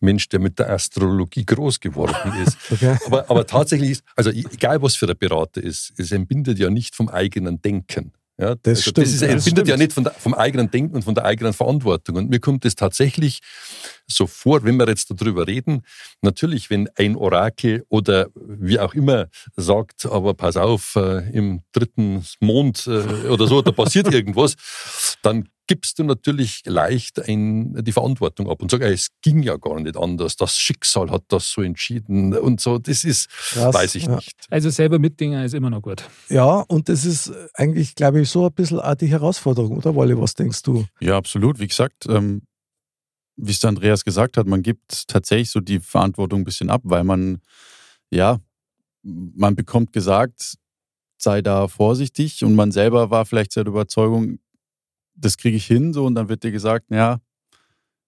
Mensch, 0.00 0.28
der 0.28 0.40
mit 0.40 0.58
der 0.58 0.70
Astrologie 0.70 1.44
groß 1.44 1.80
geworden 1.80 2.32
ist. 2.46 2.56
Okay. 2.70 2.96
Aber, 3.06 3.30
aber 3.30 3.46
tatsächlich 3.46 3.90
ist, 3.90 4.04
also 4.16 4.30
egal 4.30 4.82
was 4.82 4.96
für 4.96 5.08
ein 5.08 5.16
Berater 5.18 5.62
ist, 5.62 5.92
es 5.98 6.12
entbindet 6.12 6.58
ja 6.58 6.70
nicht 6.70 6.94
vom 6.94 7.08
eigenen 7.08 7.60
Denken. 7.62 8.12
Ja, 8.36 8.56
Das 8.56 8.78
also 8.78 8.90
stimmt, 8.90 8.98
Das 8.98 9.12
ist, 9.12 9.22
das 9.22 9.30
entbindet 9.30 9.68
ja 9.68 9.74
stimmt. 9.74 9.78
nicht 9.78 9.92
von 9.92 10.04
der, 10.04 10.12
vom 10.14 10.34
eigenen 10.34 10.70
Denken 10.70 10.96
und 10.96 11.04
von 11.04 11.14
der 11.14 11.24
eigenen 11.24 11.52
Verantwortung. 11.52 12.16
Und 12.16 12.30
mir 12.30 12.40
kommt 12.40 12.64
es 12.64 12.74
tatsächlich 12.74 13.38
so 14.08 14.26
vor, 14.26 14.64
wenn 14.64 14.76
wir 14.76 14.88
jetzt 14.88 15.12
darüber 15.16 15.46
reden, 15.46 15.82
natürlich, 16.20 16.68
wenn 16.68 16.88
ein 16.96 17.14
Orakel 17.14 17.84
oder 17.88 18.28
wie 18.34 18.80
auch 18.80 18.94
immer 18.94 19.28
sagt, 19.56 20.06
aber 20.06 20.34
pass 20.34 20.56
auf, 20.56 20.96
äh, 20.96 21.30
im 21.30 21.62
dritten 21.72 22.24
Mond 22.40 22.88
äh, 22.88 23.28
oder 23.28 23.46
so, 23.46 23.62
da 23.62 23.70
passiert 23.70 24.08
irgendwas, 24.12 24.56
dann 25.22 25.48
gibst 25.66 25.98
du 25.98 26.04
natürlich 26.04 26.62
leicht 26.66 27.26
ein, 27.26 27.74
die 27.84 27.92
Verantwortung 27.92 28.50
ab 28.50 28.60
und 28.62 28.70
sagst, 28.70 28.86
es 28.86 29.08
ging 29.22 29.42
ja 29.42 29.56
gar 29.56 29.80
nicht 29.80 29.96
anders, 29.96 30.36
das 30.36 30.56
Schicksal 30.56 31.10
hat 31.10 31.24
das 31.28 31.50
so 31.50 31.62
entschieden 31.62 32.36
und 32.36 32.60
so, 32.60 32.78
das 32.78 33.04
ist, 33.04 33.28
Krass, 33.30 33.74
weiß 33.74 33.94
ich 33.94 34.04
ja. 34.04 34.16
nicht. 34.16 34.46
Also 34.50 34.70
selber 34.70 34.98
Mitdinger 34.98 35.44
ist 35.44 35.54
immer 35.54 35.70
noch 35.70 35.82
gut. 35.82 36.04
Ja, 36.28 36.60
und 36.68 36.88
das 36.88 37.04
ist 37.04 37.32
eigentlich, 37.54 37.94
glaube 37.94 38.20
ich, 38.20 38.30
so 38.30 38.46
ein 38.46 38.52
bisschen 38.52 38.80
auch 38.80 38.94
die 38.94 39.06
Herausforderung, 39.06 39.78
oder 39.78 39.94
Wally? 39.96 40.18
Was 40.18 40.34
denkst 40.34 40.62
du? 40.62 40.84
Ja, 41.00 41.16
absolut. 41.16 41.58
Wie 41.58 41.66
gesagt, 41.66 42.06
ähm, 42.08 42.42
wie 43.36 43.50
es 43.50 43.60
der 43.60 43.68
Andreas 43.68 44.04
gesagt 44.04 44.36
hat, 44.36 44.46
man 44.46 44.62
gibt 44.62 45.08
tatsächlich 45.08 45.50
so 45.50 45.60
die 45.60 45.80
Verantwortung 45.80 46.40
ein 46.40 46.44
bisschen 46.44 46.70
ab, 46.70 46.82
weil 46.84 47.04
man, 47.04 47.40
ja, 48.10 48.38
man 49.02 49.56
bekommt 49.56 49.92
gesagt, 49.92 50.56
sei 51.16 51.42
da 51.42 51.68
vorsichtig 51.68 52.44
und 52.44 52.54
man 52.54 52.70
selber 52.70 53.10
war 53.10 53.24
vielleicht 53.26 53.52
sehr 53.52 53.64
der 53.64 53.72
Überzeugung, 53.72 54.38
das 55.14 55.36
kriege 55.36 55.56
ich 55.56 55.66
hin, 55.66 55.92
so 55.92 56.04
und 56.04 56.14
dann 56.14 56.28
wird 56.28 56.42
dir 56.42 56.52
gesagt, 56.52 56.90
ja, 56.90 57.20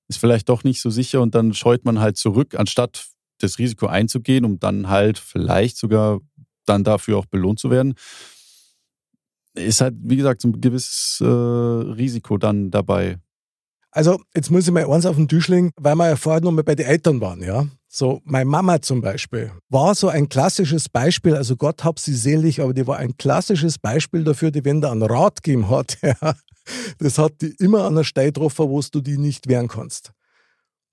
ist 0.09 0.19
vielleicht 0.19 0.49
doch 0.49 0.65
nicht 0.65 0.81
so 0.81 0.91
sicher 0.91 1.21
und 1.21 1.35
dann 1.35 1.55
scheut 1.55 1.85
man 1.85 2.01
halt 2.01 2.17
zurück, 2.17 2.55
anstatt 2.55 3.07
das 3.39 3.59
Risiko 3.59 3.87
einzugehen, 3.87 4.45
um 4.45 4.59
dann 4.59 4.89
halt 4.89 5.19
vielleicht 5.19 5.77
sogar 5.77 6.21
dann 6.65 6.85
dafür 6.85 7.19
auch 7.19 7.27
belohnt 7.27 7.59
zu 7.59 7.71
werden. 7.71 7.95
Ist 9.55 9.81
halt, 9.81 9.95
wie 9.99 10.17
gesagt, 10.17 10.43
so 10.43 10.49
ein 10.49 10.61
gewisses 10.61 11.21
äh, 11.21 11.25
Risiko 11.25 12.39
dann 12.39 12.71
dabei. 12.71 13.19
Also, 13.97 14.21
jetzt 14.35 14.51
muss 14.51 14.67
ich 14.67 14.75
mal 14.75 14.85
eins 14.85 15.07
auf 15.07 15.17
den 15.17 15.27
Tisch 15.27 15.49
legen, 15.49 15.71
weil 15.79 15.95
wir 15.95 16.11
ja 16.11 16.17
vorher 16.17 16.43
noch 16.43 16.53
mal 16.53 16.63
bei 16.63 16.75
den 16.75 16.85
Eltern 16.85 17.19
waren, 17.23 17.43
ja. 17.43 17.67
So, 17.89 18.21
meine 18.25 18.45
Mama 18.45 18.83
zum 18.83 19.01
Beispiel 19.01 19.53
war 19.71 19.95
so 19.95 20.09
ein 20.09 20.29
klassisches 20.29 20.91
Beispiel, 20.91 21.35
also 21.35 21.57
Gott 21.57 21.83
hab 21.83 21.99
sie 21.99 22.15
selig, 22.15 22.61
aber 22.61 22.75
die 22.75 22.87
war 22.87 22.99
ein 22.99 23.17
klassisches 23.17 23.79
Beispiel 23.79 24.23
dafür, 24.23 24.51
die 24.51 24.67
wenn 24.67 24.83
da 24.83 24.93
einen 24.93 25.01
Rat 25.01 25.43
gegeben 25.43 25.71
hat, 25.71 25.97
ja, 26.03 26.35
das 26.99 27.17
hat 27.17 27.41
die 27.41 27.55
immer 27.59 27.85
an 27.85 27.95
der 27.95 28.05
Stelle 28.05 28.33
getroffen, 28.33 28.69
wo 28.69 28.83
du 28.83 29.01
die 29.01 29.17
nicht 29.17 29.49
wehren 29.49 29.69
kannst. 29.69 30.13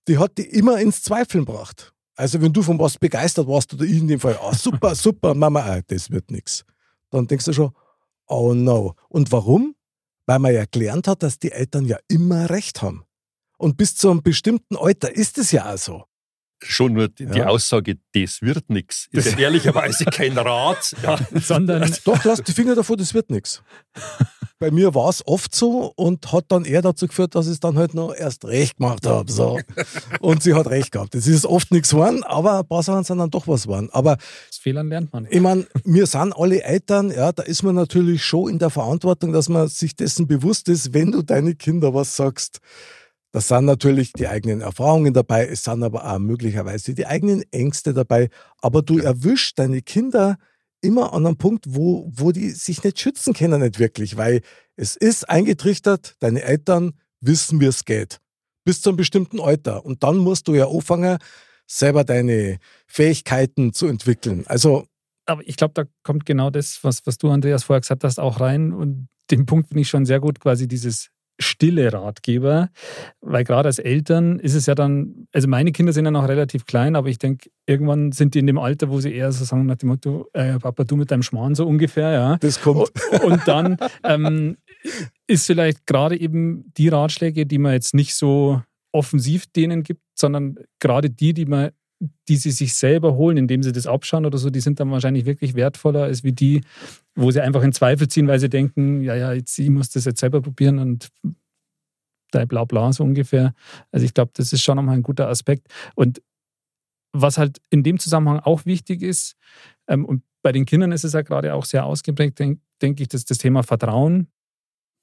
Die 0.07 0.17
hat 0.17 0.37
die 0.37 0.45
immer 0.45 0.79
ins 0.79 1.03
Zweifeln 1.03 1.43
gebracht. 1.43 1.91
Also 2.15 2.41
wenn 2.41 2.53
du 2.53 2.61
von 2.61 2.79
was 2.79 2.97
begeistert 2.97 3.47
warst 3.47 3.73
oder 3.73 3.83
ich 3.83 3.97
in 3.97 4.07
dem 4.07 4.21
Fall, 4.21 4.39
ah, 4.41 4.55
super, 4.55 4.95
super, 4.95 5.33
Mama, 5.33 5.59
ah, 5.59 5.81
das 5.85 6.09
wird 6.09 6.31
nichts. 6.31 6.63
Dann 7.09 7.27
denkst 7.27 7.43
du 7.43 7.51
schon, 7.51 7.71
oh 8.27 8.53
no. 8.53 8.95
Und 9.09 9.29
warum? 9.33 9.75
Weil 10.25 10.39
man 10.39 10.53
ja 10.53 10.63
gelernt 10.69 11.07
hat, 11.07 11.23
dass 11.23 11.39
die 11.39 11.51
Eltern 11.51 11.85
ja 11.85 11.97
immer 12.07 12.49
recht 12.49 12.81
haben. 12.81 13.03
Und 13.57 13.77
bis 13.77 13.95
zu 13.95 14.09
einem 14.09 14.23
bestimmten 14.23 14.75
Alter 14.77 15.13
ist 15.15 15.37
es 15.37 15.51
ja 15.51 15.73
auch 15.73 15.77
so. 15.77 16.05
Schon 16.65 16.93
nur 16.93 17.09
die, 17.09 17.25
die 17.25 17.39
Ja. 17.39 17.47
Aussage, 17.47 17.97
das 18.13 18.41
wird 18.41 18.69
nichts, 18.69 19.09
ist 19.11 19.31
ja 19.33 19.37
ehrlicherweise 19.37 20.05
kein 20.05 20.37
Rat. 20.37 20.95
Ja. 21.03 21.19
Sondern 21.33 21.93
Doch, 22.05 22.23
lass 22.23 22.41
die 22.41 22.53
Finger 22.53 22.73
davor, 22.75 22.95
das 22.95 23.13
wird 23.13 23.29
nichts. 23.29 23.61
Bei 24.63 24.71
mir 24.71 24.95
war 24.95 25.09
es 25.09 25.27
oft 25.27 25.53
so 25.53 25.91
und 25.97 26.31
hat 26.31 26.45
dann 26.47 26.63
eher 26.63 26.81
dazu 26.81 27.05
geführt, 27.05 27.35
dass 27.35 27.47
ich 27.47 27.51
es 27.51 27.59
dann 27.59 27.77
halt 27.77 27.93
noch 27.93 28.15
erst 28.15 28.45
recht 28.45 28.77
gemacht 28.77 29.05
habe. 29.05 29.29
So. 29.29 29.59
Und 30.21 30.41
sie 30.41 30.53
hat 30.53 30.67
recht 30.67 30.93
gehabt. 30.93 31.15
Es 31.15 31.27
ist 31.27 31.45
oft 31.45 31.69
nichts 31.71 31.89
geworden, 31.89 32.23
aber 32.23 32.59
ein 32.59 32.65
paar 32.65 32.81
Sachen 32.81 33.03
sind 33.03 33.17
dann 33.17 33.29
doch 33.29 33.45
was 33.45 33.63
geworden. 33.63 33.89
Aber 33.91 34.13
aus 34.13 34.57
Fehlern 34.57 34.87
lernt 34.87 35.11
man. 35.11 35.27
ich 35.29 35.41
meine, 35.41 35.67
wir 35.83 36.07
sind 36.07 36.31
alle 36.31 36.63
Eltern, 36.63 37.11
ja, 37.11 37.33
da 37.33 37.43
ist 37.43 37.63
man 37.63 37.75
natürlich 37.75 38.23
schon 38.23 38.51
in 38.51 38.57
der 38.57 38.69
Verantwortung, 38.69 39.33
dass 39.33 39.49
man 39.49 39.67
sich 39.67 39.97
dessen 39.97 40.27
bewusst 40.27 40.69
ist, 40.69 40.93
wenn 40.93 41.11
du 41.11 41.23
deine 41.23 41.55
Kinder 41.55 41.93
was 41.93 42.15
sagst. 42.15 42.59
Das 43.33 43.49
sind 43.49 43.65
natürlich 43.65 44.13
die 44.13 44.29
eigenen 44.29 44.61
Erfahrungen 44.61 45.13
dabei, 45.13 45.45
es 45.45 45.65
sind 45.65 45.83
aber 45.83 46.09
auch 46.09 46.19
möglicherweise 46.19 46.93
die 46.93 47.05
eigenen 47.05 47.43
Ängste 47.51 47.93
dabei. 47.93 48.29
Aber 48.61 48.81
du 48.81 48.97
erwischst 48.99 49.59
deine 49.59 49.81
Kinder 49.81 50.37
immer 50.83 51.13
an 51.13 51.25
einem 51.25 51.37
Punkt, 51.37 51.65
wo, 51.67 52.09
wo 52.13 52.31
die 52.31 52.51
sich 52.51 52.83
nicht 52.83 52.99
schützen 52.99 53.33
können, 53.33 53.61
nicht 53.61 53.79
wirklich, 53.79 54.17
weil 54.17 54.41
es 54.75 54.95
ist 54.95 55.29
eingetrichtert, 55.29 56.15
deine 56.19 56.43
Eltern 56.43 56.93
wissen, 57.21 57.59
wie 57.61 57.65
es 57.65 57.85
geht. 57.85 58.19
Bis 58.65 58.81
zu 58.81 58.89
einem 58.89 58.97
bestimmten 58.97 59.39
Alter. 59.39 59.85
Und 59.85 60.03
dann 60.03 60.17
musst 60.17 60.47
du 60.47 60.55
ja 60.55 60.67
anfangen, 60.67 61.17
selber 61.65 62.03
deine 62.03 62.59
Fähigkeiten 62.87 63.73
zu 63.73 63.87
entwickeln. 63.87 64.43
Also 64.47 64.85
aber 65.25 65.47
ich 65.47 65.55
glaube, 65.55 65.73
da 65.73 65.83
kommt 66.03 66.25
genau 66.25 66.49
das, 66.49 66.79
was, 66.83 67.05
was 67.05 67.17
du, 67.17 67.29
Andreas, 67.29 67.63
vorher 67.63 67.81
gesagt 67.81 68.03
hast, 68.03 68.19
auch 68.19 68.39
rein. 68.39 68.73
Und 68.73 69.07
den 69.31 69.45
Punkt 69.45 69.69
finde 69.69 69.81
ich 69.81 69.89
schon 69.89 70.05
sehr 70.05 70.19
gut, 70.19 70.39
quasi 70.39 70.67
dieses 70.67 71.09
stille 71.43 71.93
Ratgeber. 71.93 72.69
Weil 73.21 73.43
gerade 73.43 73.67
als 73.67 73.77
Eltern 73.77 74.39
ist 74.39 74.55
es 74.55 74.65
ja 74.65 74.73
dann, 74.73 75.27
also 75.31 75.47
meine 75.47 75.71
Kinder 75.71 75.93
sind 75.93 76.05
ja 76.05 76.11
noch 76.11 76.27
relativ 76.27 76.65
klein, 76.65 76.95
aber 76.95 77.09
ich 77.09 77.19
denke, 77.19 77.49
irgendwann 77.67 78.11
sind 78.11 78.33
die 78.33 78.39
in 78.39 78.47
dem 78.47 78.57
Alter, 78.57 78.89
wo 78.89 78.99
sie 78.99 79.13
eher 79.13 79.31
so 79.31 79.45
sagen 79.45 79.67
nach 79.67 79.75
dem 79.75 79.89
Motto, 79.89 80.27
äh, 80.33 80.57
Papa, 80.59 80.83
du 80.83 80.95
mit 80.95 81.11
deinem 81.11 81.23
Schmarrn 81.23 81.55
so 81.55 81.67
ungefähr, 81.67 82.11
ja. 82.11 82.37
das 82.37 82.61
kommt. 82.61 82.91
Und 83.23 83.47
dann 83.47 83.77
ähm, 84.03 84.57
ist 85.27 85.45
vielleicht 85.45 85.85
gerade 85.85 86.19
eben 86.19 86.71
die 86.77 86.89
Ratschläge, 86.89 87.45
die 87.45 87.57
man 87.57 87.73
jetzt 87.73 87.93
nicht 87.93 88.15
so 88.15 88.61
offensiv 88.91 89.45
denen 89.47 89.83
gibt, 89.83 90.01
sondern 90.15 90.57
gerade 90.79 91.09
die, 91.09 91.33
die 91.33 91.45
man 91.45 91.71
die 92.27 92.35
sie 92.35 92.51
sich 92.51 92.75
selber 92.75 93.15
holen, 93.15 93.37
indem 93.37 93.63
sie 93.63 93.71
das 93.71 93.87
abschauen 93.87 94.25
oder 94.25 94.37
so, 94.37 94.49
die 94.49 94.59
sind 94.59 94.79
dann 94.79 94.91
wahrscheinlich 94.91 95.25
wirklich 95.25 95.55
wertvoller 95.55 96.03
als 96.03 96.23
wie 96.23 96.31
die, 96.31 96.61
wo 97.15 97.31
sie 97.31 97.41
einfach 97.41 97.63
in 97.63 97.73
Zweifel 97.73 98.07
ziehen, 98.07 98.27
weil 98.27 98.39
sie 98.39 98.49
denken, 98.49 99.01
ja, 99.01 99.15
ja, 99.15 99.33
jetzt, 99.33 99.57
ich 99.59 99.69
muss 99.69 99.89
das 99.89 100.05
jetzt 100.05 100.19
selber 100.19 100.41
probieren 100.41 100.79
und 100.79 101.09
da 102.31 102.45
bla 102.45 102.65
bla 102.65 102.91
so 102.91 103.03
ungefähr. 103.03 103.53
Also 103.91 104.05
ich 104.05 104.13
glaube, 104.13 104.31
das 104.33 104.51
ist 104.53 104.63
schon 104.63 104.75
nochmal 104.75 104.95
ein 104.95 105.03
guter 105.03 105.29
Aspekt. 105.29 105.67
Und 105.95 106.21
was 107.13 107.37
halt 107.37 107.59
in 107.69 107.83
dem 107.83 107.99
Zusammenhang 107.99 108.39
auch 108.39 108.65
wichtig 108.65 109.01
ist, 109.01 109.35
ähm, 109.87 110.05
und 110.05 110.23
bei 110.41 110.51
den 110.51 110.65
Kindern 110.65 110.91
ist 110.91 111.03
es 111.03 111.13
ja 111.13 111.21
gerade 111.21 111.53
auch 111.53 111.65
sehr 111.65 111.85
ausgeprägt, 111.85 112.39
denke 112.39 112.61
denk 112.81 112.99
ich, 112.99 113.07
dass 113.07 113.23
das 113.23 113.37
Thema 113.37 113.63
Vertrauen. 113.63 114.27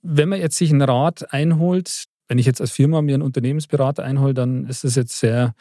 Wenn 0.03 0.29
man 0.29 0.41
jetzt 0.41 0.57
sich 0.57 0.71
einen 0.71 0.83
Rat 0.83 1.33
einholt, 1.33 2.05
wenn 2.31 2.39
ich 2.39 2.47
jetzt 2.47 2.61
als 2.61 2.71
Firma 2.71 3.03
mir 3.03 3.15
einen 3.15 3.25
Unternehmensberater 3.25 4.05
einhole, 4.05 4.35
dann 4.35 4.65
ist 4.67 4.85
das 4.85 4.95
jetzt 4.95 5.19
sehr 5.19 5.53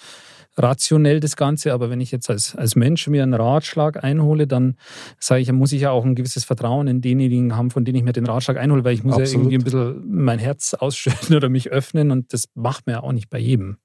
rationell 0.55 1.19
das 1.19 1.35
Ganze. 1.35 1.73
Aber 1.73 1.89
wenn 1.89 1.99
ich 1.99 2.11
jetzt 2.11 2.29
als, 2.29 2.55
als 2.55 2.75
Mensch 2.75 3.07
mir 3.07 3.23
einen 3.23 3.33
Ratschlag 3.33 4.03
einhole, 4.03 4.45
dann 4.45 4.75
sage 5.19 5.41
ich, 5.41 5.51
muss 5.51 5.71
ich 5.71 5.81
ja 5.81 5.89
auch 5.89 6.05
ein 6.05 6.13
gewisses 6.13 6.43
Vertrauen 6.43 6.87
in 6.87 7.01
denjenigen 7.01 7.55
haben, 7.57 7.71
von 7.71 7.85
denen 7.85 7.97
ich 7.97 8.03
mir 8.03 8.13
den 8.13 8.27
Ratschlag 8.27 8.57
einhole, 8.57 8.83
weil 8.83 8.93
ich 8.93 9.03
muss 9.03 9.15
Absolut. 9.15 9.31
ja 9.31 9.39
irgendwie 9.39 9.57
ein 9.57 9.63
bisschen 9.63 10.23
mein 10.23 10.37
Herz 10.37 10.73
ausschütten 10.79 11.35
oder 11.35 11.49
mich 11.49 11.71
öffnen 11.71 12.11
und 12.11 12.33
das 12.33 12.45
macht 12.53 12.85
man 12.85 12.97
ja 12.97 13.01
auch 13.01 13.13
nicht 13.13 13.31
bei 13.31 13.39
jedem. 13.39 13.77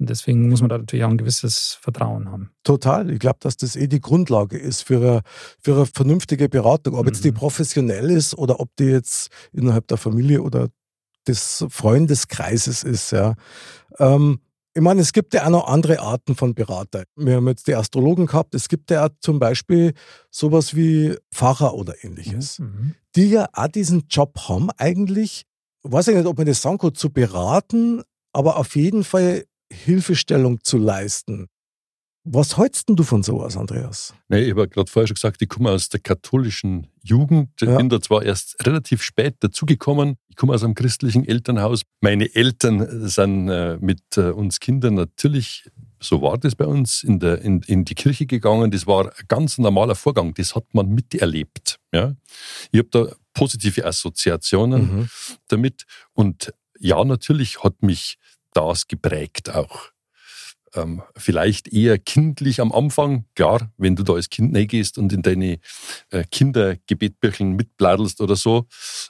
Und 0.00 0.10
deswegen 0.10 0.48
muss 0.48 0.60
man 0.60 0.70
da 0.70 0.78
natürlich 0.78 1.04
auch 1.04 1.10
ein 1.10 1.18
gewisses 1.18 1.78
Vertrauen 1.80 2.30
haben. 2.30 2.50
Total. 2.64 3.10
Ich 3.10 3.18
glaube, 3.18 3.38
dass 3.40 3.56
das 3.56 3.74
eh 3.74 3.88
die 3.88 4.00
Grundlage 4.00 4.56
ist 4.56 4.82
für 4.82 4.96
eine, 4.96 5.20
für 5.60 5.74
eine 5.74 5.86
vernünftige 5.86 6.48
Beratung. 6.48 6.94
Ob 6.94 7.06
jetzt 7.06 7.24
die 7.24 7.32
Mhm. 7.32 7.36
professionell 7.36 8.10
ist 8.10 8.36
oder 8.38 8.60
ob 8.60 8.70
die 8.76 8.84
jetzt 8.84 9.30
innerhalb 9.52 9.88
der 9.88 9.96
Familie 9.98 10.42
oder 10.42 10.68
des 11.28 11.64
Freundeskreises 11.68 12.82
ist. 12.82 13.12
Ja. 13.12 13.34
Ähm, 13.98 14.40
ich 14.74 14.82
meine, 14.82 15.00
es 15.00 15.12
gibt 15.12 15.34
ja 15.34 15.44
auch 15.46 15.50
noch 15.50 15.66
andere 15.68 15.98
Arten 16.00 16.36
von 16.36 16.54
Berater. 16.54 17.04
Wir 17.16 17.36
haben 17.36 17.48
jetzt 17.48 17.66
die 17.66 17.74
Astrologen 17.74 18.26
gehabt. 18.26 18.54
Es 18.54 18.68
gibt 18.68 18.90
ja 18.90 19.08
zum 19.20 19.38
Beispiel 19.38 19.92
sowas 20.30 20.76
wie 20.76 21.16
Pfarrer 21.34 21.74
oder 21.74 21.94
ähnliches, 22.04 22.60
Mhm. 22.60 22.94
die 23.16 23.30
ja 23.30 23.48
auch 23.52 23.68
diesen 23.68 24.04
Job 24.08 24.38
haben, 24.48 24.70
eigentlich, 24.76 25.42
weiß 25.82 26.08
ich 26.08 26.16
nicht, 26.16 26.26
ob 26.26 26.36
man 26.38 26.46
das 26.46 26.62
sagen 26.62 26.78
kann, 26.78 26.94
zu 26.94 27.10
beraten, 27.10 28.02
aber 28.32 28.56
auf 28.56 28.76
jeden 28.76 29.02
Fall 29.04 29.44
Hilfestellung 29.72 30.62
zu 30.62 30.78
leisten. 30.78 31.48
Was 32.30 32.58
hältst 32.58 32.88
denn 32.88 32.96
du 32.96 33.04
von 33.04 33.22
sowas, 33.22 33.56
Andreas? 33.56 34.12
Nee, 34.28 34.42
ich 34.44 34.50
habe 34.50 34.68
gerade 34.68 34.90
vorher 34.90 35.06
schon 35.06 35.14
gesagt, 35.14 35.40
ich 35.40 35.48
komme 35.48 35.70
aus 35.70 35.88
der 35.88 36.00
katholischen 36.00 36.88
Jugend. 37.02 37.50
Ich 37.62 37.68
Ja. 37.68 37.76
bin 37.78 37.88
da 37.88 38.00
zwar 38.00 38.22
erst 38.22 38.56
relativ 38.66 39.02
spät 39.02 39.36
dazugekommen. 39.40 40.16
Ich 40.28 40.36
komme 40.36 40.52
aus 40.54 40.62
einem 40.62 40.74
christlichen 40.74 41.24
Elternhaus. 41.24 41.82
Meine 42.02 42.34
Eltern 42.34 43.08
sind 43.08 43.48
äh, 43.48 43.78
mit 43.80 44.00
äh, 44.16 44.30
uns 44.30 44.60
Kindern 44.60 44.94
natürlich, 44.94 45.70
so 46.00 46.20
war 46.20 46.36
das 46.36 46.54
bei 46.54 46.66
uns, 46.66 47.02
in, 47.02 47.18
der, 47.18 47.40
in, 47.40 47.62
in 47.62 47.84
die 47.86 47.94
Kirche 47.94 48.26
gegangen. 48.26 48.70
Das 48.70 48.86
war 48.86 49.06
ein 49.06 49.24
ganz 49.28 49.56
normaler 49.56 49.94
Vorgang. 49.94 50.34
Das 50.34 50.54
hat 50.54 50.64
man 50.74 50.88
miterlebt. 50.90 51.76
Ja? 51.94 52.14
Ich 52.72 52.78
habe 52.80 52.88
da 52.90 53.06
positive 53.32 53.86
Assoziationen 53.86 54.82
Mhm. 54.82 55.08
damit. 55.48 55.84
Und 56.12 56.52
ja, 56.78 57.02
natürlich 57.04 57.64
hat 57.64 57.82
mich 57.82 58.18
das 58.52 58.86
geprägt 58.86 59.54
auch. 59.54 59.90
Ähm, 60.74 61.02
vielleicht 61.16 61.72
eher 61.72 61.98
kindlich 61.98 62.60
am 62.60 62.72
Anfang. 62.72 63.24
Klar, 63.34 63.72
wenn 63.78 63.96
du 63.96 64.02
da 64.02 64.14
als 64.14 64.28
Kind 64.28 64.54
reingehst 64.56 64.98
und 64.98 65.12
in 65.12 65.22
deine 65.22 65.58
äh, 66.10 66.24
Kindergebetbücheln 66.30 67.52
mitbladelst 67.56 68.20
oder 68.20 68.36
so. 68.36 68.66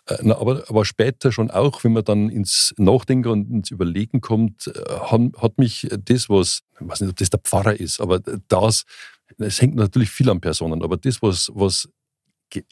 Äh, 0.07 0.18
na, 0.23 0.38
aber, 0.38 0.64
aber 0.68 0.85
später 0.85 1.33
schon 1.33 1.51
auch, 1.51 1.83
wenn 1.85 1.92
man 1.92 2.05
dann 2.05 2.29
ins 2.29 2.75
Nachdenken 2.79 3.29
und 3.29 3.51
ins 3.51 3.71
Überlegen 3.71 4.21
kommt, 4.21 4.68
äh, 4.68 4.73
hat, 4.88 5.21
hat 5.38 5.59
mich 5.59 5.88
das, 6.05 6.29
was, 6.29 6.61
ich 6.81 6.88
weiß 6.88 7.01
nicht, 7.01 7.11
ob 7.11 7.16
das 7.16 7.31
der 7.31 7.40
Pfarrer 7.40 7.79
ist, 7.79 8.01
aber 8.01 8.21
das, 8.21 8.85
es 9.38 9.61
hängt 9.61 9.75
natürlich 9.75 10.11
viel 10.11 10.31
an 10.31 10.40
Personen, 10.40 10.83
aber 10.83 10.97
das, 10.97 11.21
was, 11.23 11.51
was 11.55 11.88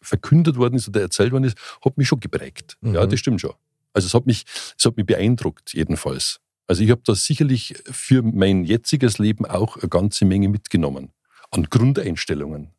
verkündet 0.01 0.57
worden 0.57 0.77
ist 0.77 0.88
oder 0.88 1.03
erzählt 1.03 1.33
worden 1.33 1.44
ist, 1.44 1.59
hat 1.85 1.99
mich 1.99 2.09
schon 2.09 2.20
geprägt. 2.20 2.77
Ja, 2.83 3.05
Mhm. 3.05 3.11
das 3.11 3.20
stimmt 3.20 3.40
schon. 3.40 3.53
Also 3.92 4.07
es 4.07 4.14
hat 4.14 4.27
mich, 4.27 4.44
es 4.79 4.85
hat 4.85 4.96
mich 4.96 5.07
beeindruckt, 5.07 5.75
jedenfalls. 5.75 6.40
Also 6.66 6.83
ich 6.83 6.90
habe 6.90 7.02
da 7.05 7.14
sicherlich 7.14 7.74
für 7.90 8.22
mein 8.22 8.64
jetziges 8.64 9.18
Leben 9.18 9.46
auch 9.46 9.76
eine 9.76 9.88
ganze 9.88 10.24
Menge 10.24 10.48
mitgenommen. 10.48 11.12
An 11.50 11.64
Grundeinstellungen. 11.64 12.72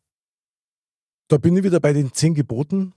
Da 1.28 1.38
bin 1.38 1.56
ich 1.56 1.64
wieder 1.64 1.80
bei 1.80 1.92
den 1.92 2.12
zehn 2.12 2.34
Geboten, 2.34 2.94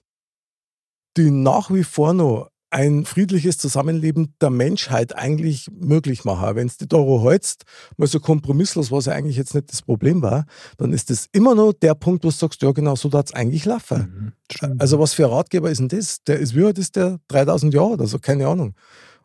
die 1.17 1.31
nach 1.31 1.71
wie 1.71 1.83
vor 1.83 2.13
noch 2.13 2.51
ein 2.71 3.03
friedliches 3.03 3.57
Zusammenleben 3.57 4.33
der 4.39 4.49
Menschheit 4.49 5.13
eigentlich 5.13 5.67
möglich 5.69 6.23
machen. 6.23 6.55
Wenn 6.55 6.67
es 6.67 6.77
die 6.77 6.87
daran 6.87 7.21
hältst, 7.21 7.65
mal 7.97 8.07
so 8.07 8.21
kompromisslos, 8.21 8.91
was 8.91 9.05
ja 9.05 9.13
eigentlich 9.13 9.35
jetzt 9.35 9.53
nicht 9.53 9.69
das 9.69 9.81
Problem 9.81 10.21
war, 10.21 10.45
dann 10.77 10.93
ist 10.93 11.09
das 11.09 11.27
immer 11.33 11.53
noch 11.53 11.73
der 11.73 11.95
Punkt, 11.95 12.23
wo 12.23 12.29
du 12.29 12.33
sagst, 12.33 12.61
ja 12.61 12.71
genau, 12.71 12.95
so 12.95 13.09
darf 13.09 13.25
es 13.25 13.33
eigentlich 13.33 13.65
laufen. 13.65 14.33
Mhm. 14.61 14.79
Also 14.79 14.99
was 14.99 15.13
für 15.13 15.25
ein 15.25 15.31
Ratgeber 15.31 15.69
ist 15.69 15.79
denn 15.79 15.89
das? 15.89 16.23
Der 16.23 16.39
ist, 16.39 16.55
wie 16.55 16.63
alt 16.63 16.77
ist 16.77 16.95
der? 16.95 17.19
3000 17.27 17.73
Jahre 17.73 17.91
oder 17.91 18.07
so, 18.07 18.19
keine 18.19 18.47
Ahnung. 18.47 18.73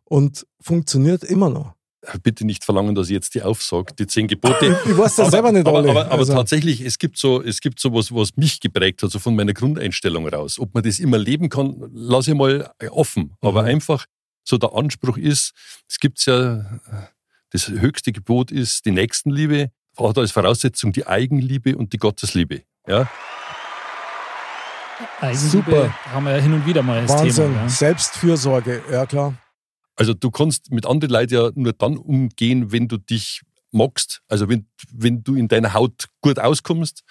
Und 0.09 0.47
funktioniert 0.61 1.25
immer 1.25 1.51
noch. 1.51 1.75
Bitte 2.23 2.47
nicht 2.47 2.64
verlangen, 2.64 2.95
dass 2.95 3.09
ich 3.09 3.14
jetzt 3.14 3.35
die 3.35 3.42
aufsage, 3.42 3.92
die 3.95 4.07
zehn 4.07 4.29
Gebote. 4.29 4.79
Ich 4.87 4.97
weiß 4.97 5.16
das 5.16 5.31
selber 5.33 5.51
nicht 5.51 5.66
aber, 5.66 5.79
alle. 5.79 5.90
aber, 5.90 6.05
aber 6.07 6.12
Also- 6.19 6.35
tatsächlich, 6.35 6.81
es 6.81 6.99
gibt 6.99 7.19
so, 7.19 7.42
es 7.42 7.61
gibt 7.61 7.81
so 7.81 7.92
was, 7.92 8.14
was 8.14 8.37
mich 8.37 8.61
geprägt 8.61 9.02
hat, 9.02 9.11
so 9.11 9.19
von 9.19 9.35
meiner 9.35 9.52
Grundeinstellung 9.52 10.29
raus. 10.29 10.61
Ob 10.61 10.73
man 10.75 10.85
das 10.85 11.00
immer 11.00 11.19
leben 11.19 11.48
kann, 11.48 11.90
lasse 11.92 12.31
ich 12.31 12.37
mal 12.37 12.71
offen. 12.90 13.35
Aber 13.40 13.63
Mhm. 13.63 13.69
einfach 13.69 14.07
so 14.44 14.57
der 14.59 14.73
Anspruch 14.75 15.17
ist, 15.17 15.50
es 15.88 15.98
gibt 15.98 16.25
ja, 16.27 16.79
das 17.50 17.67
höchste 17.69 18.13
Gebot 18.13 18.52
ist 18.52 18.87
die 18.87 18.92
Nächstenliebe, 18.92 19.71
hat 19.98 20.19
als 20.19 20.31
Voraussetzung 20.31 20.92
die 20.92 21.09
Eigenliebe 21.09 21.77
und 21.77 21.92
die 21.92 21.96
Gottesliebe. 21.98 22.63
Ja? 22.87 23.11
Eigenliebe 25.21 25.48
Super. 25.50 25.92
haben 26.13 26.25
wir 26.25 26.37
ja 26.37 26.42
hin 26.42 26.52
und 26.52 26.65
wieder 26.67 26.83
mal 26.85 26.98
als 27.00 27.11
Wahnsinn. 27.11 27.46
Thema. 27.48 27.63
Ja. 27.63 27.69
Selbstfürsorge, 27.69 28.83
ja 28.92 29.04
klar. 29.07 29.35
Also 29.97 30.15
du 30.15 30.31
kannst 30.31 30.71
mit 30.71 30.87
anderen 30.87 31.13
Leuten 31.13 31.35
ja 31.35 31.51
nur 31.55 31.73
dann 31.73 31.97
umgehen, 31.97 32.71
wenn 32.71 32.88
du 32.88 32.99
dich 32.99 33.42
magst, 33.73 34.23
also 34.29 34.49
wenn, 34.49 34.69
wenn 34.92 35.23
du 35.23 35.35
in 35.35 35.49
deiner 35.49 35.75
Haut 35.75 36.07
gut 36.21 36.38
auskommst 36.38 37.03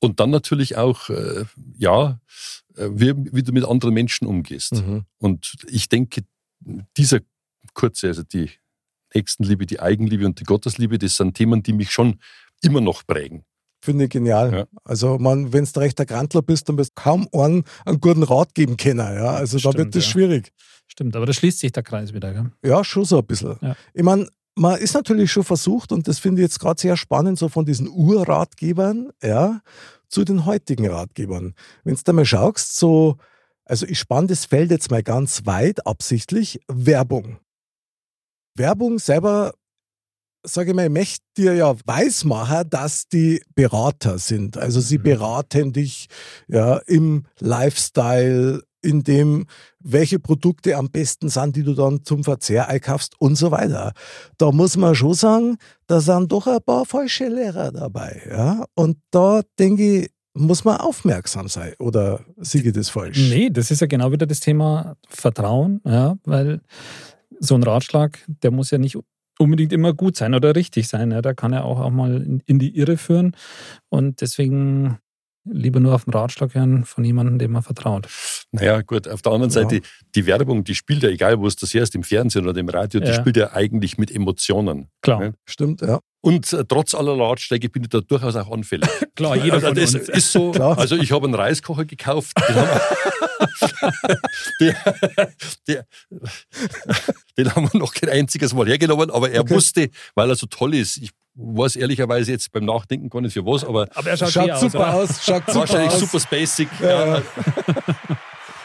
und 0.00 0.18
dann 0.18 0.30
natürlich 0.30 0.76
auch, 0.76 1.08
äh, 1.10 1.44
ja, 1.76 2.20
äh, 2.76 2.88
wie, 2.90 3.14
wie 3.32 3.42
du 3.42 3.52
mit 3.52 3.64
anderen 3.64 3.94
Menschen 3.94 4.26
umgehst. 4.26 4.74
Mhm. 4.74 5.04
Und 5.18 5.54
ich 5.68 5.88
denke, 5.88 6.24
dieser 6.96 7.20
kurze, 7.74 8.08
also 8.08 8.22
die 8.22 8.50
Nächstenliebe, 9.14 9.66
die 9.66 9.80
Eigenliebe 9.80 10.26
und 10.26 10.40
die 10.40 10.44
Gottesliebe, 10.44 10.98
das 10.98 11.16
sind 11.16 11.36
Themen, 11.36 11.62
die 11.62 11.72
mich 11.72 11.90
schon 11.90 12.18
immer 12.62 12.80
noch 12.80 13.06
prägen. 13.06 13.44
Finde 13.84 14.04
ich 14.04 14.10
genial. 14.10 14.52
Ja. 14.52 14.66
Also, 14.84 15.18
man, 15.18 15.52
wenn 15.52 15.64
du 15.64 15.80
rechter 15.80 16.06
Grantler 16.06 16.40
bist, 16.40 16.68
dann 16.68 16.78
wirst 16.78 16.92
du 16.96 17.02
kaum 17.02 17.28
einen, 17.32 17.64
einen 17.84 18.00
guten 18.00 18.22
Rat 18.22 18.54
geben 18.54 18.76
können. 18.76 19.00
Ja? 19.00 19.32
Also, 19.32 19.56
da 19.56 19.70
Stimmt, 19.70 19.78
wird 19.78 19.96
das 19.96 20.04
ja. 20.04 20.10
schwierig. 20.12 20.52
Stimmt, 20.92 21.16
aber 21.16 21.24
da 21.24 21.32
schließt 21.32 21.58
sich 21.58 21.72
der 21.72 21.82
Kreis 21.82 22.12
wieder. 22.12 22.34
Gell? 22.34 22.52
Ja, 22.62 22.84
schon 22.84 23.06
so 23.06 23.18
ein 23.18 23.24
bisschen. 23.26 23.56
Ja. 23.62 23.74
Ich 23.94 24.02
meine, 24.02 24.28
man 24.54 24.78
ist 24.78 24.92
natürlich 24.92 25.32
schon 25.32 25.42
versucht, 25.42 25.90
und 25.90 26.06
das 26.06 26.18
finde 26.18 26.42
ich 26.42 26.44
jetzt 26.44 26.60
gerade 26.60 26.78
sehr 26.78 26.98
spannend, 26.98 27.38
so 27.38 27.48
von 27.48 27.64
diesen 27.64 27.88
Urratgebern, 27.88 29.10
ja, 29.22 29.62
zu 30.08 30.22
den 30.24 30.44
heutigen 30.44 30.86
Ratgebern. 30.86 31.54
Wenn 31.84 31.94
du 31.94 32.00
da 32.04 32.12
mal 32.12 32.26
schaust, 32.26 32.76
so, 32.76 33.16
also 33.64 33.86
ich 33.86 33.98
spanne 33.98 34.26
das 34.26 34.44
Feld 34.44 34.70
jetzt 34.70 34.90
mal 34.90 35.02
ganz 35.02 35.46
weit, 35.46 35.86
absichtlich, 35.86 36.60
Werbung. 36.68 37.38
Werbung 38.54 38.98
selber, 38.98 39.54
sage 40.44 40.72
ich 40.72 40.76
mal, 40.76 40.84
ich 40.84 40.92
möchte 40.92 41.24
dir 41.38 41.54
ja 41.54 41.74
weismachen, 41.86 42.68
dass 42.68 43.08
die 43.08 43.42
Berater 43.54 44.18
sind. 44.18 44.58
Also 44.58 44.80
sie 44.82 44.98
Mhm. 44.98 45.02
beraten 45.04 45.72
dich 45.72 46.08
ja 46.48 46.76
im 46.86 47.24
Lifestyle, 47.38 48.62
in 48.82 49.02
dem, 49.02 49.46
welche 49.78 50.18
Produkte 50.18 50.76
am 50.76 50.90
besten 50.90 51.28
sind, 51.28 51.56
die 51.56 51.62
du 51.62 51.74
dann 51.74 52.04
zum 52.04 52.24
Verzehr 52.24 52.68
einkaufst 52.68 53.14
und 53.18 53.36
so 53.36 53.50
weiter. 53.50 53.92
Da 54.38 54.52
muss 54.52 54.76
man 54.76 54.94
schon 54.94 55.14
sagen, 55.14 55.56
da 55.86 56.00
sind 56.00 56.32
doch 56.32 56.46
ein 56.46 56.62
paar 56.64 56.84
falsche 56.84 57.28
Lehrer 57.28 57.72
dabei. 57.72 58.22
Ja? 58.28 58.64
Und 58.74 58.98
da 59.10 59.42
denke 59.58 60.02
ich, 60.02 60.10
muss 60.34 60.64
man 60.64 60.78
aufmerksam 60.78 61.48
sein. 61.48 61.74
Oder 61.78 62.20
sehe 62.38 62.62
ich 62.62 62.72
das 62.72 62.88
falsch? 62.88 63.18
Nee, 63.30 63.50
das 63.50 63.70
ist 63.70 63.80
ja 63.80 63.86
genau 63.86 64.12
wieder 64.12 64.26
das 64.26 64.40
Thema 64.40 64.96
Vertrauen, 65.08 65.80
ja, 65.84 66.16
weil 66.24 66.60
so 67.38 67.54
ein 67.54 67.62
Ratschlag, 67.62 68.18
der 68.42 68.50
muss 68.50 68.70
ja 68.70 68.78
nicht 68.78 68.96
unbedingt 69.38 69.72
immer 69.72 69.92
gut 69.92 70.16
sein 70.16 70.34
oder 70.34 70.54
richtig 70.54 70.88
sein. 70.88 71.10
Ja. 71.10 71.22
Da 71.22 71.34
kann 71.34 71.52
er 71.52 71.64
auch, 71.64 71.80
auch 71.80 71.90
mal 71.90 72.22
in, 72.22 72.42
in 72.46 72.58
die 72.58 72.76
Irre 72.76 72.96
führen. 72.96 73.36
Und 73.88 74.20
deswegen 74.20 74.98
lieber 75.44 75.80
nur 75.80 75.94
auf 75.94 76.04
den 76.04 76.12
Ratschlag 76.12 76.54
hören 76.54 76.84
von 76.84 77.04
jemandem, 77.04 77.38
dem 77.38 77.52
man 77.52 77.62
vertraut. 77.62 78.08
Naja, 78.52 78.82
gut, 78.82 79.08
auf 79.08 79.22
der 79.22 79.32
anderen 79.32 79.50
Ja. 79.52 79.62
Seite, 79.62 79.80
die 80.14 80.26
Werbung, 80.26 80.62
die 80.64 80.74
spielt 80.74 81.02
ja, 81.02 81.08
egal 81.08 81.38
wo 81.40 81.46
es 81.46 81.56
das 81.56 81.74
her 81.74 81.82
ist, 81.82 81.94
im 81.94 82.02
Fernsehen 82.04 82.46
oder 82.46 82.60
im 82.60 82.68
Radio, 82.68 83.00
die 83.00 83.08
Ja. 83.08 83.14
spielt 83.14 83.36
ja 83.36 83.52
eigentlich 83.52 83.98
mit 83.98 84.10
Emotionen. 84.14 84.88
Klar, 85.02 85.22
Ja. 85.24 85.32
Stimmt, 85.46 85.80
ja. 85.80 85.98
Und 86.24 86.52
äh, 86.52 86.64
trotz 86.64 86.94
aller 86.94 87.18
Ratschläge 87.18 87.68
bin 87.68 87.82
ich 87.82 87.88
da 87.88 88.00
durchaus 88.00 88.36
auch 88.36 88.52
anfällig. 88.52 88.88
klar 89.16 89.34
jeder 89.36 89.54
Also 89.54 89.66
von 89.66 89.74
das 89.74 89.94
uns. 89.96 90.08
ist 90.08 90.30
so. 90.30 90.50
Klar. 90.52 90.78
Also 90.78 90.94
ich 90.94 91.10
habe 91.10 91.24
einen 91.26 91.34
Reiskocher 91.34 91.84
gekauft. 91.84 92.36
Den 92.48 92.54
haben, 92.54 92.70
wir, 94.60 94.76
der, 95.26 95.26
der, 95.66 95.86
den 97.36 97.54
haben 97.54 97.68
wir 97.72 97.80
noch 97.80 97.92
kein 97.92 98.10
einziges 98.10 98.54
Mal 98.54 98.66
hergenommen, 98.68 99.10
aber 99.10 99.30
er 99.30 99.40
Okay. 99.42 99.54
wusste, 99.54 99.90
weil 100.14 100.28
er 100.30 100.36
so 100.36 100.46
toll 100.46 100.74
ist. 100.74 100.98
Ich 100.98 101.10
weiß 101.34 101.76
ehrlicherweise 101.76 102.32
jetzt 102.32 102.52
beim 102.52 102.64
Nachdenken 102.64 103.08
gar 103.08 103.20
nicht 103.20 103.32
für 103.32 103.44
was, 103.46 103.64
aber 103.64 103.88
Aber 103.94 104.10
er 104.10 104.16
schaut, 104.16 104.30
Schaut 104.30 104.48
eh 104.48 104.52
aus, 104.52 104.60
super 104.60 104.78
oder? 104.78 104.94
aus, 104.94 105.24
schaut 105.24 105.42
super 105.46 105.60
wahrscheinlich 105.60 105.92
aus. 105.92 106.00
super 106.00 106.20
spacig. 106.20 106.68
Ja, 106.80 107.16
ja. 107.16 107.22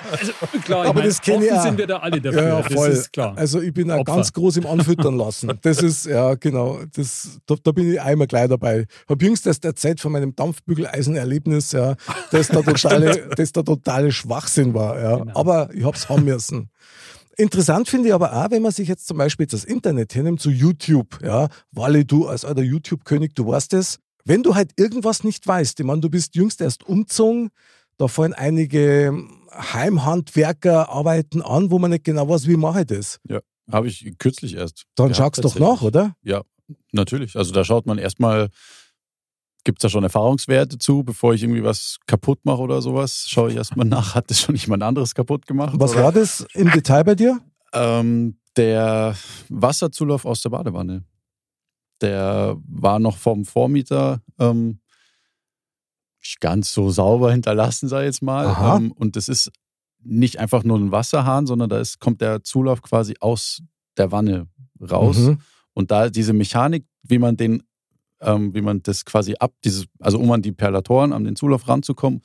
Also, 0.10 0.32
klar, 0.64 0.84
ich 0.84 0.90
Aber 0.90 1.00
mein, 1.02 1.10
das 1.10 1.22
kenn 1.22 1.42
ich 1.42 1.50
offen 1.50 1.58
auch. 1.60 1.64
sind 1.64 1.78
wir 1.78 1.88
da 1.88 1.98
alle 1.98 2.22
dafür. 2.22 2.42
Ja, 2.42 2.48
ja, 2.60 2.64
voll. 2.64 2.90
Das 2.90 2.98
ist 3.00 3.12
klar. 3.12 3.34
Also 3.36 3.60
ich 3.62 3.74
bin 3.74 3.92
auch 3.92 4.00
Opfer. 4.00 4.16
ganz 4.16 4.32
groß 4.32 4.56
im 4.56 4.66
Anfüttern 4.66 5.18
lassen. 5.18 5.52
Das 5.62 5.82
ist, 5.82 6.06
ja 6.06 6.36
genau, 6.36 6.80
das, 6.96 7.40
da, 7.46 7.56
da 7.62 7.72
bin 7.74 7.92
ich 7.92 8.00
einmal 8.00 8.26
gleich 8.28 8.48
dabei. 8.48 8.86
Habe 9.10 9.26
jüngst 9.26 9.46
erst 9.48 9.66
erzählt 9.66 10.00
von 10.00 10.14
meinem 10.14 10.34
Dampfbügeleisenerlebnis, 10.34 11.74
ja, 11.74 11.96
das 12.32 12.48
der 12.48 12.64
totale, 12.64 13.30
das 13.36 13.52
der 13.52 13.66
totale 13.66 14.12
Schwachsinn 14.14 14.74
war. 14.74 14.98
Ja. 15.02 15.18
Genau. 15.18 15.38
Aber 15.38 15.70
ich 15.74 15.84
hab's 15.84 16.08
haben 16.08 16.24
müssen. 16.24 16.70
Interessant 17.38 17.88
finde 17.88 18.10
ich 18.10 18.14
aber 18.14 18.34
auch, 18.34 18.50
wenn 18.52 18.64
man 18.64 18.72
sich 18.72 18.88
jetzt 18.88 19.08
zum 19.08 19.18
Beispiel 19.18 19.46
das 19.46 19.64
Internet 19.64 20.16
hernimmt, 20.16 20.42
zu 20.42 20.50
YouTube, 20.50 21.20
ja, 21.24 21.50
Wally, 21.72 22.04
du 22.04 22.28
als 22.28 22.44
alter 22.44 22.64
YouTube-König, 22.64 23.36
du 23.36 23.46
weißt 23.48 23.74
es, 23.74 24.00
wenn 24.26 24.42
du 24.44 24.56
halt 24.56 24.72
irgendwas 24.76 25.24
nicht 25.24 25.46
weißt, 25.46 25.80
ich 25.80 25.86
meine, 25.86 26.02
du 26.02 26.10
bist 26.10 26.36
jüngst 26.36 26.62
erst 26.62 26.84
umgezogen, 26.86 27.50
da 27.98 28.08
fallen 28.08 28.34
einige 28.34 29.14
Heimhandwerker 29.52 30.90
arbeiten 30.90 31.42
an, 31.42 31.72
wo 31.72 31.80
man 31.80 31.92
nicht 31.92 32.04
genau 32.04 32.28
weiß, 32.28 32.48
wie 32.48 32.58
mache 32.58 32.82
ich 32.82 32.88
das. 32.88 33.20
Habe 33.72 33.88
ich 33.88 34.14
kürzlich 34.18 34.56
erst. 34.56 34.84
Dann 34.96 35.10
gehabt, 35.10 35.38
schaust 35.38 35.46
doch 35.46 35.60
nach, 35.60 35.82
oder? 35.82 36.14
Natürlich. 36.92 37.36
Also 37.36 37.54
da 37.54 37.64
schaut 37.64 37.86
man 37.86 37.98
erstmal, 37.98 38.50
gibt 39.64 39.80
es 39.80 39.84
da 39.84 39.90
schon 39.90 40.04
Erfahrungswerte 40.04 40.78
zu, 40.78 41.04
bevor 41.04 41.34
ich 41.34 41.44
irgendwie 41.44 41.64
was 41.64 41.98
kaputt 42.08 42.40
mache 42.46 42.62
oder 42.62 42.82
sowas? 42.82 43.26
Schaue 43.28 43.52
ich 43.52 43.58
erstmal 43.58 43.86
nach, 43.86 44.16
hat 44.16 44.30
das 44.30 44.40
schon 44.40 44.56
jemand 44.56 44.84
anderes 44.84 45.14
kaputt 45.14 45.46
gemacht? 45.46 45.74
Was 45.78 45.94
oder? 45.94 46.04
war 46.06 46.12
das 46.12 46.46
im 46.54 46.72
Detail 46.72 47.04
bei 47.04 47.16
dir? 47.16 47.40
Ähm, 47.74 48.40
der 48.56 49.16
Wasserzulauf 49.50 50.26
aus 50.26 50.42
der 50.42 50.50
Badewanne. 50.50 51.04
Der 52.02 52.58
war 52.68 53.00
noch 53.00 53.18
vom 53.18 53.46
Vormieter 53.46 54.22
ähm, 54.40 54.80
nicht 56.22 56.42
ganz 56.42 56.74
so 56.74 56.90
sauber 56.90 57.32
hinterlassen, 57.32 57.88
sei 57.88 58.06
jetzt 58.06 58.22
mal. 58.22 58.78
Ähm, 58.78 58.92
und 58.92 59.16
das 59.16 59.30
ist 59.30 59.52
nicht 60.04 60.40
einfach 60.40 60.64
nur 60.64 60.78
ein 60.78 60.92
Wasserhahn, 60.92 61.48
sondern 61.48 61.70
da 61.70 61.80
ist, 61.80 62.00
kommt 62.00 62.22
der 62.22 62.44
Zulauf 62.44 62.82
quasi 62.82 63.16
aus 63.20 63.62
der 63.98 64.12
Wanne 64.12 64.48
raus. 64.80 65.18
Mhm. 65.18 65.40
Und 65.74 65.92
da 65.92 66.10
diese 66.10 66.34
Mechanik, 66.34 66.86
wie 67.04 67.20
man 67.20 67.38
den, 67.38 67.64
ähm, 68.22 68.54
wie 68.54 68.62
man 68.62 68.82
das 68.84 69.06
quasi 69.06 69.36
ab, 69.40 69.54
dieses, 69.64 69.86
also 70.00 70.20
um 70.20 70.32
an 70.32 70.42
die 70.42 70.52
Perlatoren, 70.52 71.14
an 71.14 71.24
den 71.24 71.36
Zulauf 71.36 71.68
ranzukommen, 71.68 72.22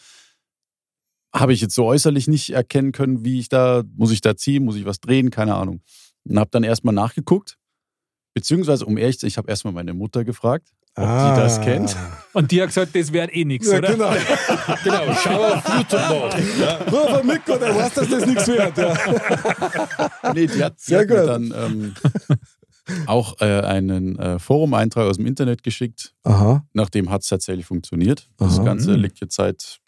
habe 1.35 1.53
ich 1.53 1.61
jetzt 1.61 1.75
so 1.75 1.87
äußerlich 1.87 2.29
nicht 2.29 2.51
erkennen 2.51 2.93
können, 2.93 3.25
wie 3.25 3.39
ich 3.39 3.49
da, 3.49 3.83
muss 3.97 4.13
ich 4.13 4.21
da 4.21 4.37
ziehen, 4.37 4.65
muss 4.65 4.77
ich 4.77 4.85
was 4.85 5.01
drehen, 5.01 5.31
keine 5.31 5.55
Ahnung. 5.55 5.81
Und 6.25 6.39
habe 6.39 6.51
dann 6.51 6.63
erstmal 6.63 6.95
nachgeguckt, 6.95 7.57
beziehungsweise, 8.35 8.85
um 8.85 8.99
ehrlich 8.99 9.17
zu 9.19 9.23
sein, 9.23 9.29
ich 9.29 9.39
habe 9.39 9.49
erstmal 9.49 9.73
meine 9.73 9.95
Mutter 9.95 10.25
gefragt, 10.25 10.69
ob 10.95 11.05
die 11.05 11.41
das 11.41 11.61
kennt. 11.63 11.97
Und 12.35 12.51
die 12.51 12.61
hat 12.61 12.69
gesagt, 12.69 12.95
das 12.95 13.13
wäre 13.15 13.33
eh 13.33 13.47
nichts, 13.47 13.67
Ah. 13.71 13.73
Ja, 13.73 13.79
oder? 13.79 13.93
genau. 13.93 14.11
genau, 14.85 15.15
schau 15.15 15.43
auf 15.55 15.69
YouTube 15.79 16.01
nach. 16.01 16.59
Ja. 16.61 16.77
Ruf 16.91 17.11
mal 17.13 17.25
mit, 17.25 17.47
Gott, 17.47 17.63
er 17.63 17.75
weiß, 17.75 17.95
dass 17.95 18.09
das 18.11 18.27
nichts 18.27 18.47
wird. 18.47 18.77
Ja. 18.77 20.33
Nee, 20.35 20.47
die 20.49 20.63
hat, 20.63 20.75
die 20.79 20.83
Sehr 20.85 21.01
hat 21.01 21.09
mir 21.09 21.27
dann 21.27 21.55
ähm, 21.57 21.95
auch 23.07 23.41
äh, 23.41 23.61
einen 23.61 24.19
äh, 24.19 24.39
Forum-Eintrag 24.39 25.09
aus 25.09 25.17
dem 25.17 25.27
Internet 25.27 25.63
geschickt. 25.63 26.15
Aha. 26.25 26.65
Nachdem 26.73 27.11
hat 27.11 27.23
es 27.23 27.29
tatsächlich 27.29 27.67
funktioniert. 27.67 28.29
Das 28.39 28.57
Aha. 28.59 28.65
Ganze 28.65 28.93
Mhm. 28.97 29.03
liegt 29.03 29.21
jetzt 29.21 29.37
seit 29.37 29.79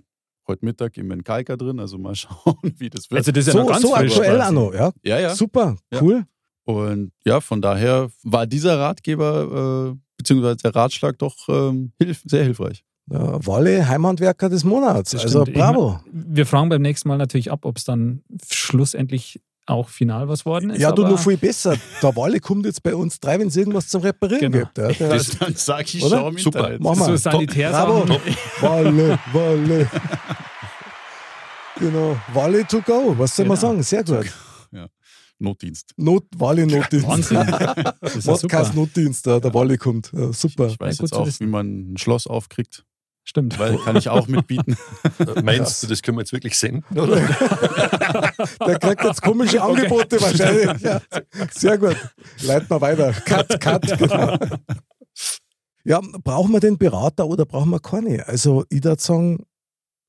heute 0.47 0.65
Mittag 0.65 0.97
im 0.99 1.11
Enkalka 1.11 1.57
drin, 1.57 1.81
also 1.81 1.99
mal 1.99 2.15
schauen, 2.15 2.57
wie 2.77 2.91
das 2.91 3.11
wird. 3.11 3.19
Also 3.19 3.33
das 3.33 3.47
ist 3.47 3.55
ja 3.55 3.61
noch 3.61 3.67
So, 3.67 3.73
ganz 3.73 3.83
so 3.83 3.95
aktuell 3.95 4.53
noch, 4.53 4.73
ja. 4.75 4.93
ja, 5.03 5.19
ja. 5.21 5.35
Super, 5.35 5.77
Ja. 5.93 6.03
cool. 6.03 6.25
Und 6.67 7.13
ja, 7.27 7.41
von 7.41 7.61
daher 7.61 8.09
war 8.23 8.47
dieser 8.47 8.79
Ratgeber 8.79 9.93
äh, 9.93 9.99
beziehungsweise 10.17 10.57
der 10.57 10.75
Ratschlag 10.75 11.19
doch 11.19 11.37
ähm, 11.49 11.93
hilf 12.01 12.23
sehr 12.25 12.45
hilfreich. 12.45 12.85
Ja, 13.11 13.45
Walle, 13.47 13.87
Heimhandwerker 13.87 14.49
des 14.49 14.65
Monats. 14.65 15.11
Das 15.11 15.25
also 15.25 15.43
stimmt. 15.43 15.57
Ich 15.57 15.63
bravo. 15.63 16.01
Wir 16.11 16.47
fragen 16.47 16.71
beim 16.71 16.81
nächsten 16.81 17.09
Mal 17.09 17.19
natürlich 17.19 17.51
ab, 17.53 17.67
ob 17.67 17.77
es 17.77 17.85
dann 17.85 18.23
schlussendlich 18.51 19.41
auch 19.67 19.89
final 19.89 20.29
was 20.29 20.45
worden 20.45 20.71
ist. 20.71 20.81
Ja, 20.81 20.93
du 20.93 21.03
noch 21.03 21.19
viel 21.19 21.37
besser. 21.39 21.77
Der 22.03 22.15
Walle 22.17 22.39
kommt 22.41 22.67
jetzt 22.67 22.83
bei 22.83 22.95
uns 22.95 23.19
drei, 23.19 23.39
wenn 23.39 23.49
es 23.49 23.57
irgendwas 23.57 23.89
zum 23.89 24.03
Reparieren 24.03 24.53
Genau. 24.53 24.65
gibt. 24.75 25.01
Ja, 25.01 25.09
Das, 25.09 25.31
dann 25.39 25.55
sag 25.57 25.93
ich 25.95 26.05
Oder? 26.05 26.19
schau 26.19 26.29
im 26.29 26.39
Super. 26.39 26.59
Internet. 26.73 26.81
Mach 26.83 26.95
so. 26.97 27.17
Sanitärsachen. 27.17 28.17
Walle, 28.61 29.19
Walle. 29.33 29.91
Genau, 31.79 32.17
Walle 32.33 32.67
to 32.67 32.81
go. 32.83 33.15
Was 33.19 33.35
soll 33.37 33.47
man 33.47 33.57
Genau. 33.59 33.69
sagen? 33.73 33.83
Sehr 33.83 34.05
gut. 34.05 34.33
Notdienst. 35.41 35.91
Not, 35.97 36.25
Walle 36.37 36.65
Notdienst. 36.67 37.07
Wahnsinn. 37.09 37.39
Das 38.01 38.15
ist 38.17 38.27
ja 38.27 38.35
Podcast. 38.37 38.75
Notdienst, 38.75 39.27
ja, 39.27 39.41
der 39.41 39.53
Walle 39.53 39.77
kommt. 39.79 40.13
Ja, 40.15 40.33
super. 40.33 40.69
Ich 40.69 40.79
weiß 40.79 40.97
Ja, 40.99 41.03
gut 41.03 41.11
jetzt 41.11 41.13
auch, 41.15 41.41
wie 41.41 41.47
man 41.47 41.93
ein 41.93 41.97
Schloss 41.99 42.27
aufkriegt, 42.29 42.85
Stimmt. 43.27 43.59
weil 43.59 43.79
kann 43.79 43.97
ich 43.97 44.09
auch 44.11 44.29
mitbieten. 44.29 44.77
Meinst 45.43 45.83
du, 45.83 45.87
das 45.87 46.03
können 46.03 46.19
wir 46.19 46.23
jetzt 46.23 46.33
wirklich 46.33 46.59
senden? 46.59 46.99
Oder? 46.99 47.17
Der 48.67 48.79
kriegt 48.79 49.03
jetzt 49.03 49.23
komische 49.23 49.63
Angebote 49.63 50.21
wahrscheinlich. 50.21 50.83
Ja, 50.85 51.01
sehr 51.51 51.79
gut. 51.79 51.97
Leiten 52.43 52.69
wir 52.69 52.81
weiter. 52.81 53.13
Cut, 53.13 53.61
cut. 53.61 53.99
Genau. 53.99 54.37
Ja, 55.85 56.01
brauchen 56.23 56.53
wir 56.53 56.61
den 56.61 56.77
Berater 56.79 57.27
oder 57.27 57.47
brauchen 57.47 57.71
wir 57.71 57.81
keine? 57.81 58.27
Also, 58.29 58.65
ich 58.69 58.85
würde 58.85 59.01
sagen, 59.03 59.45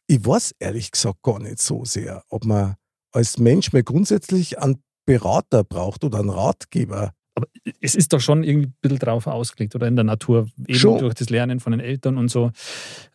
ich 0.07 0.26
weiß 0.26 0.55
ehrlich 0.59 0.91
gesagt 0.91 1.22
gar 1.24 1.39
nicht 1.39 1.61
so 1.61 1.86
sehr, 1.86 2.24
ob 2.30 2.45
man 2.45 2.76
als 3.11 3.38
Mensch 3.38 3.72
mal 3.72 3.84
grundsätzlich 3.84 4.59
einen 4.59 4.84
Berater 5.05 5.63
braucht 5.63 6.03
oder 6.03 6.20
einen 6.20 6.30
Ratgeber. 6.30 7.11
Aber 7.36 7.47
es 7.81 7.95
ist 7.95 8.13
doch 8.13 8.21
schon 8.21 8.43
irgendwie 8.43 8.67
ein 8.67 8.75
bisschen 8.81 8.99
drauf 8.99 9.27
ausgelegt 9.27 9.75
oder 9.75 9.88
in 9.88 9.95
der 9.95 10.05
Natur, 10.05 10.47
eben 10.67 10.79
Schon. 10.79 10.99
durch 10.99 11.13
das 11.13 11.29
Lernen 11.29 11.59
von 11.59 11.71
den 11.71 11.81
Eltern 11.81 12.17
und 12.17 12.29
so. 12.29 12.51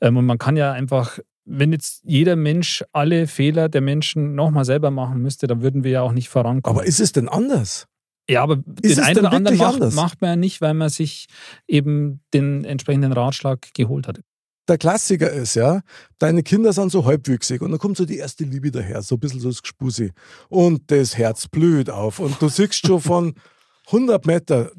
Ähm, 0.00 0.16
Und 0.18 0.26
man 0.26 0.36
kann 0.38 0.56
ja 0.56 0.72
einfach, 0.72 1.18
wenn 1.46 1.72
jetzt 1.72 2.02
jeder 2.04 2.36
Mensch 2.36 2.84
alle 2.92 3.26
Fehler 3.26 3.68
der 3.68 3.80
Menschen 3.80 4.34
nochmal 4.34 4.64
selber 4.66 4.90
machen 4.90 5.22
müsste, 5.22 5.46
dann 5.46 5.62
würden 5.62 5.84
wir 5.84 5.90
ja 5.90 6.02
auch 6.02 6.12
nicht 6.12 6.28
vorankommen. 6.28 6.78
Aber 6.78 6.86
ist 6.86 7.00
es 7.00 7.12
denn 7.12 7.28
anders? 7.28 7.86
Ja, 8.28 8.42
aber 8.42 8.62
Ist 8.82 8.98
den 8.98 9.04
einen 9.04 9.18
oder 9.20 9.32
anderen 9.32 9.58
macht, 9.58 9.80
macht 9.94 10.20
man 10.20 10.30
ja 10.30 10.36
nicht, 10.36 10.60
weil 10.60 10.74
man 10.74 10.88
sich 10.90 11.26
eben 11.66 12.20
den 12.34 12.64
entsprechenden 12.64 13.12
Ratschlag 13.12 13.72
geholt 13.74 14.06
hat. 14.06 14.20
der 14.68 14.78
Klassiker 14.78 15.30
ist, 15.32 15.56
ja, 15.56 15.80
deine 16.18 16.44
Kinder 16.44 16.72
sind 16.72 16.92
so 16.92 17.04
halbwüchsig 17.06 17.60
und 17.62 17.70
dann 17.72 17.80
kommt 17.80 17.96
so 17.96 18.04
die 18.04 18.18
erste 18.18 18.44
Liebe 18.44 18.70
daher, 18.70 19.02
so 19.02 19.16
ein 19.16 19.18
bisschen 19.18 19.40
so 19.40 19.48
das 19.48 19.62
Gespusi. 19.62 20.12
Und 20.48 20.90
das 20.92 21.16
Herz 21.16 21.48
blüht 21.48 21.90
auf 21.90 22.20
und 22.20 22.40
du 22.40 22.48
siehst 22.48 22.86
schon 22.86 23.00
von 23.00 23.34
100 23.92 24.26
Meter, 24.26 24.70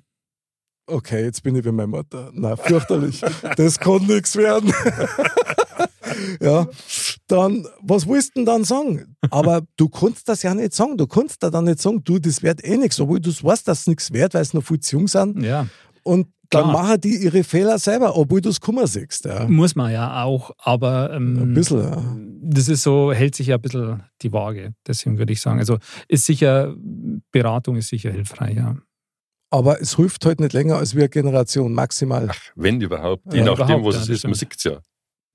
okay, 0.87 1.23
jetzt 1.23 1.43
bin 1.43 1.55
ich 1.55 1.65
wie 1.65 1.71
meine 1.71 1.87
Mutter. 1.87 2.31
Na, 2.33 2.55
fürchterlich. 2.55 3.21
Das 3.57 3.79
kann 3.79 4.05
nichts 4.07 4.35
werden. 4.35 4.73
ja, 6.41 6.67
dann, 7.27 7.65
was 7.81 8.07
willst 8.07 8.29
du 8.29 8.39
denn 8.39 8.45
dann 8.45 8.63
sagen? 8.63 9.15
Aber 9.29 9.61
du 9.77 9.89
kannst 9.89 10.27
das 10.29 10.43
ja 10.43 10.53
nicht 10.53 10.73
sagen. 10.73 10.97
Du 10.97 11.07
kannst 11.07 11.41
da 11.43 11.49
dann 11.49 11.65
nicht 11.65 11.81
sagen, 11.81 12.03
du, 12.03 12.19
das 12.19 12.41
wird 12.43 12.63
eh 12.63 12.77
nichts, 12.77 12.99
obwohl 12.99 13.19
du 13.19 13.31
weißt, 13.31 13.67
dass 13.67 13.81
es 13.81 13.87
nichts 13.87 14.11
wird, 14.11 14.33
weil 14.33 14.41
es 14.41 14.53
noch 14.53 14.63
viel 14.63 14.79
zu 14.79 14.97
jung 14.97 15.07
sind. 15.07 15.41
Ja, 15.43 15.67
Und 16.03 16.27
dann 16.49 16.63
Klar. 16.69 16.73
machen 16.83 17.01
die 17.01 17.15
ihre 17.15 17.43
Fehler 17.45 17.79
selber, 17.79 18.17
obwohl 18.17 18.41
du 18.41 18.49
es 18.49 18.59
Kummer 18.59 18.85
siehst. 18.85 19.23
Ja. 19.23 19.47
muss 19.47 19.73
man 19.75 19.89
ja 19.91 20.23
auch, 20.23 20.51
aber 20.57 21.13
ähm, 21.13 21.37
Ein 21.41 21.53
bisschen, 21.53 21.79
ja. 21.79 22.03
das 22.43 22.67
ist 22.67 22.83
so, 22.83 23.13
hält 23.13 23.35
sich 23.35 23.47
ja 23.47 23.55
ein 23.55 23.61
bisschen 23.61 24.03
die 24.21 24.33
Waage. 24.33 24.73
Deswegen 24.85 25.17
würde 25.17 25.31
ich 25.31 25.39
sagen, 25.39 25.59
also 25.59 25.77
ist 26.09 26.25
sicher, 26.25 26.75
Beratung 27.31 27.77
ist 27.77 27.87
sicher 27.87 28.11
hilfreich, 28.11 28.57
ja. 28.57 28.75
Aber 29.51 29.81
es 29.81 29.95
hilft 29.97 30.25
halt 30.25 30.39
nicht 30.39 30.53
länger 30.53 30.77
als 30.77 30.95
wir 30.95 31.07
Generation, 31.09 31.73
maximal. 31.73 32.27
Ach, 32.31 32.39
wenn 32.55 32.79
überhaupt. 32.81 33.21
Je 33.33 33.39
Ja, 33.39 33.45
nachdem, 33.45 33.83
was 33.83 33.95
ja, 33.95 34.01
es 34.03 34.09
ist, 34.09 34.23
man 34.23 34.33
sieht 34.33 34.55
es 34.57 34.63
ja. 34.63 34.79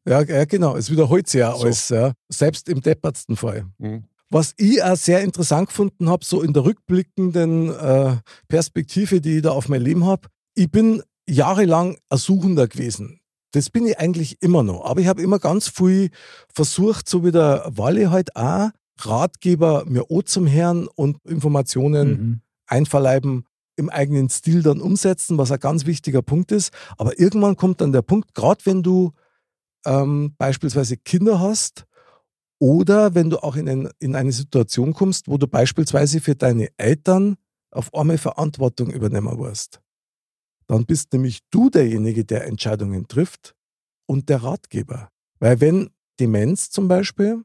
Ja, 0.09 0.23
ja, 0.23 0.45
genau. 0.47 0.77
Es 0.77 0.91
wiederholt 0.91 1.29
sich 1.29 1.41
ja 1.41 1.53
So. 1.55 1.65
alles. 1.65 1.89
Ja. 1.91 2.13
Selbst 2.31 2.69
im 2.69 2.81
deppertsten 2.81 3.37
Fall. 3.37 3.67
Mhm. 3.79 4.05
Was 4.31 4.55
ich 4.57 4.83
auch 4.83 4.97
sehr 4.97 5.21
interessant 5.21 5.69
gefunden 5.69 6.09
habe, 6.09 6.25
so 6.25 6.43
in 6.43 6.53
der 6.53 6.65
rückblickenden 6.65 7.69
äh, 7.75 8.17
Perspektive, 8.49 9.21
die 9.21 9.37
ich 9.37 9.43
da 9.43 9.51
auf 9.51 9.69
mein 9.69 9.83
Leben 9.83 10.05
habe, 10.07 10.29
ich 10.55 10.71
bin 10.71 11.03
jahrelang 11.29 11.97
ein 12.09 12.19
Suchender 12.19 12.67
gewesen. 12.69 13.21
Das 13.53 13.71
bin 13.71 13.87
ich 13.87 13.99
eigentlich 13.99 14.41
immer 14.43 14.63
noch. 14.63 14.85
Aber 14.85 15.01
ich 15.01 15.07
habe 15.07 15.23
immer 15.23 15.39
ganz 15.39 15.69
viel 15.69 16.11
versucht, 16.53 17.09
so 17.09 17.25
wie 17.25 17.31
der 17.33 17.65
Walle 17.69 18.11
halt 18.11 18.35
auch, 18.35 18.71
Ratgeber 18.99 19.85
mir 19.87 20.05
auch 20.11 20.23
zum 20.23 20.47
Herrn 20.47 20.89
und 20.95 21.19
Informationen 21.27 22.09
Mhm. 22.11 22.41
einverleiben, 22.67 23.45
im 23.77 23.91
eigenen 23.91 24.29
Stil 24.29 24.63
dann 24.63 24.81
umsetzen, 24.81 25.39
was 25.39 25.53
ein 25.53 25.61
ganz 25.61 25.87
wichtiger 25.87 26.23
Punkt 26.23 26.53
ist. 26.53 26.73
Aber 26.97 27.19
irgendwann 27.19 27.57
kommt 27.57 27.81
dann 27.81 27.93
der 27.93 28.03
Punkt, 28.03 28.35
gerade 28.35 28.65
wenn 28.65 28.83
du 28.83 29.13
ähm, 29.85 30.35
beispielsweise 30.39 30.97
Kinder 30.97 31.41
hast 31.41 31.87
oder 32.59 33.15
wenn 33.15 33.31
du 33.31 33.43
auch 33.43 33.57
in, 33.57 33.69
ein, 33.69 33.91
in 33.99 34.17
eine 34.17 34.33
Situation 34.33 34.95
kommst, 34.95 35.29
wo 35.29 35.39
du 35.39 35.47
beispielsweise 35.47 36.21
für 36.21 36.35
deine 36.35 36.69
Eltern 36.79 37.37
auf 37.71 37.93
einmal 37.95 38.19
Verantwortung 38.19 38.91
übernehmen 38.91 39.39
wirst. 39.39 39.81
Dann 40.67 40.87
bist 40.87 41.13
nämlich 41.13 41.41
du 41.51 41.71
derjenige, 41.71 42.25
der 42.25 42.47
Entscheidungen 42.47 43.07
trifft 43.07 43.55
und 44.07 44.29
der 44.29 44.43
Ratgeber. 44.43 45.11
Weil 45.39 45.61
wenn 45.61 45.91
Demenz 46.19 46.71
zum 46.71 46.89
Beispiel, 46.89 47.43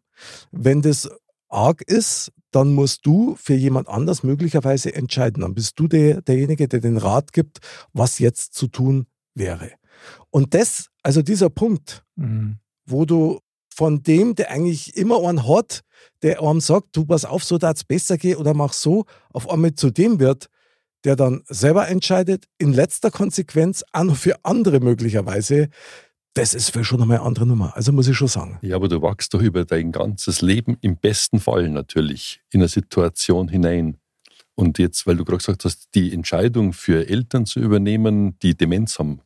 wenn 0.52 0.82
das 0.82 1.10
arg 1.50 1.82
ist, 1.82 2.32
dann 2.52 2.74
musst 2.74 3.06
du 3.06 3.36
für 3.36 3.54
jemand 3.54 3.88
anders 3.88 4.24
möglicherweise 4.24 4.94
entscheiden. 4.94 5.42
Dann 5.42 5.54
bist 5.54 5.80
du 5.80 5.88
der, 5.88 6.22
derjenige, 6.22 6.68
der 6.68 6.80
den 6.82 6.98
Rat 6.98 7.34
gibt, 7.34 7.60
was 7.94 8.20
jetzt 8.20 8.54
zu 8.54 8.68
tun 8.68 9.08
wäre. 9.34 9.72
Und 10.30 10.54
das, 10.54 10.88
also 11.04 11.22
dieser 11.22 11.50
Punkt, 11.50 12.04
Mhm. 12.16 12.58
wo 12.86 13.06
du 13.06 13.40
von 13.74 14.04
dem, 14.04 14.36
der 14.36 14.52
eigentlich 14.52 14.98
immer 14.98 15.28
einen 15.28 15.48
hat, 15.48 15.82
der 16.24 16.42
einem 16.42 16.62
sagt, 16.62 16.90
du 16.94 17.06
pass 17.06 17.26
auf, 17.26 17.44
so 17.44 17.58
darf 17.58 17.78
es 17.78 17.84
besser 17.84 18.18
gehen 18.18 18.38
oder 18.38 18.54
mach 18.54 18.74
so, 18.74 19.06
auf 19.32 19.50
einmal 19.50 19.74
zu 19.74 19.90
dem 19.92 20.20
wird, 20.20 20.48
der 21.04 21.16
dann 21.16 21.44
selber 21.48 21.88
entscheidet, 21.88 22.46
in 22.58 22.74
letzter 22.74 23.10
Konsequenz 23.10 23.84
auch 23.92 24.04
noch 24.04 24.18
für 24.18 24.44
andere 24.44 24.80
möglicherweise, 24.82 25.70
das 26.34 26.54
ist 26.54 26.70
für 26.72 26.84
schon 26.84 27.02
einmal 27.02 27.18
eine 27.18 27.26
andere 27.26 27.46
Nummer. 27.46 27.76
Also 27.76 27.92
muss 27.92 28.08
ich 28.08 28.16
schon 28.18 28.28
sagen. 28.28 28.58
Ja, 28.62 28.76
aber 28.78 28.88
du 28.88 29.02
wachst 29.02 29.34
doch 29.34 29.42
über 29.42 29.66
dein 29.66 29.92
ganzes 29.92 30.42
Leben 30.42 30.78
im 30.82 30.98
besten 30.98 31.40
Fall 31.40 31.70
natürlich 31.70 32.42
in 32.52 32.62
eine 32.62 32.68
Situation 32.70 33.50
hinein. 33.50 33.98
Und 34.56 34.78
jetzt, 34.80 35.08
weil 35.08 35.16
du 35.18 35.26
gerade 35.26 35.38
gesagt 35.40 35.66
hast, 35.66 35.90
die 35.96 36.14
Entscheidung 36.14 36.74
für 36.74 37.08
Eltern 37.08 37.46
zu 37.46 37.60
übernehmen, 37.60 38.38
die 38.40 38.56
Demenz 38.56 39.00
haben, 39.00 39.22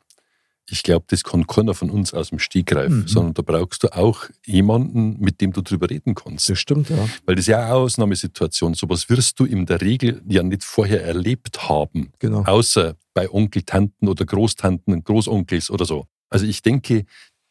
ich 0.68 0.82
glaube, 0.82 1.06
das 1.10 1.24
kann 1.24 1.46
keiner 1.46 1.76
von 1.76 1.92
uns 1.92 2.12
aus 2.16 2.30
dem 2.30 2.40
Stegreif, 2.40 2.90
Mhm. 2.90 3.08
sondern 3.08 3.34
da 3.36 3.44
brauchst 3.44 3.84
du 3.84 3.90
auch 3.96 4.24
jemanden, 4.48 5.20
mit 5.20 5.40
dem 5.40 5.54
du 5.54 5.62
drüber 5.62 5.88
reden 5.92 6.16
kannst. 6.16 6.50
Das 6.50 6.58
stimmt, 6.58 6.90
ja. 6.90 6.98
Weil 7.26 7.36
das 7.36 7.44
ist 7.44 7.48
ja 7.50 7.60
auch 7.68 7.70
eine 7.72 7.76
Ausnahmesituation. 7.82 8.74
Sowas 8.74 9.08
wirst 9.10 9.40
du 9.40 9.46
in 9.46 9.68
der 9.68 9.82
Regel 9.82 10.24
ja 10.28 10.42
nicht 10.42 10.64
vorher 10.64 11.04
erlebt 11.06 11.70
haben, 11.70 12.12
Genau. 12.18 12.44
außer 12.46 12.96
bei 13.14 13.30
Onkel, 13.32 13.62
Tanten 13.62 14.08
oder 14.08 14.26
Großtanten, 14.26 15.04
Großonkels 15.04 15.70
oder 15.70 15.86
so. 15.86 16.08
Also 16.36 16.46
ich 16.46 16.62
denke, 16.62 17.06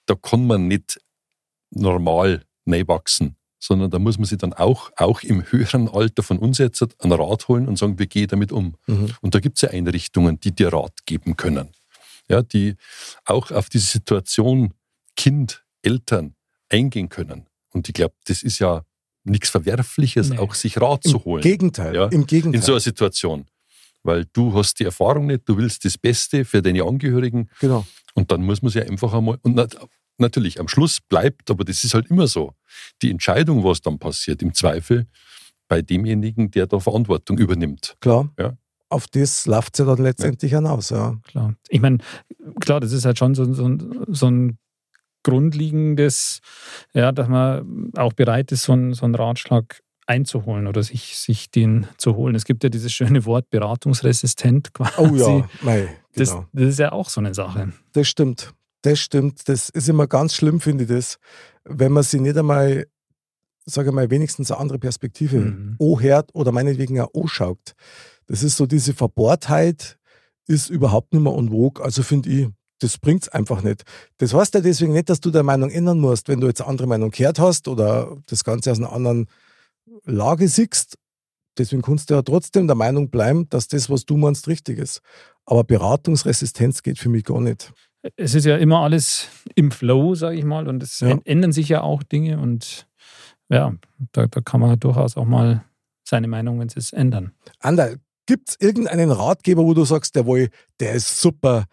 da 0.07 0.14
kann 0.14 0.47
man 0.47 0.68
nicht 0.68 1.01
normal 1.70 2.45
wachsen, 2.66 3.37
sondern 3.59 3.91
da 3.91 3.99
muss 3.99 4.18
man 4.18 4.24
sich 4.26 4.39
dann 4.39 4.53
auch, 4.53 4.91
auch 4.97 5.22
im 5.22 5.43
höheren 5.51 5.89
Alter 5.89 6.22
von 6.22 6.39
uns 6.39 6.59
jetzt 6.59 6.82
einen 7.03 7.12
Rat 7.12 7.49
holen 7.49 7.68
und 7.68 7.78
sagen, 7.78 7.99
wie 7.99 8.07
gehe 8.07 8.22
ich 8.22 8.28
damit 8.28 8.53
um? 8.53 8.76
Mhm. 8.87 9.14
Und 9.20 9.35
da 9.35 9.41
gibt 9.41 9.57
es 9.59 9.62
ja 9.62 9.70
Einrichtungen, 9.70 10.39
die 10.41 10.53
dir 10.53 10.72
Rat 10.72 11.05
geben 11.07 11.37
können. 11.37 11.68
Ja, 12.28 12.43
die 12.43 12.76
auch 13.26 13.51
auf 13.51 13.68
diese 13.68 13.87
Situation 13.87 14.72
Kind, 15.16 15.64
Eltern 15.82 16.35
eingehen 16.70 17.09
können. 17.11 17.47
Und 17.70 17.89
ich 17.89 17.95
glaube, 17.95 18.14
das 18.26 18.43
ist 18.43 18.59
ja 18.59 18.85
nichts 19.24 19.51
Verwerfliches, 19.51 20.30
Nee. 20.30 20.39
auch 20.39 20.55
sich 20.55 20.80
Rat 20.80 21.03
zu 21.05 21.16
Im 21.18 21.24
holen 21.24 21.43
Gegenteil, 21.43 21.95
Ja, 21.95 22.07
im 22.07 22.26
Gegenteil. 22.26 22.55
in 22.61 22.62
so 22.62 22.72
einer 22.72 22.80
Situation. 22.80 23.47
Weil 24.05 24.27
du 24.33 24.55
hast 24.55 24.79
die 24.79 24.85
Erfahrung 24.85 25.27
nicht, 25.27 25.49
du 25.49 25.57
willst 25.57 25.85
das 25.85 25.99
Beste 25.99 26.45
für 26.45 26.63
deine 26.63 26.85
Angehörigen 26.85 27.49
genau. 27.59 27.85
und 28.15 28.31
dann 28.31 28.43
muss 28.45 28.63
man 28.63 28.71
sich 28.71 28.89
einfach 28.89 29.13
einmal, 29.15 29.39
und 29.43 29.57
nat 29.57 29.77
natürlich 30.19 30.61
am 30.61 30.69
Schluss 30.69 31.01
bleibt, 31.01 31.51
aber 31.51 31.65
das 31.65 31.83
ist 31.83 31.95
halt 31.95 32.09
immer 32.11 32.29
so, 32.29 32.53
die 33.03 33.11
Entscheidung, 33.11 33.65
was 33.65 33.81
dann 33.81 33.99
passiert, 33.99 34.43
im 34.43 34.55
Zweifel 34.55 35.07
bei 35.67 35.83
demjenigen, 35.83 36.51
der 36.53 36.67
da 36.69 36.79
Verantwortung 36.79 37.39
übernimmt. 37.39 37.97
Klar. 38.01 38.31
Ja. 38.39 38.57
Auf 38.91 39.09
das 39.09 39.47
läuft 39.47 39.75
es 39.75 39.79
ja 39.79 39.87
dann 39.87 40.05
letztendlich 40.05 40.53
hinaus. 40.53 40.91
Ja. 40.91 41.19
Klar. 41.25 41.57
Ich 41.69 41.81
meine, 41.81 41.99
klar, 42.61 42.79
das 42.81 42.93
ist 42.93 43.05
halt 43.07 43.19
schon 43.19 43.35
so, 43.35 43.53
so, 43.55 43.67
ein- 43.67 44.05
so 44.09 44.31
ein 44.31 44.59
grundlegendes, 45.25 46.41
ja, 46.93 47.11
dass 47.11 47.29
man 47.29 47.91
auch 47.97 48.13
bereit 48.13 48.53
ist, 48.53 48.65
so 48.65 48.73
einen, 48.73 48.95
so 48.95 49.05
einen 49.07 49.15
Ratschlag 49.15 49.81
einzuholen 50.07 50.67
oder 50.67 50.83
sich, 50.83 51.17
sich 51.17 51.51
den 51.51 51.87
zu 51.97 52.17
holen. 52.17 52.35
Es 52.35 52.45
gibt 52.45 52.63
ja 52.63 52.69
dieses 52.71 52.93
schöne 52.93 53.25
Wort 53.25 53.49
beratungsresistent 53.51 54.73
quasi. 54.75 54.93
Oh 54.99 55.15
ja, 55.15 55.49
Das, 56.15 56.31
genau. 56.31 56.47
das 56.53 56.69
ist 56.69 56.79
ja 56.79 56.93
auch 56.93 57.09
so 57.09 57.21
eine 57.21 57.35
Sache. 57.35 57.73
Das 57.93 58.09
stimmt. 58.09 58.53
Das 58.83 58.99
stimmt. 59.01 59.49
Das 59.49 59.69
ist 59.71 59.89
immer 59.89 60.07
ganz 60.07 60.35
schlimm, 60.35 60.61
finde 60.61 60.85
ich 60.85 60.91
das, 60.91 61.19
wenn 61.65 61.93
man 61.93 62.03
sich 62.03 62.21
nicht 62.21 62.37
einmal, 62.37 62.87
sage 63.65 63.89
ich 63.89 63.95
mal, 63.95 64.11
wenigstens 64.11 64.51
eine 64.51 64.61
andere 64.61 64.79
Perspektive 64.79 65.39
Mhm. 65.39 65.77
anhört 65.81 66.31
oder 66.35 66.53
meinetwegen 66.53 67.01
auch 67.01 67.09
anschaut. 67.15 67.73
Das 68.27 68.43
ist 68.43 68.57
so 68.57 68.67
diese 68.67 68.93
Verbohrtheit 68.95 69.99
ist 70.47 70.69
überhaupt 70.69 71.15
nicht 71.15 71.23
mehr 71.23 71.33
en 71.33 71.49
vogue. 71.49 71.83
Also 71.83 72.03
finde 72.03 72.29
ich, 72.29 72.49
das 72.81 72.99
bringt's 72.99 73.31
einfach 73.31 73.63
nicht. 73.63 73.85
Das 74.19 74.35
heißt 74.35 74.55
ja 74.55 74.61
deswegen 74.61 74.93
nicht, 74.93 75.09
dass 75.09 75.21
du 75.21 75.31
deine 75.31 75.45
Meinung 75.45 75.71
ändern 75.71 75.99
musst, 76.01 76.29
wenn 76.29 76.41
du 76.41 76.47
jetzt 76.49 76.61
eine 76.61 76.69
andere 76.69 76.87
Meinung 76.87 77.11
gehört 77.11 77.39
hast 77.39 77.67
oder 77.69 78.15
das 78.27 78.45
Ganze 78.45 78.71
aus 78.71 78.79
einer 78.79 78.93
anderen 78.93 79.27
Lage 80.05 80.49
siehst. 80.49 80.97
Deswegen 81.57 81.83
kannst 81.83 82.11
du 82.11 82.15
ja 82.15 82.23
trotzdem 82.23 82.67
der 82.67 82.75
Meinung 82.77 83.11
bleiben, 83.11 83.49
dass 83.49 83.69
das, 83.69 83.89
was 83.89 84.05
du 84.05 84.17
meinst, 84.17 84.49
richtig 84.49 84.79
ist. 84.79 85.01
Aber 85.47 85.63
Beratungsresistenz 85.65 86.83
geht 86.83 86.99
für 86.99 87.09
mich 87.09 87.25
gar 87.25 87.41
nicht. 87.41 87.73
Es 88.17 88.35
ist 88.35 88.45
ja 88.45 88.57
immer 88.57 88.81
alles 88.81 89.29
im 89.55 89.71
Flow, 89.71 90.15
sage 90.15 90.37
ich 90.37 90.45
mal, 90.45 90.69
und 90.69 90.83
es 90.83 91.01
Ja. 91.01 91.19
ändern 91.25 91.53
sich 91.53 91.69
ja 91.69 91.83
auch 91.83 92.03
Dinge 92.03 92.39
und 92.39 92.87
ja, 93.49 93.75
da, 94.13 94.27
da 94.27 94.41
kann 94.41 94.61
man 94.61 94.79
durchaus 94.79 95.17
auch 95.17 95.25
mal 95.25 95.65
seine 96.07 96.29
Meinung, 96.29 96.61
wenn 96.61 96.69
sie 96.69 96.81
es 96.81 96.93
ändern. 96.93 97.33
Anderl, 97.61 97.99
gibt 98.27 98.51
es 98.51 98.57
irgendeinen 98.61 99.11
Ratgeber, 99.11 99.65
wo 99.65 99.75
du 99.75 99.85
sagst, 99.85 100.17
der, 100.17 100.27
wohl, 100.27 100.49
der 100.81 100.93
ist 100.93 101.21
super, 101.21 101.67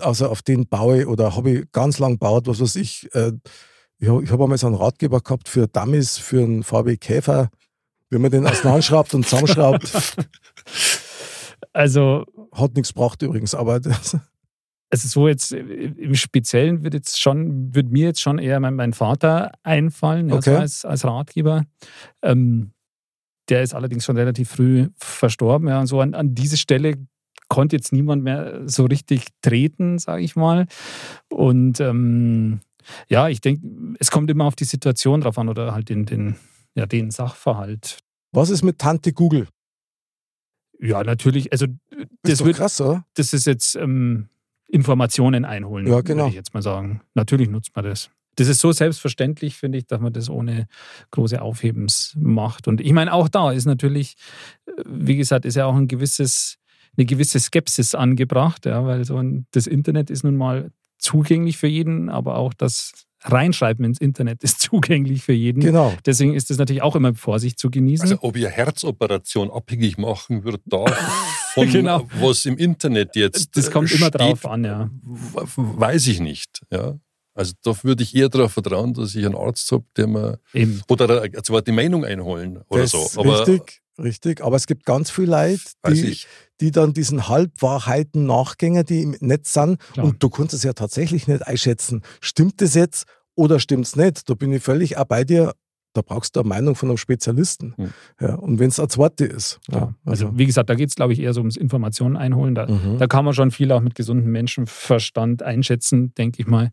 also 0.00 0.28
auf 0.28 0.42
den 0.42 0.66
baue 0.68 1.00
ich 1.00 1.06
oder 1.06 1.36
habe 1.36 1.50
ich 1.50 1.72
ganz 1.72 1.98
lang 1.98 2.12
gebaut, 2.12 2.46
was 2.46 2.60
weiß 2.60 2.76
ich. 2.76 3.08
Äh, 3.14 3.32
ich 3.98 4.08
habe 4.08 4.24
hab 4.30 4.40
einmal 4.40 4.58
so 4.58 4.68
einen 4.68 4.76
Ratgeber 4.76 5.20
gehabt 5.20 5.48
für 5.48 5.66
Dummies, 5.66 6.18
für 6.18 6.42
einen 6.42 6.62
VW 6.62 6.96
Käfer, 6.96 7.50
wie 8.10 8.18
man 8.18 8.30
den 8.30 8.46
auseinanderschraubt 8.46 9.14
und 9.14 9.26
zusammenschraubt. 9.26 9.92
Also 11.72 12.24
Hat 12.52 12.74
nichts 12.74 12.94
gebracht 12.94 13.20
übrigens, 13.22 13.54
aber 13.54 13.80
also 14.90 15.08
so 15.08 15.28
jetzt 15.28 15.52
äh, 15.52 15.58
im 15.58 16.14
Speziellen 16.14 16.82
wird 16.82 16.94
jetzt 16.94 17.20
schon, 17.20 17.74
wird 17.74 17.90
mir 17.90 18.06
jetzt 18.06 18.20
schon 18.20 18.38
eher 18.38 18.58
mein, 18.60 18.74
mein 18.74 18.92
Vater 18.92 19.52
einfallen, 19.62 20.32
Okay. 20.32 20.50
so 20.54 20.56
als, 20.56 20.84
als 20.84 21.04
Ratgeber. 21.04 21.64
Ähm, 22.22 22.72
der 23.48 23.62
ist 23.62 23.74
allerdings 23.74 24.04
schon 24.04 24.16
relativ 24.16 24.50
früh 24.50 24.88
verstorben. 24.96 25.68
Ja, 25.68 25.80
und 25.80 25.86
so 25.86 26.00
an, 26.00 26.14
an 26.14 26.34
diese 26.34 26.56
Stelle 26.56 26.94
konnte 27.48 27.76
jetzt 27.76 27.92
niemand 27.92 28.22
mehr 28.22 28.62
so 28.66 28.84
richtig 28.84 29.26
treten, 29.42 29.98
sage 29.98 30.22
ich 30.22 30.36
mal. 30.36 30.66
Und 31.28 31.80
ähm, 31.80 32.60
ja, 33.08 33.28
ich 33.28 33.40
denke, 33.40 33.66
es 33.98 34.10
kommt 34.10 34.30
immer 34.30 34.44
auf 34.44 34.56
die 34.56 34.64
Situation 34.64 35.20
drauf 35.20 35.38
an 35.38 35.48
oder 35.48 35.74
halt 35.74 35.88
den, 35.88 36.04
den, 36.06 36.36
ja, 36.78 36.86
den 36.86 37.10
Sachverhalt. 37.10 37.98
was 38.32 38.50
ist 38.50 38.62
mit 38.62 38.78
Tante 38.78 39.12
Google? 39.12 39.48
Ja, 40.80 41.02
natürlich. 41.02 41.50
Also 41.52 41.66
Das 42.22 42.38
das 42.38 42.44
wird, 42.44 42.56
krass, 42.56 42.80
oder? 42.80 43.04
das 43.14 43.32
ist 43.32 43.46
jetzt 43.46 43.74
ähm, 43.76 44.28
Informationen 44.68 45.44
einholen, 45.44 45.86
Ja, 45.86 46.00
genau. 46.02 46.24
würde 46.24 46.28
ich 46.30 46.34
jetzt 46.36 46.54
mal 46.54 46.62
sagen. 46.62 47.00
Natürlich 47.14 47.48
nutzt 47.48 47.74
man 47.74 47.84
das. 47.84 48.10
Das 48.36 48.46
ist 48.46 48.60
so 48.60 48.70
selbstverständlich, 48.70 49.56
finde 49.56 49.78
ich, 49.78 49.86
dass 49.86 50.00
man 50.00 50.12
das 50.12 50.30
ohne 50.30 50.68
große 51.10 51.42
Aufhebens 51.42 52.14
macht. 52.16 52.68
Und 52.68 52.80
ich 52.80 52.92
meine, 52.92 53.12
auch 53.12 53.28
da 53.28 53.50
ist 53.50 53.64
natürlich, 53.64 54.14
äh, 54.66 54.72
wie 54.86 55.16
gesagt, 55.16 55.44
ist 55.44 55.56
ja 55.56 55.66
auch 55.66 55.74
ein 55.74 55.88
gewisses, 55.88 56.58
eine 56.96 57.06
gewisse 57.06 57.40
Skepsis 57.40 57.96
angebracht, 57.96 58.64
ja, 58.66 58.84
weil 58.84 59.04
so 59.04 59.16
ein, 59.16 59.46
das 59.50 59.66
Internet 59.66 60.10
ist 60.10 60.22
nun 60.22 60.36
mal 60.36 60.70
zugänglich 60.98 61.56
für 61.58 61.66
jeden, 61.66 62.08
aber 62.10 62.36
auch 62.36 62.54
das 62.54 62.92
Reinschreiben 63.22 63.84
ins 63.84 63.98
Internet 64.00 64.42
ist 64.44 64.60
zugänglich 64.60 65.22
für 65.22 65.32
jeden. 65.32 65.60
Genau. 65.60 65.94
Deswegen 66.06 66.34
ist 66.34 66.50
es 66.50 66.58
natürlich 66.58 66.82
auch 66.82 66.96
immer 66.96 67.10
mit 67.10 67.18
Vorsicht 67.18 67.58
zu 67.58 67.70
genießen. 67.70 68.02
Also 68.02 68.18
ob 68.22 68.36
ihr 68.36 68.48
Herzoperation 68.48 69.50
abhängig 69.50 69.98
machen 69.98 70.44
wird 70.44 70.60
davon, 70.66 70.92
Genau. 71.72 72.06
was 72.20 72.44
im 72.46 72.56
Internet 72.56 73.16
jetzt 73.16 73.56
das 73.56 73.70
kommt 73.70 73.90
äh, 73.90 73.96
immer 73.96 74.06
steht, 74.06 74.20
drauf 74.20 74.46
an, 74.46 74.64
ja. 74.64 74.90
weiß 75.56 76.06
ich 76.06 76.20
nicht. 76.20 76.60
Ja. 76.70 76.98
Also 77.34 77.52
da 77.62 77.72
würde 77.84 78.02
ich 78.02 78.14
eher 78.16 78.28
darauf 78.28 78.52
vertrauen, 78.52 78.94
dass 78.94 79.14
ich 79.14 79.24
einen 79.24 79.36
Arzt 79.36 79.70
habe, 79.70 79.84
der 79.96 80.08
mir 80.08 80.40
Eben. 80.52 80.82
oder 80.88 81.22
eine 81.22 81.42
zweite 81.42 81.70
Meinung 81.72 82.04
einholen 82.04 82.60
oder 82.68 82.82
das 82.82 82.90
so. 82.90 83.20
Aber 83.20 83.46
richtig, 83.46 83.80
richtig. 83.98 84.42
Aber 84.42 84.56
es 84.56 84.66
gibt 84.66 84.84
ganz 84.84 85.10
viele 85.10 85.30
Leute, 85.32 85.62
weiß 85.82 86.00
die, 86.00 86.18
die 86.60 86.70
dann 86.70 86.92
diesen 86.92 87.28
Halbwahrheiten 87.28 88.26
nachgänger, 88.26 88.84
die 88.84 89.02
im 89.02 89.16
Netz 89.20 89.52
sind. 89.52 89.78
Klar. 89.92 90.06
Und 90.06 90.22
du 90.22 90.28
kannst 90.30 90.54
es 90.54 90.62
ja 90.62 90.72
tatsächlich 90.72 91.26
nicht 91.28 91.46
einschätzen. 91.46 92.02
Stimmt 92.20 92.60
das 92.60 92.74
jetzt 92.74 93.06
oder 93.34 93.60
stimmt 93.60 93.86
es 93.86 93.96
nicht? 93.96 94.28
Da 94.28 94.34
bin 94.34 94.52
ich 94.52 94.62
völlig 94.62 94.96
auch 94.96 95.04
bei 95.04 95.24
dir. 95.24 95.54
Da 95.98 96.02
brauchst 96.02 96.36
du 96.36 96.40
eine 96.40 96.48
Meinung 96.48 96.76
von 96.76 96.88
einem 96.88 96.96
Spezialisten. 96.96 97.74
Hm. 97.76 97.90
Ja, 98.20 98.34
und 98.36 98.60
wenn 98.60 98.68
es 98.68 98.78
eine 98.78 98.86
zweite 98.86 99.24
ist. 99.24 99.58
Ja, 99.68 99.78
Ja, 99.78 99.94
also 100.04 100.30
wie 100.38 100.46
gesagt, 100.46 100.70
da 100.70 100.74
geht 100.76 100.90
es, 100.90 100.94
glaube 100.94 101.12
ich, 101.12 101.18
eher 101.20 101.32
so 101.32 101.40
ums 101.40 101.56
Informationen 101.56 102.16
einholen. 102.16 102.54
Da, 102.54 102.66
Mhm. 102.66 102.98
da 102.98 103.06
kann 103.08 103.24
man 103.24 103.34
schon 103.34 103.50
viel 103.50 103.72
auch 103.72 103.80
mit 103.80 103.96
gesundem 103.96 104.30
Menschenverstand 104.30 105.42
einschätzen, 105.42 106.14
denke 106.14 106.40
ich 106.40 106.46
mal. 106.46 106.70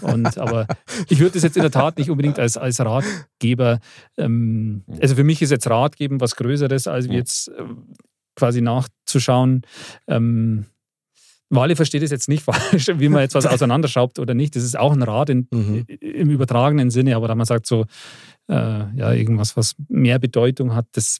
Und, 0.00 0.36
aber 0.36 0.66
ich 1.08 1.20
würde 1.20 1.34
das 1.34 1.44
jetzt 1.44 1.56
in 1.56 1.62
der 1.62 1.70
Tat 1.70 1.96
nicht 1.98 2.10
unbedingt 2.10 2.38
als, 2.40 2.56
als 2.56 2.80
Ratgeber, 2.80 3.78
ähm, 4.18 4.82
also 5.00 5.14
für 5.14 5.24
mich 5.24 5.40
ist 5.42 5.50
jetzt 5.50 5.70
Rat 5.70 5.96
geben 5.96 6.20
was 6.20 6.34
Größeres, 6.36 6.88
als 6.88 7.06
Mhm. 7.06 7.12
jetzt 7.12 7.48
äh, 7.48 7.62
quasi 8.34 8.60
nachzuschauen. 8.60 9.62
Ähm, 10.08 10.66
Wale 11.52 11.74
versteht 11.74 12.02
es 12.04 12.12
jetzt 12.12 12.28
nicht 12.28 12.44
falsch, 12.82 12.88
wie 12.98 13.08
man 13.08 13.22
jetzt 13.22 13.34
was 13.34 13.44
auseinanderschraubt 13.46 14.18
oder 14.20 14.34
nicht. 14.34 14.54
Das 14.54 14.62
ist 14.62 14.78
auch 14.78 14.92
ein 14.92 15.02
Rat 15.02 15.30
in, 15.30 15.48
Mhm. 15.50 15.84
im 16.00 16.30
übertragenen 16.30 16.90
Sinne, 16.90 17.16
aber 17.16 17.26
da 17.28 17.34
man 17.34 17.46
sagt 17.46 17.66
so, 17.66 17.86
äh, 18.50 18.96
ja, 18.96 19.12
irgendwas, 19.12 19.56
was 19.56 19.74
mehr 19.88 20.18
Bedeutung 20.18 20.74
hat, 20.74 20.86
das, 20.92 21.18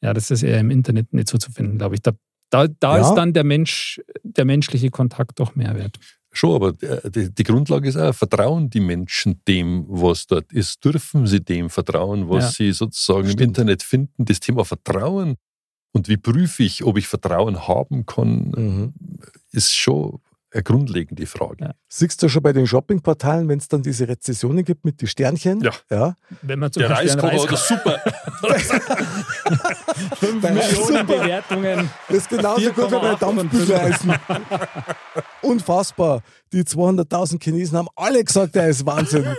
ja, 0.00 0.14
das 0.14 0.30
ist 0.30 0.42
eher 0.42 0.60
im 0.60 0.70
Internet 0.70 1.12
nicht 1.12 1.28
so 1.28 1.38
zu 1.38 1.50
finden, 1.52 1.78
glaube 1.78 1.96
ich. 1.96 2.02
Da, 2.02 2.12
da, 2.50 2.66
da 2.68 2.98
Ja. 2.98 3.08
ist 3.08 3.14
dann 3.14 3.32
der 3.32 3.44
Mensch, 3.44 4.00
der 4.22 4.44
menschliche 4.44 4.90
Kontakt 4.90 5.40
doch 5.40 5.54
mehr 5.56 5.74
wert. 5.74 5.98
Schon, 6.34 6.54
aber 6.54 6.68
äh, 6.82 7.10
die, 7.10 7.30
die 7.34 7.42
Grundlage 7.42 7.88
ist 7.88 7.96
auch, 7.96 8.14
vertrauen 8.14 8.70
die 8.70 8.80
Menschen 8.80 9.40
dem, 9.46 9.84
was 9.88 10.26
dort 10.26 10.50
ist? 10.52 10.82
Dürfen 10.84 11.26
sie 11.26 11.40
dem 11.44 11.68
vertrauen, 11.68 12.28
was 12.30 12.44
Ja. 12.44 12.50
sie 12.66 12.72
sozusagen 12.72 13.24
im 13.24 13.32
Stimmt. 13.32 13.48
Internet 13.58 13.82
finden? 13.82 14.24
Das 14.24 14.40
Thema 14.40 14.64
Vertrauen 14.64 15.36
und 15.92 16.08
wie 16.08 16.16
prüfe 16.16 16.62
ich, 16.62 16.84
ob 16.84 16.96
ich 16.96 17.06
Vertrauen 17.06 17.68
haben 17.68 18.06
kann, 18.06 18.52
Mhm. 18.56 18.94
ist 19.50 19.74
schon 19.74 20.20
grundlegende 20.60 21.24
Frage. 21.24 21.64
Ja. 21.64 21.74
Siehst 21.88 22.22
du 22.22 22.28
schon 22.28 22.42
bei 22.42 22.52
den 22.52 22.66
Shoppingportalen, 22.66 23.48
wenn 23.48 23.58
es 23.58 23.68
dann 23.68 23.82
diese 23.82 24.06
Rezessionen 24.06 24.64
gibt 24.64 24.84
mit 24.84 25.00
den 25.00 25.08
Sternchen? 25.08 25.62
Ja. 25.62 25.70
ja. 25.90 26.16
Wenn 26.42 26.58
man 26.58 26.70
zum 26.70 26.82
Der 26.82 26.90
Beispiel 26.90 27.20
Reiskocher 27.20 27.32
Reis 27.32 27.44
oder 27.44 27.56
super. 27.56 28.00
fünf 30.16 30.42
Millionen. 30.42 31.06
Bewertungen. 31.06 31.90
Das 32.08 32.16
ist 32.18 32.28
genauso 32.28 32.72
gut 32.72 32.90
wie 32.90 32.94
bei 32.96 33.12
4,8 33.12 33.18
von 33.18 33.36
Dampfbügeleisen. 33.36 34.14
Unfassbar. 35.42 36.22
Die 36.52 36.64
200.000 36.64 37.42
Chinesen 37.42 37.78
haben 37.78 37.88
alle 37.96 38.22
gesagt, 38.22 38.54
er 38.56 38.68
ist 38.68 38.84
Wahnsinn. 38.84 39.34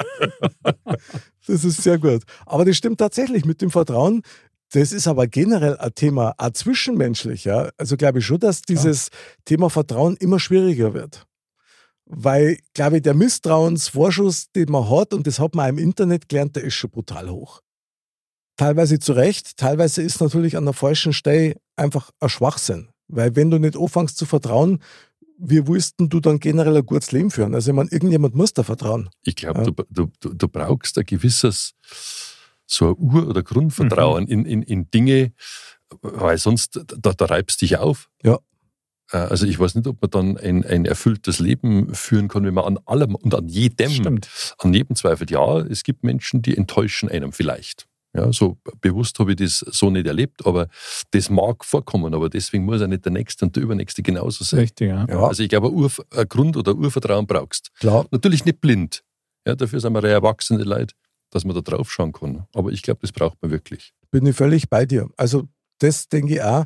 Das 1.45 1.63
ist 1.63 1.83
sehr 1.83 1.99
gut. 1.99 2.23
Aber 2.45 2.65
das 2.65 2.75
stimmt 2.77 2.97
tatsächlich 2.97 3.45
mit 3.45 3.61
dem 3.61 3.69
Vertrauen. 3.69 4.23
Das 4.73 4.91
ist 4.91 5.07
aber 5.07 5.27
generell 5.27 5.77
ein 5.77 5.93
Thema, 5.93 6.33
auch 6.39 6.49
zwischenmenschlich. 6.49 7.45
Ja? 7.45 7.69
Also 7.77 7.95
glaube 7.95 8.19
ich 8.19 8.25
schon, 8.25 8.39
dass 8.39 8.63
dieses 8.63 9.09
Thema 9.45 9.69
Vertrauen 9.69 10.15
immer 10.17 10.39
schwieriger 10.39 10.95
wird. 10.95 11.27
Weil, 12.05 12.57
glaube 12.73 12.97
ich, 12.97 13.03
der 13.03 13.13
Misstrauensvorschuss, 13.13 14.51
den 14.51 14.71
man 14.71 14.89
hat, 14.89 15.13
und 15.13 15.27
das 15.27 15.37
hat 15.37 15.53
man 15.53 15.65
auch 15.65 15.69
im 15.69 15.77
Internet 15.77 16.27
gelernt, 16.27 16.55
der 16.55 16.63
ist 16.63 16.73
schon 16.73 16.89
brutal 16.89 17.29
hoch. 17.29 17.61
Teilweise 18.57 18.97
zu 18.97 19.13
Recht, 19.13 19.57
teilweise 19.57 20.01
ist 20.01 20.19
natürlich 20.21 20.57
an 20.57 20.65
der 20.65 20.73
falschen 20.73 21.13
Stelle 21.13 21.55
einfach 21.75 22.09
ein 22.19 22.29
Schwachsinn. 22.29 22.89
Weil 23.07 23.35
wenn 23.35 23.51
du 23.51 23.59
nicht 23.59 23.77
anfängst 23.77 24.17
zu 24.17 24.25
vertrauen, 24.25 24.81
wie 25.37 25.67
willst 25.67 25.99
denn 25.99 26.09
du 26.09 26.19
dann 26.19 26.39
generell 26.39 26.77
ein 26.77 26.85
gutes 26.85 27.11
Leben 27.11 27.29
führen? 27.29 27.53
Also 27.53 27.69
ich 27.71 27.75
meine, 27.75 27.91
irgendjemand 27.91 28.33
muss 28.33 28.53
da 28.53 28.63
vertrauen. 28.63 29.09
Ich 29.23 29.35
glaube, 29.35 29.59
Ja. 29.59 29.65
du, 29.65 29.83
du, 29.89 30.11
du, 30.19 30.33
du 30.33 30.47
brauchst 30.47 30.97
ein 30.97 31.05
gewisses 31.05 31.73
so 32.73 32.89
ein 32.89 32.95
Ur- 32.97 33.27
oder 33.27 33.43
Grundvertrauen 33.43 34.27
in, 34.27 34.45
in, 34.45 34.63
in 34.63 34.89
Dinge, 34.91 35.31
weil 36.01 36.37
sonst, 36.37 36.79
da, 36.87 37.13
da 37.13 37.25
reibst 37.25 37.61
dich 37.61 37.77
auf. 37.77 38.09
Ja. 38.23 38.39
Äh, 39.11 39.17
Also 39.17 39.45
ich 39.45 39.59
weiß 39.59 39.75
nicht, 39.75 39.87
ob 39.87 40.01
man 40.01 40.11
dann 40.11 40.37
ein, 40.37 40.65
ein 40.65 40.85
erfülltes 40.85 41.39
Leben 41.39 41.93
führen 41.93 42.27
kann, 42.27 42.43
wenn 42.45 42.53
man 42.53 42.65
an 42.65 42.79
allem 42.85 43.15
und 43.15 43.35
an 43.35 43.47
jedem, 43.47 43.91
Stimmt. 43.91 44.55
an 44.57 44.73
jedem 44.73 44.95
zweifelt. 44.95 45.29
Ja, 45.31 45.59
es 45.59 45.83
gibt 45.83 46.03
Menschen, 46.03 46.41
die 46.41 46.57
enttäuschen 46.57 47.09
einem 47.09 47.31
vielleicht. 47.31 47.85
Ja, 48.15 48.31
so 48.31 48.57
bewusst 48.79 49.17
habe 49.17 49.31
ich 49.31 49.37
das 49.37 49.57
so 49.59 49.89
nicht 49.89 50.05
erlebt, 50.05 50.45
aber 50.45 50.67
das 51.11 51.31
mag 51.31 51.65
vorkommen, 51.65 52.13
aber 52.13 52.29
deswegen 52.29 52.63
muss 52.63 52.79
ja 52.79 52.85
nicht 52.85 53.05
der 53.05 53.11
Nächste 53.11 53.45
und 53.45 53.55
der 53.55 53.63
Übernächste 53.63 54.03
genauso 54.03 54.43
sein. 54.43 54.59
Richtig, 54.59 54.89
ja. 54.89 55.07
Ja. 55.09 55.27
Also 55.27 55.41
ich 55.41 55.49
glaube, 55.49 55.67
ein, 55.69 55.73
Urf 55.73 55.99
ein 56.15 56.27
Grund- 56.27 56.55
oder 56.55 56.75
Urvertrauen 56.75 57.25
brauchst. 57.25 57.71
Klar. 57.79 58.05
Natürlich 58.11 58.45
nicht 58.45 58.61
blind. 58.61 59.03
Ja, 59.47 59.55
dafür 59.55 59.79
sind 59.79 59.93
wir 59.93 60.03
erwachsene 60.03 60.63
Leute, 60.63 60.93
dass 61.33 61.45
man 61.45 61.55
da 61.55 61.61
drauf 61.61 61.91
schauen 61.91 62.11
kann. 62.11 62.45
Aber 62.53 62.71
ich 62.71 62.81
glaube, 62.81 62.99
das 63.01 63.11
braucht 63.11 63.41
man 63.41 63.51
wirklich. 63.51 63.93
bin 64.11 64.25
ich 64.25 64.35
völlig 64.35 64.69
bei 64.69 64.85
dir. 64.85 65.09
Also 65.17 65.47
das 65.79 66.07
denke 66.07 66.35
ich 66.35 66.41
auch. 66.41 66.65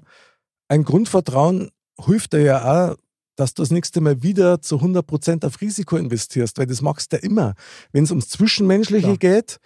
Ein 0.68 0.84
Grundvertrauen 0.84 1.72
hilft 2.06 2.34
dir 2.34 2.42
ja 2.42 2.90
auch, 2.92 2.96
dass 3.36 3.54
du 3.54 3.62
das 3.62 3.72
nächste 3.72 4.02
Mal 4.02 4.22
wieder 4.24 4.62
zu 4.62 4.78
100% 4.78 5.46
auf 5.46 5.62
Risiko 5.62 5.96
investierst, 5.96 6.58
weil 6.58 6.66
das 6.66 6.82
machst 6.82 7.14
du 7.14 7.18
ja 7.18 7.24
immer. 7.24 7.54
Wenn 7.92 8.04
es 8.04 8.12
ums 8.12 8.30
Zwischenmenschliche 8.30 9.18
Klar. 9.18 9.18
geht, 9.18 9.58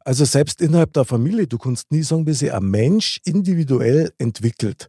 also 0.00 0.24
selbst 0.24 0.60
innerhalb 0.60 0.92
der 0.92 1.04
Familie, 1.04 1.46
du 1.46 1.58
kannst 1.58 1.90
nie 1.92 2.02
sagen, 2.02 2.26
wie 2.26 2.32
sich 2.32 2.52
ein 2.52 2.64
Mensch 2.64 3.20
individuell 3.24 4.12
entwickelt. 4.18 4.88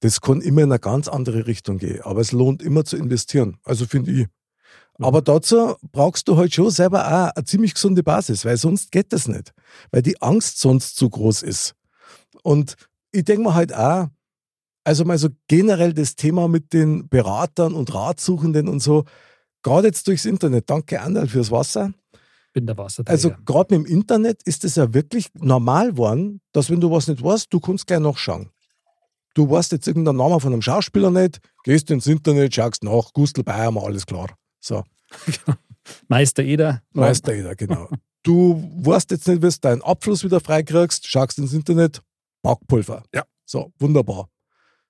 Das 0.00 0.20
kann 0.20 0.40
immer 0.40 0.62
in 0.62 0.72
eine 0.72 0.80
ganz 0.80 1.06
andere 1.06 1.46
Richtung 1.46 1.78
gehen, 1.78 2.00
aber 2.02 2.20
es 2.20 2.32
lohnt 2.32 2.62
immer 2.62 2.84
zu 2.84 2.96
investieren. 2.96 3.58
Also 3.64 3.86
finde 3.86 4.10
ich. 4.12 4.26
Aber 5.04 5.22
dazu 5.22 5.76
brauchst 5.92 6.28
du 6.28 6.36
halt 6.36 6.54
schon 6.54 6.70
selber 6.70 7.06
auch 7.06 7.34
eine 7.34 7.44
ziemlich 7.44 7.74
gesunde 7.74 8.02
Basis, 8.02 8.44
weil 8.44 8.56
sonst 8.56 8.92
geht 8.92 9.12
das 9.12 9.28
nicht. 9.28 9.52
Weil 9.90 10.02
die 10.02 10.20
Angst 10.20 10.58
sonst 10.58 10.96
zu 10.96 11.08
groß 11.08 11.42
ist. 11.42 11.74
Und 12.42 12.76
ich 13.12 13.24
denke 13.24 13.42
mir 13.42 13.54
halt 13.54 13.74
auch, 13.74 14.08
also 14.84 15.04
mal 15.04 15.18
so 15.18 15.28
generell 15.48 15.92
das 15.92 16.16
Thema 16.16 16.48
mit 16.48 16.72
den 16.72 17.08
Beratern 17.08 17.74
und 17.74 17.94
Ratsuchenden 17.94 18.68
und 18.68 18.80
so, 18.80 19.04
gerade 19.62 19.88
jetzt 19.88 20.06
durchs 20.08 20.24
Internet, 20.24 20.68
danke 20.68 21.00
Anderl 21.00 21.28
fürs 21.28 21.50
Wasser. 21.50 21.92
Bin 22.52 22.66
der 22.66 22.76
Wasserträger. 22.76 23.12
Also 23.12 23.32
gerade 23.46 23.78
mit 23.78 23.86
dem 23.86 23.92
Internet 23.96 24.42
ist 24.44 24.64
es 24.64 24.76
ja 24.76 24.92
wirklich 24.92 25.28
normal 25.34 25.92
geworden, 25.92 26.40
dass 26.52 26.68
wenn 26.68 26.80
du 26.80 26.90
was 26.90 27.08
nicht 27.08 27.22
weißt, 27.22 27.46
du 27.50 27.60
kannst 27.60 27.86
gleich 27.86 28.00
nachschauen. 28.00 28.50
Du 29.34 29.48
weißt 29.48 29.72
jetzt 29.72 29.86
irgendeinen 29.86 30.18
Namen 30.18 30.40
von 30.40 30.52
einem 30.52 30.60
Schauspieler 30.60 31.10
nicht, 31.10 31.40
gehst 31.64 31.90
ins 31.90 32.06
Internet, 32.06 32.54
schaust 32.54 32.84
nach, 32.84 33.12
Gustl 33.14 33.42
Bayermann, 33.42 33.84
alles 33.84 34.04
klar. 34.04 34.28
So, 34.60 34.84
Meister 36.08 36.42
Eder. 36.42 36.82
Meister 36.92 37.34
jeder, 37.34 37.54
genau. 37.54 37.88
Du 38.22 38.62
weißt 38.84 39.10
jetzt 39.10 39.26
nicht, 39.26 39.42
wie 39.42 39.48
du 39.48 39.60
deinen 39.60 39.82
Abfluss 39.82 40.22
wieder 40.22 40.40
freikriegst, 40.40 41.06
schaust 41.06 41.38
ins 41.38 41.52
Internet, 41.52 42.02
Backpulver. 42.42 43.02
Ja. 43.12 43.24
So, 43.44 43.72
wunderbar. 43.78 44.28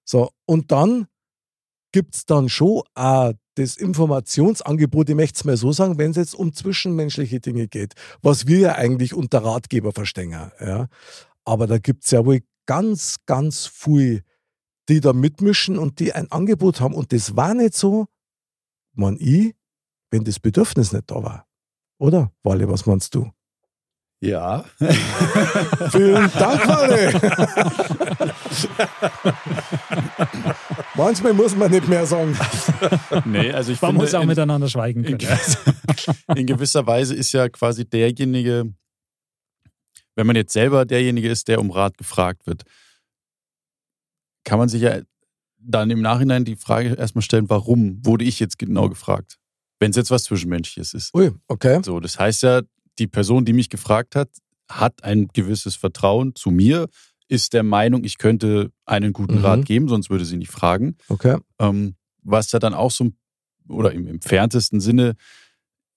So, 0.04 0.30
und 0.44 0.70
dann 0.70 1.06
gibt 1.92 2.14
es 2.14 2.26
dann 2.26 2.48
schon 2.48 2.82
auch 2.94 3.32
das 3.54 3.76
Informationsangebot, 3.76 5.10
ich 5.10 5.14
möchte 5.14 5.36
es 5.36 5.44
mal 5.44 5.56
so 5.56 5.72
sagen, 5.72 5.98
wenn 5.98 6.12
es 6.12 6.16
jetzt 6.16 6.34
um 6.34 6.52
zwischenmenschliche 6.52 7.40
Dinge 7.40 7.68
geht, 7.68 7.94
was 8.22 8.46
wir 8.46 8.58
ja 8.58 8.74
eigentlich 8.74 9.14
unter 9.14 9.44
Ratgeber 9.44 9.92
verstehen. 9.92 10.30
Ja. 10.30 10.88
Aber 11.44 11.66
da 11.66 11.78
gibt 11.78 12.04
es 12.04 12.10
ja 12.10 12.24
wohl 12.24 12.40
ganz, 12.66 13.16
ganz 13.26 13.66
viel, 13.66 14.22
die 14.88 15.00
da 15.00 15.12
mitmischen 15.12 15.78
und 15.78 16.00
die 16.00 16.12
ein 16.12 16.30
Angebot 16.30 16.80
haben. 16.80 16.94
Und 16.94 17.12
das 17.12 17.36
war 17.36 17.54
nicht 17.54 17.74
so, 17.74 18.06
man 18.94 19.16
ich, 19.18 19.54
wenn 20.12 20.24
das 20.24 20.38
Bedürfnis 20.38 20.92
nicht 20.92 21.10
da 21.10 21.22
war. 21.22 21.46
Oder, 21.98 22.30
Wally, 22.42 22.68
was 22.68 22.86
meinst 22.86 23.14
du? 23.14 23.32
Ja. 24.20 24.64
Vielen 24.78 26.30
Dank, 26.32 26.68
Wally. 26.68 27.12
Manchmal 30.94 31.32
muss 31.32 31.56
man 31.56 31.70
nicht 31.70 31.88
mehr 31.88 32.06
sagen. 32.06 32.38
nee, 33.24 33.50
also 33.50 33.72
ich 33.72 33.80
Man 33.82 33.92
finde, 33.92 34.04
muss 34.04 34.14
auch 34.14 34.22
in, 34.22 34.28
miteinander 34.28 34.68
schweigen 34.68 35.02
in, 35.02 35.18
können. 35.18 35.40
in 36.36 36.46
gewisser 36.46 36.86
Weise 36.86 37.16
ist 37.16 37.32
ja 37.32 37.48
quasi 37.48 37.84
derjenige, 37.84 38.72
wenn 40.14 40.26
man 40.26 40.36
jetzt 40.36 40.52
selber 40.52 40.84
derjenige 40.84 41.28
ist, 41.28 41.48
der 41.48 41.58
um 41.58 41.70
Rat 41.70 41.98
gefragt 41.98 42.46
wird, 42.46 42.62
kann 44.44 44.58
man 44.58 44.68
sich 44.68 44.82
ja 44.82 45.00
dann 45.58 45.90
im 45.90 46.00
Nachhinein 46.00 46.44
die 46.44 46.56
Frage 46.56 46.94
erstmal 46.94 47.22
stellen, 47.22 47.48
warum 47.48 48.04
wurde 48.04 48.24
ich 48.24 48.38
jetzt 48.38 48.58
genau 48.58 48.88
gefragt? 48.88 49.38
Wenn 49.82 49.90
es 49.90 49.96
jetzt 49.96 50.12
was 50.12 50.22
Zwischenmenschliches 50.22 50.94
ist. 50.94 51.12
Ui, 51.12 51.32
okay. 51.48 51.80
So, 51.84 51.98
das 51.98 52.16
heißt 52.16 52.44
ja, 52.44 52.62
die 53.00 53.08
Person, 53.08 53.44
die 53.44 53.52
mich 53.52 53.68
gefragt 53.68 54.14
hat, 54.14 54.28
hat 54.68 55.02
ein 55.02 55.26
gewisses 55.32 55.74
Vertrauen 55.74 56.36
zu 56.36 56.52
mir, 56.52 56.88
ist 57.26 57.52
der 57.52 57.64
Meinung, 57.64 58.04
ich 58.04 58.18
könnte 58.18 58.70
einen 58.84 59.12
guten 59.12 59.38
Mhm. 59.38 59.44
Rat 59.44 59.64
geben, 59.64 59.88
sonst 59.88 60.08
würde 60.08 60.24
sie 60.24 60.36
nicht 60.36 60.52
fragen. 60.52 60.96
Okay. 61.08 61.36
Ähm, 61.58 61.96
was 62.22 62.52
ja 62.52 62.60
dann 62.60 62.74
auch 62.74 62.92
so, 62.92 63.10
oder 63.68 63.90
im 63.90 64.06
entferntesten 64.06 64.78
Sinne 64.78 65.16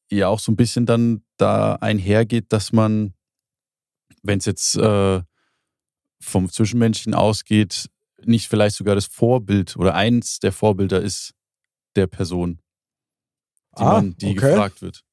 ja 0.09 0.29
auch 0.29 0.39
so 0.39 0.51
ein 0.51 0.55
bisschen 0.55 0.87
dann 0.87 1.23
da 1.37 1.75
einhergeht, 1.75 2.45
dass 2.49 2.71
man, 2.71 3.13
wenn 4.23 4.39
es 4.39 4.45
jetzt 4.45 4.77
äh, 4.77 5.21
vom 6.19 6.49
Zwischenmenschlichen 6.49 7.13
ausgeht, 7.13 7.87
nicht 8.23 8.47
vielleicht 8.47 8.77
sogar 8.77 8.95
das 8.95 9.05
Vorbild 9.05 9.77
oder 9.77 9.93
eins 9.93 10.39
der 10.39 10.53
Vorbilder 10.53 11.03
ist 11.03 11.35
der 11.95 12.07
Person, 12.07 12.61
die, 13.77 13.83
Ah, 13.83 13.93
man, 13.93 14.15
die 14.17 14.27
okay. 14.27 14.35
gefragt 14.49 14.81
wird. 14.81 15.03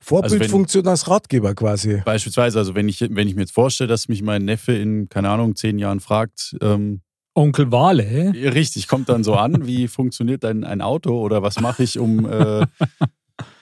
Vorbildfunktion 0.00 0.86
als 0.88 1.08
Ratgeber 1.08 1.54
quasi. 1.54 2.02
Beispielsweise, 2.04 2.58
also 2.58 2.74
wenn 2.74 2.88
ich, 2.88 3.00
wenn 3.00 3.28
ich 3.28 3.36
mir 3.36 3.42
jetzt 3.42 3.54
vorstelle, 3.54 3.88
dass 3.88 4.08
mich 4.08 4.22
mein 4.22 4.44
Neffe 4.44 4.72
in, 4.72 5.08
keine 5.08 5.30
Ahnung, 5.30 5.54
zehn 5.54 5.78
Jahren 5.78 6.00
fragt, 6.00 6.56
ähm, 6.60 7.02
Onkel 7.34 7.72
Wale, 7.72 8.32
richtig, 8.34 8.88
kommt 8.88 9.08
dann 9.08 9.24
so 9.24 9.34
an, 9.34 9.66
wie 9.66 9.88
funktioniert 9.88 10.44
ein, 10.44 10.64
ein 10.64 10.82
Auto 10.82 11.18
oder 11.18 11.42
was 11.42 11.60
mache 11.60 11.82
ich, 11.84 11.98
um, 11.98 12.26
äh, 12.28 12.66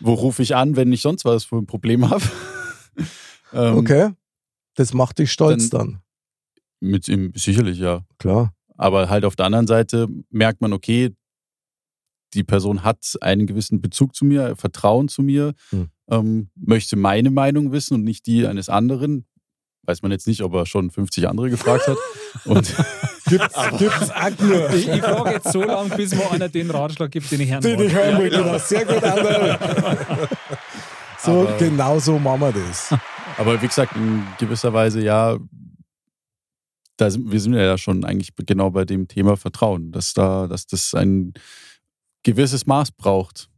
wo 0.00 0.14
rufe 0.14 0.42
ich 0.42 0.56
an, 0.56 0.76
wenn 0.76 0.92
ich 0.92 1.02
sonst 1.02 1.24
was 1.24 1.44
für 1.44 1.56
ein 1.56 1.66
Problem 1.66 2.08
habe. 2.10 2.24
ähm, 3.52 3.76
Okay. 3.76 4.10
Das 4.76 4.94
macht 4.94 5.18
dich 5.18 5.30
stolz 5.30 5.68
dann. 5.68 6.00
Mit 6.80 7.06
ihm, 7.06 7.32
sicherlich, 7.34 7.78
ja. 7.78 8.02
Klar. 8.18 8.54
Aber 8.76 9.10
halt 9.10 9.24
auf 9.26 9.36
der 9.36 9.46
anderen 9.46 9.66
Seite 9.66 10.08
merkt 10.30 10.62
man, 10.62 10.72
okay, 10.72 11.14
die 12.34 12.44
Person 12.44 12.82
hat 12.84 13.16
einen 13.20 13.46
gewissen 13.46 13.80
Bezug 13.80 14.14
zu 14.14 14.24
mir, 14.24 14.54
Vertrauen 14.56 15.08
zu 15.08 15.22
mir, 15.22 15.54
Hm. 15.70 15.88
ähm, 16.10 16.50
möchte 16.56 16.96
meine 16.96 17.30
Meinung 17.30 17.72
wissen 17.72 17.94
und 17.94 18.04
nicht 18.04 18.26
die 18.26 18.46
eines 18.46 18.68
anderen. 18.68 19.26
Weiß 19.84 20.02
man 20.02 20.10
jetzt 20.12 20.26
nicht, 20.26 20.42
ob 20.42 20.54
er 20.54 20.66
schon 20.66 20.90
50 20.90 21.28
andere 21.28 21.50
gefragt 21.50 21.86
hat. 21.88 21.96
Und 22.44 22.74
Gibt's, 23.26 23.54
gibt's 23.78 24.10
auch 24.10 24.38
nur. 24.40 24.70
Ich, 24.74 24.88
ich 24.88 25.00
frage 25.02 25.30
jetzt 25.34 25.52
so 25.52 25.62
lange, 25.62 25.94
bis 25.96 26.12
mir 26.14 26.28
einer 26.32 26.48
den 26.48 26.68
Ratschlag 26.70 27.10
gibt, 27.12 27.30
den 27.30 27.40
ich 27.40 27.50
hören 27.50 27.60
Den 27.62 27.78
ich 27.80 27.92
hören 27.94 28.18
will, 28.20 28.30
genau. 28.30 28.58
Sehr 28.58 28.84
gut, 28.84 29.02
André. 29.04 30.28
So, 31.22 31.42
Aber- 31.46 31.56
genau 31.58 31.98
so 31.98 32.18
machen 32.18 32.40
wir 32.40 32.52
das. 32.52 32.94
Aber 33.38 33.60
wie 33.60 33.66
gesagt, 33.68 33.94
in 33.94 34.22
gewisser 34.38 34.72
Weise 34.72 35.02
ja, 35.02 35.36
da 36.96 37.10
sind, 37.10 37.30
wir 37.30 37.40
sind 37.40 37.54
ja 37.54 37.76
schon 37.78 38.04
eigentlich 38.04 38.30
genau 38.46 38.70
bei 38.70 38.84
dem 38.84 39.06
Thema 39.08 39.36
Vertrauen, 39.36 39.92
dass 39.92 40.12
da, 40.14 40.46
dass 40.46 40.66
das 40.66 40.94
ein 40.94 41.34
gewisses 42.22 42.66
Maß 42.66 42.92
braucht, 42.92 43.50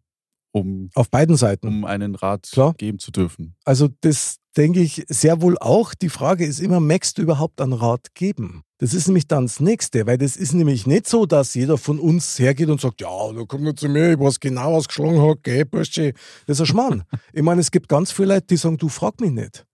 um, 0.53 0.91
Auf 0.95 1.11
beiden 1.11 1.37
Seiten. 1.37 1.67
um 1.67 1.85
einen 1.85 2.15
Rat 2.15 2.49
Klar. 2.53 2.75
geben 2.75 2.99
zu 2.99 3.11
dürfen. 3.11 3.55
Also 3.65 3.89
das 4.01 4.37
denke 4.57 4.81
ich 4.81 5.05
sehr 5.09 5.41
wohl 5.41 5.57
auch. 5.59 5.95
Die 5.95 6.09
Frage 6.11 6.45
ist 6.45 6.61
immer, 6.61 6.81
möchtest 6.81 7.19
du 7.19 7.23
überhaupt 7.23 7.61
einen 7.61 7.73
Rat 7.73 8.15
geben? 8.15 8.63
Das 8.79 8.95
ist 8.95 9.07
nämlich 9.07 9.29
dann 9.29 9.47
das 9.47 9.61
Nächste, 9.61 10.07
weil 10.07 10.19
das 10.19 10.37
ist 10.37 10.53
nämlich 10.53 10.87
nicht 10.87 11.09
so, 11.09 11.25
dass 11.25 11.55
jeder 11.55 11.79
von 11.79 11.99
uns 11.99 12.39
hergeht 12.39 12.69
und 12.69 12.81
sagt, 12.81 13.01
ja, 13.01 13.33
da 13.33 13.45
komm 13.47 13.63
nur 13.63 13.77
zu 13.77 13.89
mir, 13.89 14.13
ich 14.13 14.19
weiß 14.19 14.41
genau, 14.41 14.77
was 14.77 14.89
geschlagen 14.89 15.23
hat, 15.23 15.39
geh, 15.43 15.65
Bursche. 15.65 16.13
Das 16.47 16.57
ist 16.57 16.61
ein 16.61 16.67
Schmarrn. 16.67 17.05
ich 17.33 17.43
meine, 17.43 17.61
es 17.61 17.71
gibt 17.71 17.89
ganz 17.89 18.13
viele 18.13 18.35
Leute, 18.35 18.49
die 18.49 18.57
sagen, 18.57 18.77
du 18.77 18.89
frag 18.89 19.21
mich 19.21 19.31
nicht. 19.31 19.65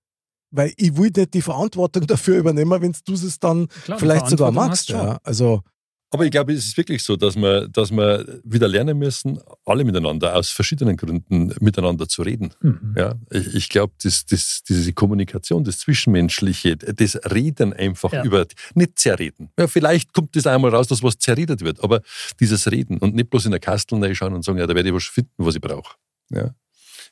Weil 0.51 0.72
ich 0.76 0.97
will 0.97 1.11
nicht 1.14 1.34
die 1.34 1.43
Verantwortung 1.43 2.07
dafür 2.07 2.39
übernehmen, 2.39 2.80
wenn 2.80 2.95
du 3.05 3.12
es 3.12 3.39
dann 3.39 3.68
Klar, 3.84 3.99
vielleicht 3.99 4.28
sogar 4.28 4.51
magst. 4.51 4.89
Ja. 4.89 5.18
Also, 5.22 5.62
Aber 6.11 6.24
ich 6.24 6.30
glaube, 6.30 6.54
es 6.54 6.64
ist 6.64 6.76
wirklich 6.78 7.02
so, 7.02 7.16
dass 7.16 7.36
wir, 7.36 7.68
dass 7.68 7.90
wir 7.90 8.40
wieder 8.42 8.66
lernen 8.66 8.98
müssen, 8.98 9.38
alle 9.66 9.84
miteinander, 9.84 10.34
aus 10.36 10.48
verschiedenen 10.48 10.96
Gründen 10.96 11.54
miteinander 11.61 12.09
zu 12.09 12.22
reden. 12.22 12.50
Mhm. 12.62 12.94
Ja, 12.96 13.14
ich, 13.30 13.54
ich 13.54 13.68
glaube, 13.68 13.92
das, 14.02 14.24
das, 14.24 14.62
diese 14.66 14.92
Kommunikation, 14.94 15.64
das 15.64 15.80
Zwischenmenschliche, 15.80 16.76
das 16.78 17.16
Reden 17.30 17.74
einfach 17.74 18.11
Ja. 18.12 18.24
über, 18.24 18.46
nicht 18.74 18.98
zerreden. 18.98 19.50
Ja, 19.59 19.66
vielleicht 19.66 20.14
kommt 20.14 20.34
das 20.34 20.46
einmal 20.46 20.74
raus, 20.74 20.86
dass 20.88 21.02
was 21.02 21.18
zerredet 21.18 21.61
wird, 21.62 21.84
aber 21.84 22.00
dieses 22.40 22.70
Reden 22.70 22.96
und 22.98 23.14
nicht 23.14 23.28
bloß 23.28 23.44
in 23.44 23.50
der 23.50 23.61
Kastel 23.61 24.02
reinschauen 24.02 24.32
und 24.34 24.44
sagen, 24.44 24.59
ja, 24.59 24.66
da 24.66 24.74
werde 24.74 24.88
ich 24.88 24.94
was 24.94 25.04
finden, 25.04 25.30
was 25.36 25.56
ich 25.56 25.61
brauche. 25.61 25.94
Ja. 26.30 26.54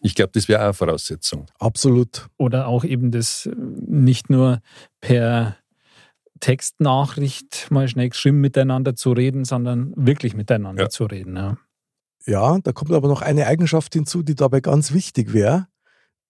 Ich 0.01 0.15
glaube, 0.15 0.31
das 0.35 0.49
wäre 0.49 0.61
auch 0.61 0.65
eine 0.65 0.75
Voraussetzung. 0.75 1.47
absolut. 1.59 2.27
Oder 2.39 2.67
auch 2.67 2.85
eben 2.85 3.11
das 3.11 3.47
äh, 3.47 3.55
nicht 3.87 4.31
nur 4.31 4.61
per 5.01 5.57
Textnachricht 6.41 7.71
mal 7.71 7.89
schnell 7.89 8.09
geschrieben 8.11 8.41
miteinander 8.41 8.95
zu 8.97 9.13
reden, 9.13 9.45
sondern 9.45 9.93
wirklich 9.97 10.35
miteinander 10.35 10.85
Ja. 10.85 10.89
zu 10.89 11.05
reden. 11.05 11.37
Ja. 11.37 11.57
Ja, 12.27 12.59
da 12.59 12.73
kommt 12.73 12.91
aber 12.93 13.09
noch 13.09 13.23
eine 13.23 13.47
Eigenschaft 13.47 13.93
hinzu, 13.95 14.23
die 14.23 14.35
dabei 14.35 14.61
ganz 14.61 14.93
wichtig 14.93 15.33
wäre, 15.33 15.69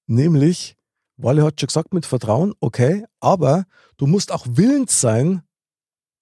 nämlich, 0.07 0.77
Wally 1.17 1.41
hat 1.41 1.59
schon 1.61 1.69
gesagt, 1.69 1.95
mit 1.95 2.05
Vertrauen, 2.07 2.53
okay, 2.61 3.05
aber 3.21 3.65
du 3.97 4.07
musst 4.07 4.31
auch 4.33 4.47
willens 4.49 5.01
sein, 5.01 5.43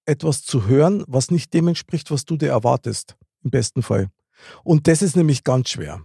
etwas 0.05 0.43
zu 0.43 0.67
hören, 0.67 1.03
was 1.07 1.31
nicht 1.31 1.53
dem 1.53 1.67
entspricht, 1.67 2.11
was 2.11 2.25
du 2.25 2.37
dir 2.37 2.49
erwartest, 2.49 3.17
im 3.43 3.51
besten 3.51 3.81
Fall. 3.83 4.07
Und 4.63 4.87
das 4.87 5.01
ist 5.01 5.15
nämlich 5.15 5.43
ganz 5.43 5.69
schwer. 5.69 6.01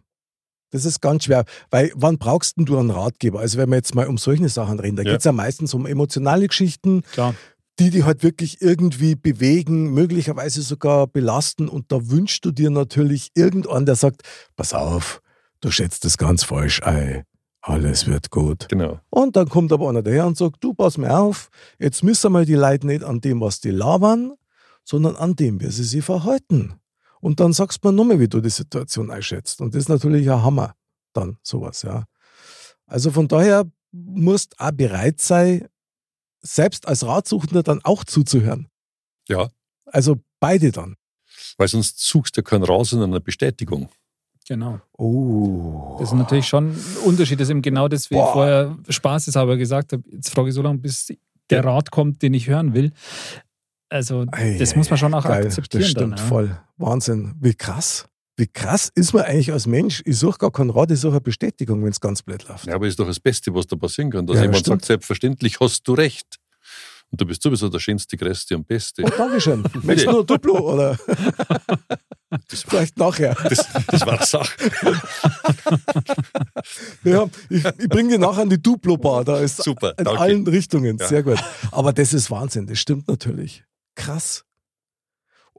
Das 0.72 0.84
ist 0.84 1.00
ganz 1.00 1.24
schwer, 1.24 1.44
weil 1.70 1.90
wann 1.96 2.16
brauchst 2.18 2.56
denn 2.56 2.64
du 2.64 2.78
einen 2.78 2.90
Ratgeber? 2.90 3.40
Also 3.40 3.58
wenn 3.58 3.68
wir 3.70 3.76
jetzt 3.76 3.94
mal 3.94 4.06
um 4.06 4.18
solche 4.18 4.48
Sachen 4.48 4.78
reden, 4.78 4.96
da 4.96 5.02
Ja. 5.02 5.10
geht 5.10 5.18
es 5.18 5.24
ja 5.24 5.32
meistens 5.32 5.74
um 5.74 5.84
emotionale 5.84 6.46
Geschichten, 6.46 7.02
Klar. 7.12 7.34
Die 7.80 7.90
dich 7.90 8.04
halt 8.04 8.22
wirklich 8.22 8.60
irgendwie 8.60 9.14
bewegen, 9.14 9.92
möglicherweise 9.94 10.60
sogar 10.60 11.06
belasten. 11.06 11.68
Und 11.68 11.90
da 11.90 12.10
wünschst 12.10 12.44
du 12.44 12.50
dir 12.50 12.70
natürlich 12.70 13.30
irgendwann, 13.34 13.86
der 13.86 13.96
sagt, 13.96 14.22
pass 14.54 14.74
auf, 14.74 15.22
du 15.60 15.70
schätzt 15.70 16.04
es 16.04 16.18
ganz 16.18 16.44
falsch 16.44 16.82
ein. 16.82 17.24
Alles 17.62 18.06
wird 18.06 18.30
gut. 18.30 18.68
Genau. 18.68 19.00
Und 19.08 19.36
dann 19.36 19.48
kommt 19.48 19.72
aber 19.72 19.88
einer 19.88 20.02
daher 20.02 20.26
und 20.26 20.36
sagt, 20.36 20.62
du 20.62 20.74
pass 20.74 20.98
mir 20.98 21.18
auf, 21.18 21.48
jetzt 21.78 22.04
müssen 22.04 22.32
wir 22.32 22.44
die 22.44 22.54
Leute 22.54 22.86
nicht 22.86 23.02
an 23.02 23.20
dem, 23.20 23.40
was 23.40 23.60
die 23.60 23.70
labern, 23.70 24.34
sondern 24.84 25.16
an 25.16 25.34
dem, 25.34 25.60
wie 25.60 25.70
sie 25.70 25.84
sich 25.84 26.04
verhalten. 26.04 26.74
Und 27.20 27.40
dann 27.40 27.52
sagst 27.52 27.82
du 27.82 27.88
mir 27.88 27.94
nochmal, 27.94 28.20
wie 28.20 28.28
du 28.28 28.40
die 28.40 28.50
Situation 28.50 29.10
einschätzt. 29.10 29.60
Und 29.60 29.74
das 29.74 29.84
ist 29.84 29.88
natürlich 29.88 30.30
ein 30.30 30.42
Hammer, 30.42 30.74
dann 31.14 31.38
sowas, 31.42 31.82
ja. 31.82 32.04
Also 32.86 33.10
von 33.10 33.28
daher 33.28 33.64
musst 33.92 34.58
auch 34.58 34.72
bereit 34.72 35.20
sein, 35.20 35.66
selbst 36.42 36.86
als 36.88 37.04
Ratsuchender 37.06 37.62
dann 37.62 37.80
auch 37.84 38.04
zuzuhören. 38.04 38.68
Ja, 39.28 39.50
Also 39.86 40.16
beide 40.40 40.72
dann. 40.72 40.96
weil 41.58 41.68
sonst 41.68 42.00
suchst 42.00 42.36
du 42.36 42.42
keinen 42.42 42.64
Rat, 42.64 42.86
sondern 42.86 43.10
eine 43.10 43.20
Bestätigung. 43.20 43.88
Genau. 44.48 44.80
Oh. 44.98 45.96
Das 46.00 46.08
ist 46.08 46.14
natürlich 46.14 46.48
schon 46.48 46.70
ein 46.72 46.96
Unterschied. 47.04 47.38
Das 47.38 47.46
ist 47.46 47.50
eben 47.50 47.62
genau 47.62 47.86
das, 47.86 48.10
wie 48.10 48.14
Boah. 48.14 48.26
ich 48.26 48.32
vorher 48.32 48.78
spaßeshalber 48.88 49.56
gesagt 49.56 49.92
habe. 49.92 50.02
Jetzt 50.10 50.30
frage 50.30 50.48
ich 50.48 50.54
so 50.54 50.62
lange, 50.62 50.78
bis 50.78 51.12
der 51.50 51.64
Rat 51.64 51.90
kommt, 51.92 52.20
den 52.22 52.34
ich 52.34 52.48
hören 52.48 52.74
will. 52.74 52.92
Also, 53.88 54.24
Ei, 54.32 54.56
das 54.58 54.74
muss 54.76 54.88
man 54.90 54.98
schon 54.98 55.14
auch 55.14 55.24
Geil, 55.24 55.44
akzeptieren. 55.44 55.82
Das 55.82 55.90
stimmt 55.90 56.12
dann, 56.12 56.18
ja. 56.18 56.24
voll. 56.24 56.58
Wahnsinn. 56.78 57.34
Wie 57.40 57.54
krass. 57.54 58.06
Wie 58.40 58.46
krass 58.46 58.90
ist 58.94 59.12
man 59.12 59.24
eigentlich 59.24 59.52
als 59.52 59.66
Mensch? 59.66 60.00
Ich 60.06 60.16
suche 60.16 60.38
gar 60.38 60.50
keinen 60.50 60.70
Rat, 60.70 60.90
ich 60.90 60.98
suche 60.98 61.12
eine 61.12 61.20
Bestätigung, 61.20 61.82
wenn 61.84 61.90
es 61.90 62.00
ganz 62.00 62.22
blöd 62.22 62.48
läuft. 62.48 62.64
Ja, 62.66 62.74
aber 62.74 62.86
ist 62.86 62.98
doch 62.98 63.06
das 63.06 63.20
Beste, 63.20 63.54
was 63.54 63.66
da 63.66 63.76
passieren 63.76 64.10
kann, 64.10 64.26
dass 64.26 64.36
Ja, 64.36 64.42
jemand 64.42 64.60
stimmt. 64.60 64.80
sagt, 64.80 64.86
selbstverständlich 64.86 65.60
hast 65.60 65.86
du 65.86 65.92
recht. 65.92 66.36
Und 67.10 67.20
du 67.20 67.26
bist 67.26 67.42
sowieso 67.42 67.68
der 67.68 67.80
schönste, 67.80 68.16
größte 68.16 68.56
und 68.56 68.66
beste. 68.66 69.02
Oh, 69.04 69.10
Dankeschön. 69.14 69.62
Möchtest 69.82 70.06
du 70.06 70.12
noch 70.12 70.20
ein 70.20 70.26
Duplo 70.26 70.58
oder 70.72 70.96
Das 72.48 72.62
vielleicht 72.66 72.96
nachher? 72.96 73.36
das, 73.44 73.66
das 73.88 74.06
war 74.06 74.24
Sache. 74.24 74.52
Ja, 77.04 77.26
ich 77.50 77.64
ich 77.64 77.88
bringe 77.90 78.10
dir 78.10 78.18
nachher 78.18 78.42
an 78.42 78.48
die 78.50 78.62
Duplo-Bar. 78.62 79.24
Da 79.24 79.38
ist 79.40 79.62
Super, 79.62 79.94
in 79.98 80.04
danke. 80.04 80.20
allen 80.20 80.46
Richtungen. 80.46 80.96
Ja. 80.98 81.08
Sehr 81.08 81.22
gut. 81.24 81.38
Aber 81.72 81.92
das 81.92 82.14
ist 82.14 82.30
Wahnsinn. 82.30 82.66
Das 82.66 82.78
stimmt 82.78 83.06
natürlich. 83.08 83.64
Krass. 83.96 84.44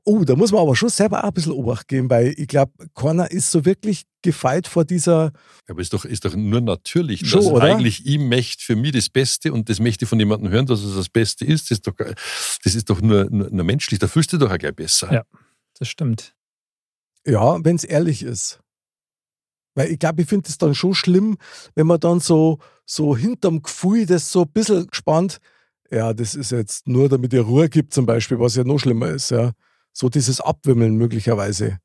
Oh, 0.03 0.23
da 0.23 0.35
muss 0.35 0.51
man 0.51 0.61
aber 0.61 0.75
schon 0.75 0.89
selber 0.89 1.23
auch 1.23 1.27
ein 1.27 1.33
bisschen 1.33 1.51
Obacht 1.51 1.87
geben, 1.87 2.09
weil 2.09 2.33
ich 2.35 2.47
glaube, 2.47 2.71
keiner 2.95 3.29
ist 3.29 3.51
so 3.51 3.65
wirklich 3.65 4.05
gefeit 4.23 4.67
vor 4.67 4.83
dieser. 4.83 5.31
Aber 5.67 5.79
ist 5.79 5.93
doch, 5.93 6.05
ist 6.05 6.25
doch 6.25 6.35
nur 6.35 6.61
natürlich, 6.61 7.27
Schon, 7.27 7.41
dass 7.41 7.51
oder? 7.51 7.63
eigentlich 7.63 8.05
ich 8.05 8.17
möchte 8.17 8.63
für 8.63 8.75
mich 8.75 8.93
das 8.93 9.09
Beste 9.09 9.53
und 9.53 9.69
das 9.69 9.79
möchte 9.79 10.05
ich 10.05 10.09
von 10.09 10.19
jemandem 10.19 10.49
hören, 10.49 10.65
dass 10.65 10.81
es 10.81 10.95
das 10.95 11.09
Beste 11.09 11.45
ist. 11.45 11.69
Das 11.69 11.77
ist 11.77 11.87
doch, 11.87 11.93
das 11.97 12.75
ist 12.75 12.89
doch 12.89 12.99
nur, 13.01 13.29
nur, 13.29 13.49
nur 13.51 13.63
menschlich. 13.63 13.99
Da 13.99 14.07
fühlst 14.07 14.33
du 14.33 14.37
dich 14.37 14.47
doch 14.47 14.53
auch 14.53 14.57
gleich 14.57 14.75
besser. 14.75 15.13
Ja. 15.13 15.23
Das 15.77 15.87
stimmt. 15.87 16.35
Ja, 17.25 17.63
wenn 17.63 17.75
es 17.75 17.83
ehrlich 17.83 18.23
ist. 18.23 18.59
Weil 19.73 19.91
ich 19.91 19.99
glaube, 19.99 20.21
ich 20.21 20.27
finde 20.27 20.49
es 20.49 20.57
dann 20.57 20.75
schon 20.75 20.93
schlimm, 20.93 21.37
wenn 21.75 21.87
man 21.87 21.99
dann 21.99 22.19
so, 22.19 22.59
so 22.85 23.15
hinterm 23.15 23.61
Gefühl 23.61 24.05
das 24.05 24.31
so 24.31 24.43
ein 24.43 24.51
bisschen 24.51 24.87
gespannt, 24.87 25.39
ja, 25.89 26.13
das 26.13 26.35
ist 26.35 26.51
jetzt 26.51 26.87
nur, 26.87 27.09
damit 27.09 27.33
ihr 27.33 27.41
Ruhe 27.41 27.69
gibt 27.69 27.93
zum 27.93 28.05
Beispiel, 28.05 28.39
was 28.39 28.55
ja 28.55 28.63
noch 28.63 28.79
schlimmer 28.79 29.09
ist, 29.09 29.31
ja. 29.31 29.51
So 29.93 30.09
dieses 30.09 30.41
Abwimmeln 30.41 30.95
möglicherweise. 30.95 31.79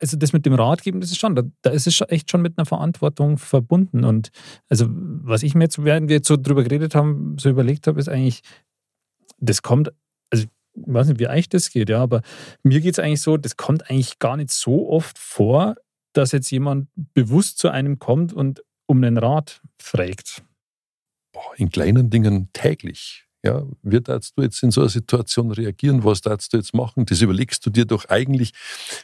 also 0.00 0.16
das 0.16 0.32
mit 0.32 0.46
dem 0.46 0.54
Ratgeben, 0.54 1.00
das 1.00 1.10
ist 1.10 1.18
schon, 1.18 1.34
da, 1.34 1.42
da 1.62 1.70
ist 1.70 1.86
es 1.86 1.94
schon 1.94 2.08
echt 2.08 2.30
schon 2.30 2.42
mit 2.42 2.56
einer 2.56 2.66
Verantwortung 2.66 3.38
verbunden. 3.38 4.04
Und 4.04 4.30
also, 4.68 4.86
was 4.88 5.42
ich 5.42 5.54
mir 5.54 5.64
jetzt, 5.64 5.82
während 5.82 6.08
wir 6.08 6.16
jetzt 6.16 6.28
so 6.28 6.36
drüber 6.36 6.62
geredet 6.62 6.94
haben, 6.94 7.36
so 7.38 7.48
überlegt 7.48 7.86
habe, 7.86 7.98
ist 7.98 8.08
eigentlich, 8.08 8.42
das 9.38 9.62
kommt, 9.62 9.92
also 10.30 10.44
ich 10.44 10.50
weiß 10.86 11.08
nicht, 11.08 11.18
wie 11.18 11.28
euch 11.28 11.48
das 11.48 11.70
geht, 11.70 11.88
ja, 11.88 12.00
aber 12.00 12.22
mir 12.62 12.80
geht 12.80 12.92
es 12.92 12.98
eigentlich 12.98 13.22
so, 13.22 13.36
das 13.36 13.56
kommt 13.56 13.90
eigentlich 13.90 14.18
gar 14.18 14.36
nicht 14.36 14.50
so 14.50 14.88
oft 14.88 15.18
vor, 15.18 15.76
dass 16.12 16.32
jetzt 16.32 16.50
jemand 16.50 16.88
bewusst 17.14 17.58
zu 17.58 17.68
einem 17.68 17.98
kommt 17.98 18.32
und 18.32 18.62
um 18.86 18.98
einen 18.98 19.18
Rat 19.18 19.60
fragt. 19.80 20.42
Boah, 21.32 21.54
in 21.56 21.70
kleinen 21.70 22.10
Dingen 22.10 22.48
täglich. 22.52 23.27
Ja, 23.48 23.62
wie 23.82 24.00
darfst 24.00 24.34
du 24.36 24.42
jetzt 24.42 24.62
in 24.62 24.70
so 24.70 24.80
einer 24.82 24.90
Situation 24.90 25.50
reagieren? 25.50 26.04
Was 26.04 26.20
darfst 26.20 26.52
du 26.52 26.56
jetzt 26.58 26.74
machen? 26.74 27.04
Das 27.06 27.20
überlegst 27.20 27.64
du 27.66 27.70
dir 27.70 27.84
doch 27.84 28.04
eigentlich. 28.08 28.52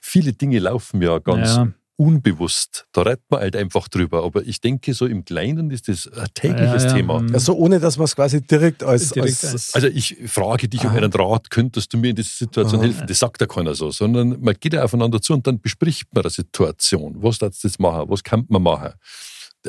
Viele 0.02 0.32
Dinge 0.32 0.58
laufen 0.58 1.02
ja 1.02 1.18
ganz 1.18 1.56
Ja. 1.56 1.68
unbewusst. 1.96 2.86
Da 2.92 3.02
redet 3.02 3.22
man 3.30 3.40
halt 3.40 3.56
einfach 3.56 3.88
drüber. 3.88 4.24
Aber 4.24 4.42
ich 4.46 4.60
denke, 4.60 4.94
so 4.94 5.06
im 5.06 5.24
Kleinen 5.24 5.70
ist 5.70 5.88
das 5.88 6.08
ein 6.12 6.26
tägliches 6.34 6.82
Ja, 6.84 6.88
ja, 6.90 6.94
Thema. 6.96 7.20
mm. 7.20 7.34
Also 7.34 7.54
ohne, 7.54 7.78
dass 7.80 7.96
man 7.98 8.04
es 8.06 8.16
quasi 8.16 8.40
direkt 8.42 8.82
als, 8.82 9.10
Direkt 9.10 9.44
als, 9.44 9.52
als- 9.52 9.74
Also 9.74 9.86
ich 9.88 10.16
frage 10.26 10.68
dich 10.68 10.80
um 10.84 10.88
Aha. 10.90 10.96
einen 10.98 11.12
Rat, 11.12 11.50
könntest 11.50 11.92
du 11.92 11.98
mir 11.98 12.10
in 12.10 12.16
dieser 12.16 12.30
Situation 12.36 12.80
Aha. 12.80 12.86
helfen? 12.86 13.06
Das 13.06 13.18
sagt 13.18 13.40
ja 13.40 13.46
keiner 13.46 13.74
so, 13.74 13.90
sondern 13.90 14.40
man 14.40 14.54
geht 14.58 14.72
ja 14.74 14.82
aufeinander 14.84 15.20
zu 15.22 15.32
und 15.34 15.46
dann 15.46 15.60
bespricht 15.60 16.12
man 16.12 16.24
eine 16.24 16.30
Situation. 16.30 17.14
Was 17.22 17.38
darfst 17.38 17.62
du 17.64 17.68
jetzt 17.68 17.78
machen? 17.80 18.08
Was 18.08 18.22
kann 18.24 18.44
man 18.48 18.62
machen? 18.62 18.92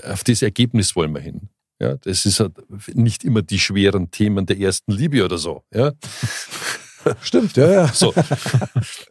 Auf 0.04 0.24
das 0.24 0.42
Ergebnis 0.42 0.96
wollen 0.96 1.14
wir 1.14 1.22
hin. 1.22 1.50
Ja, 1.80 1.96
das 1.98 2.26
ist 2.26 2.40
halt 2.40 2.54
nicht 2.96 3.24
immer 3.24 3.42
die 3.42 3.60
schweren 3.60 4.10
Themen 4.10 4.46
der 4.46 4.60
ersten 4.60 4.92
Liebe 4.92 5.26
oder 5.26 5.38
so. 5.38 5.64
Ja, 5.74 5.92
Stimmt, 7.22 7.56
ja, 7.58 7.72
ja. 7.72 7.88
so. 7.88 8.14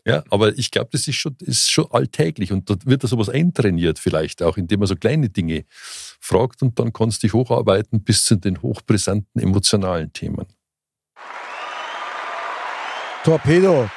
ja 0.05 0.23
aber 0.31 0.57
ich 0.59 0.71
glaube, 0.71 0.89
das 0.93 1.07
ist 1.07 1.17
schon, 1.17 1.37
ist 1.41 1.71
schon 1.71 1.87
alltäglich 1.91 2.53
und 2.53 2.69
dort 2.69 2.87
wird 2.87 3.05
da 3.05 3.09
sowas 3.09 3.29
eintrainiert 3.29 3.99
vielleicht 3.99 4.43
auch, 4.43 4.57
indem 4.57 4.81
man 4.81 4.89
so 4.89 4.97
kleine 4.97 5.31
Dinge 5.31 5.65
fragt 6.21 6.63
und 6.63 6.79
dann 6.79 6.93
kannst 6.93 7.23
du 7.23 7.27
dich 7.27 7.35
hocharbeiten 7.35 8.03
bis 8.03 8.25
zu 8.25 8.37
den 8.37 8.63
hochbrisanten 8.63 9.41
emotionalen 9.41 10.13
Themen. 10.13 10.47
Torpedo. 13.25 13.89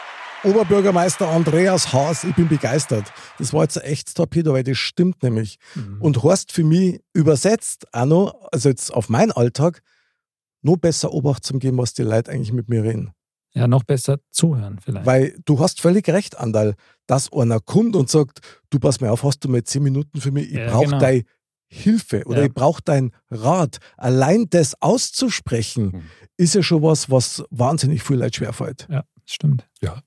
Oberbürgermeister 0.47 1.27
Andreas 1.29 1.91
Haas, 1.93 2.23
ich 2.23 2.33
bin 2.35 2.47
begeistert. 2.47 3.11
Das 3.37 3.51
war 3.53 3.63
jetzt 3.63 3.77
ein 3.77 3.83
echtes 3.83 4.13
Torpedo, 4.13 4.53
weil 4.53 4.63
das 4.63 4.77
stimmt 4.77 5.21
nämlich. 5.21 5.57
Mhm. 5.75 6.01
Und 6.01 6.23
Horst 6.23 6.51
für 6.53 6.63
mich 6.63 7.01
übersetzt 7.13 7.85
auch 7.93 8.05
noch, 8.05 8.47
also 8.51 8.69
jetzt 8.69 8.93
auf 8.93 9.09
meinen 9.09 9.31
Alltag, 9.33 9.81
nur 10.61 10.77
besser 10.77 11.11
Obacht 11.11 11.43
zum 11.43 11.59
geben, 11.59 11.77
was 11.77 11.93
die 11.93 12.03
Leute 12.03 12.31
eigentlich 12.31 12.53
mit 12.53 12.69
mir 12.69 12.83
reden. 12.83 13.11
Ja, 13.53 13.67
noch 13.67 13.83
besser 13.83 14.19
zuhören 14.31 14.79
vielleicht. 14.83 15.05
Weil 15.05 15.37
du 15.45 15.59
hast 15.59 15.81
völlig 15.81 16.07
recht, 16.09 16.37
Andal, 16.37 16.75
dass 17.07 17.31
einer 17.33 17.59
kommt 17.59 17.95
und 17.95 18.09
sagt, 18.09 18.39
du 18.69 18.79
pass 18.79 19.01
mir 19.01 19.11
auf, 19.11 19.23
hast 19.23 19.39
du 19.43 19.49
mal 19.49 19.63
zehn 19.63 19.83
Minuten 19.83 20.21
für 20.21 20.31
mich, 20.31 20.47
ich 20.49 20.57
Ja, 20.57 20.69
brauche 20.71 20.85
genau. 20.85 20.99
deine 20.99 21.23
Hilfe 21.69 22.23
oder 22.25 22.39
Ja. 22.39 22.45
ich 22.45 22.53
brauche 22.53 22.81
deinen 22.81 23.11
Rat. 23.29 23.79
Allein 23.97 24.45
das 24.49 24.81
auszusprechen, 24.81 25.85
Mhm. 25.87 26.01
ist 26.37 26.55
ja 26.55 26.63
schon 26.63 26.81
was, 26.83 27.09
was 27.09 27.43
wahnsinnig 27.49 28.03
viel 28.03 28.17
Leute 28.17 28.37
schwerfällt. 28.37 28.87
Ja, 28.89 29.03
das 29.15 29.33
stimmt. 29.33 29.67
Ja. 29.81 30.01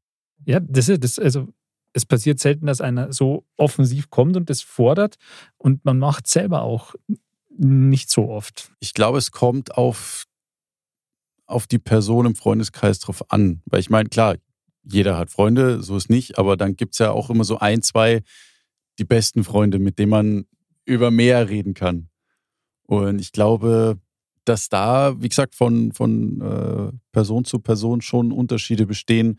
Ja, 0.46 0.60
das 0.60 0.88
ist 0.88 1.04
das, 1.04 1.18
also 1.18 1.48
es 1.92 2.06
passiert 2.06 2.38
selten, 2.38 2.66
dass 2.66 2.80
einer 2.80 3.12
so 3.12 3.44
offensiv 3.56 4.10
kommt 4.10 4.36
und 4.36 4.48
das 4.48 4.62
fordert 4.62 5.16
und 5.58 5.84
man 5.84 5.98
macht 5.98 6.26
selber 6.26 6.62
auch 6.62 6.94
nicht 7.48 8.10
so 8.10 8.28
oft. 8.28 8.72
Ich 8.80 8.94
glaube, 8.94 9.18
es 9.18 9.32
kommt 9.32 9.76
auf, 9.76 10.24
auf 11.46 11.66
die 11.66 11.78
Person 11.78 12.26
im 12.26 12.34
Freundeskreis 12.34 13.00
drauf 13.00 13.30
an. 13.30 13.62
Weil 13.66 13.80
ich 13.80 13.90
meine, 13.90 14.08
klar, 14.08 14.36
jeder 14.82 15.18
hat 15.18 15.30
Freunde, 15.30 15.82
so 15.82 15.96
ist 15.96 16.08
nicht, 16.08 16.38
aber 16.38 16.56
dann 16.56 16.76
gibt 16.76 16.94
es 16.94 16.98
ja 16.98 17.10
auch 17.10 17.28
immer 17.28 17.44
so 17.44 17.58
ein, 17.58 17.82
zwei, 17.82 18.22
die 18.98 19.04
besten 19.04 19.44
Freunde, 19.44 19.78
mit 19.78 19.98
denen 19.98 20.10
man 20.10 20.46
über 20.84 21.10
mehr 21.10 21.48
reden 21.48 21.74
kann. 21.74 22.08
Und 22.86 23.20
ich 23.20 23.32
glaube, 23.32 23.98
dass 24.44 24.68
da, 24.68 25.20
wie 25.20 25.28
gesagt, 25.28 25.54
von, 25.54 25.92
von 25.92 26.40
äh, 26.40 26.92
Person 27.12 27.44
zu 27.44 27.58
Person 27.58 28.00
schon 28.00 28.32
Unterschiede 28.32 28.86
bestehen. 28.86 29.38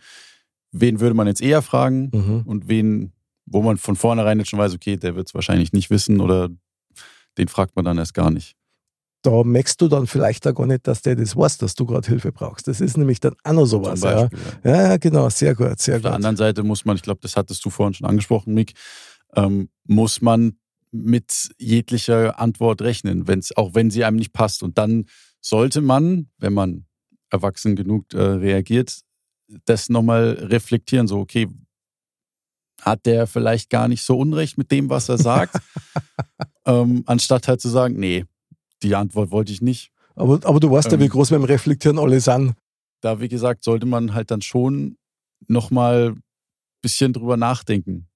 Wen 0.72 1.00
würde 1.00 1.16
man 1.16 1.28
jetzt 1.28 1.42
eher 1.42 1.62
fragen 1.62 2.10
Mhm. 2.14 2.44
und 2.46 2.68
wen, 2.68 3.12
wo 3.46 3.62
man 3.62 3.78
von 3.78 3.96
vornherein 3.96 4.40
jetzt 4.40 4.50
schon 4.50 4.60
weiß, 4.60 4.74
okay, 4.74 4.96
der 4.98 5.16
wird 5.16 5.28
es 5.28 5.34
wahrscheinlich 5.34 5.74
nicht 5.74 5.90
wissen 5.90 6.22
oder 6.22 6.50
den 7.38 7.48
fragt 7.48 7.76
man 7.76 7.86
dann 7.86 7.98
erst 7.98 8.14
gar 8.14 8.32
nicht. 8.32 8.56
Da 9.24 9.44
merkst 9.44 9.80
du 9.80 9.88
dann 9.88 10.08
vielleicht 10.08 10.48
auch 10.48 10.56
gar 10.56 10.66
nicht, 10.66 10.88
dass 10.88 11.02
der 11.04 11.16
das 11.16 11.36
weiß, 11.36 11.60
dass 11.60 11.76
du 11.76 11.86
gerade 11.86 12.08
Hilfe 12.08 12.32
brauchst. 12.32 12.68
Das 12.68 12.82
ist 12.82 12.98
nämlich 12.98 13.20
dann 13.20 13.36
auch 13.44 13.54
noch 13.54 13.66
sowas. 13.66 14.00
Beispiel. 14.02 14.40
ja. 14.64 14.72
ja, 14.72 14.82
ja, 14.90 14.98
genau, 14.98 15.30
sehr 15.30 15.54
gut, 15.54 15.78
sehr 15.80 15.98
Auf 15.98 16.02
der 16.02 16.12
gut. 16.12 16.16
anderen 16.16 16.38
Seite 16.38 16.64
muss 16.64 16.86
man, 16.86 16.96
ich 16.96 17.04
glaube, 17.04 17.20
das 17.22 17.36
hattest 17.36 17.64
du 17.64 17.70
vorhin 17.70 17.94
schon 17.94 18.08
angesprochen, 18.08 18.54
Mick, 18.56 18.74
ähm, 19.36 19.70
muss 19.86 20.22
man 20.22 20.58
mit 20.92 21.50
jeglicher 21.60 22.40
Antwort 22.40 22.82
rechnen, 22.82 23.28
wenn's, 23.28 23.56
auch 23.56 23.76
wenn 23.76 23.92
sie 23.92 24.04
einem 24.04 24.18
nicht 24.18 24.34
passt. 24.34 24.64
Und 24.64 24.78
dann 24.80 25.06
sollte 25.40 25.82
man, 25.82 26.30
wenn 26.40 26.54
man 26.54 26.86
erwachsen 27.30 27.76
genug 27.76 28.14
äh, 28.14 28.22
reagiert, 28.22 29.02
das 29.66 29.90
nochmal 29.90 30.38
reflektieren. 30.40 31.08
So, 31.08 31.20
okay, 31.20 31.48
hat 32.82 33.06
der 33.06 33.28
vielleicht 33.28 33.70
gar 33.70 33.88
nicht 33.88 34.04
so 34.04 34.18
Unrecht 34.18 34.58
mit 34.58 34.72
dem, 34.72 34.90
was 34.90 35.10
er 35.10 35.18
sagt, 35.18 35.56
ähm, 36.66 37.04
anstatt 37.06 37.48
halt 37.48 37.62
zu 37.62 37.70
sagen, 37.70 37.96
nee, 38.00 38.26
die 38.84 38.96
Antwort 38.96 39.32
wollte 39.32 39.52
ich 39.52 39.62
nicht. 39.62 39.92
Aber, 40.16 40.40
aber 40.44 40.60
du 40.60 40.70
weißt 40.70 40.92
ja, 40.92 41.00
wie 41.00 41.06
Ähm. 41.06 41.10
groß 41.10 41.30
beim 41.30 41.44
Reflektieren 41.44 42.00
alle 42.00 42.20
sind. 42.20 42.54
Da, 43.02 43.20
wie 43.20 43.30
gesagt, 43.30 43.64
sollte 43.64 43.86
man 43.86 44.14
halt 44.14 44.32
dann 44.32 44.42
schon 44.42 44.98
nochmal 45.48 46.12
ein 46.12 46.24
bisschen 46.82 47.14
drüber 47.14 47.38
nachdenken. 47.38 48.08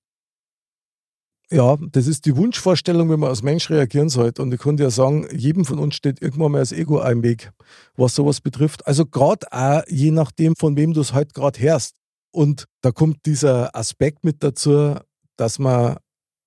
Ja, 1.51 1.77
das 1.91 2.07
ist 2.07 2.25
die 2.25 2.35
Wunschvorstellung, 2.35 3.09
wie 3.11 3.17
man 3.17 3.29
als 3.29 3.43
Mensch 3.43 3.69
reagieren 3.69 4.09
sollte. 4.09 4.41
Und 4.41 4.53
ich 4.53 4.59
kann 4.59 4.77
dir 4.77 4.89
sagen, 4.89 5.27
jedem 5.31 5.63
von 5.65 5.77
uns 5.77 5.95
steht 5.95 6.21
irgendwann 6.21 6.51
mal 6.51 6.59
das 6.59 6.71
Ego 6.71 7.01
im 7.01 7.21
Weg, 7.21 7.51
was 7.95 8.15
sowas 8.15 8.41
betrifft. 8.41 8.87
Also 8.87 9.05
gerade 9.05 9.45
auch 9.51 9.83
je 9.87 10.11
nachdem, 10.11 10.55
von 10.55 10.75
wem 10.75 10.93
du 10.93 11.01
es 11.01 11.13
halt 11.13 11.33
gerade 11.33 11.59
hörst. 11.59 11.95
Und 12.31 12.65
da 12.81 12.91
kommt 12.91 13.25
dieser 13.25 13.75
Aspekt 13.75 14.23
mit 14.23 14.43
dazu, 14.43 14.95
dass 15.37 15.59
man 15.59 15.97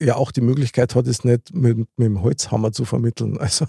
ja 0.00 0.16
auch 0.16 0.30
die 0.32 0.40
Möglichkeit 0.40 0.94
hat, 0.94 1.06
es 1.06 1.24
nicht 1.24 1.54
mit, 1.54 1.76
mit 1.76 1.88
dem 1.98 2.22
Holzhammer 2.22 2.72
zu 2.72 2.84
vermitteln. 2.84 3.38
Also 3.48 3.66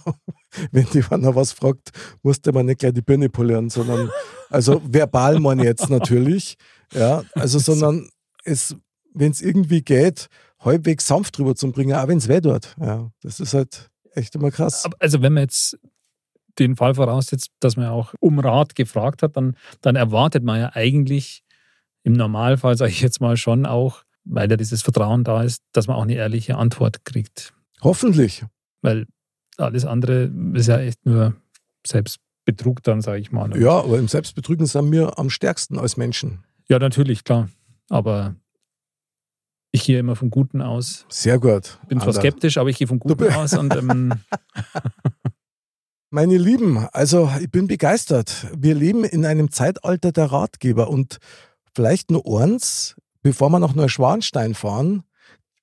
wenn 0.71 0.85
die 0.93 1.03
einer 1.09 1.35
was 1.35 1.51
fragt, 1.51 1.91
musste 2.23 2.51
man 2.51 2.65
nicht 2.65 2.79
gleich 2.79 2.93
die 2.93 3.01
Birne 3.01 3.29
polieren, 3.29 3.69
sondern 3.69 4.09
also 4.49 4.81
verbal 4.83 5.37
ich 5.37 5.63
jetzt 5.63 5.89
natürlich. 5.89 6.57
Ja, 6.93 7.23
also 7.33 7.59
sondern 7.59 8.09
es, 8.43 8.75
wenn 9.13 9.31
es 9.31 9.41
irgendwie 9.41 9.83
geht, 9.83 10.27
halbwegs 10.59 11.07
sanft 11.07 11.37
drüber 11.37 11.55
zu 11.55 11.71
bringen, 11.71 11.95
auch 11.95 12.07
wenn 12.07 12.17
es 12.17 12.27
weh 12.27 12.41
tut. 12.41 12.75
Ja, 12.79 13.11
das 13.21 13.39
ist 13.39 13.53
halt 13.53 13.89
echt 14.13 14.35
immer 14.35 14.51
krass. 14.51 14.87
Also 14.99 15.21
wenn 15.21 15.33
man 15.33 15.43
jetzt 15.43 15.77
den 16.57 16.75
Fall 16.75 16.95
voraussetzt, 16.95 17.51
dass 17.59 17.77
man 17.77 17.87
auch 17.87 18.13
um 18.19 18.39
Rat 18.39 18.75
gefragt 18.75 19.23
hat, 19.23 19.37
dann, 19.37 19.55
dann 19.81 19.95
erwartet 19.95 20.43
man 20.43 20.59
ja 20.59 20.71
eigentlich 20.73 21.43
im 22.03 22.13
Normalfall, 22.13 22.77
sage 22.77 22.91
ich 22.91 23.01
jetzt 23.01 23.21
mal 23.21 23.37
schon 23.37 23.65
auch, 23.65 24.03
weil 24.25 24.49
ja 24.49 24.57
dieses 24.57 24.81
Vertrauen 24.81 25.23
da 25.23 25.43
ist, 25.43 25.63
dass 25.71 25.87
man 25.87 25.95
auch 25.95 26.03
eine 26.03 26.15
ehrliche 26.15 26.57
Antwort 26.57 27.05
kriegt. 27.05 27.53
Hoffentlich. 27.81 28.45
Weil 28.81 29.05
alles 29.57 29.85
andere 29.85 30.31
ist 30.53 30.67
ja 30.67 30.79
echt 30.79 31.05
nur 31.05 31.35
Selbstbetrug 31.85 32.83
dann, 32.83 33.01
sage 33.01 33.19
ich 33.19 33.31
mal. 33.31 33.55
Ja, 33.59 33.79
aber 33.79 33.99
im 33.99 34.07
Selbstbetrügen 34.07 34.65
sind 34.65 34.91
wir 34.91 35.17
am 35.17 35.29
stärksten 35.29 35.77
als 35.77 35.97
Menschen. 35.97 36.43
ja, 36.67 36.79
natürlich, 36.79 37.23
klar. 37.23 37.49
Aber 37.89 38.35
ich 39.71 39.83
gehe 39.83 39.99
immer 39.99 40.15
vom 40.15 40.29
Guten 40.29 40.61
aus. 40.61 41.05
Sehr 41.09 41.39
gut. 41.39 41.79
Bin 41.87 41.99
zwar 41.99 42.13
skeptisch, 42.13 42.57
aber 42.57 42.69
ich 42.69 42.77
gehe 42.77 42.87
vom 42.87 42.99
Guten 42.99 43.31
aus 43.33 43.53
und 43.53 43.75
ähm, 43.75 44.13
Meine 46.11 46.37
Lieben, 46.37 46.87
also 46.91 47.31
ich 47.39 47.51
bin 47.51 47.67
begeistert. 47.67 48.47
Wir 48.57 48.73
leben 48.73 49.03
in 49.03 49.27
einem 49.27 49.51
Zeitalter 49.51 50.11
der 50.11 50.31
Ratgeber 50.31 50.89
und 50.89 51.19
vielleicht 51.75 52.09
nur 52.09 52.41
eins, 52.41 52.95
bevor 53.21 53.51
wir 53.51 53.59
nach 53.59 53.75
Neuschwanstein 53.75 54.55
fahren. 54.55 55.03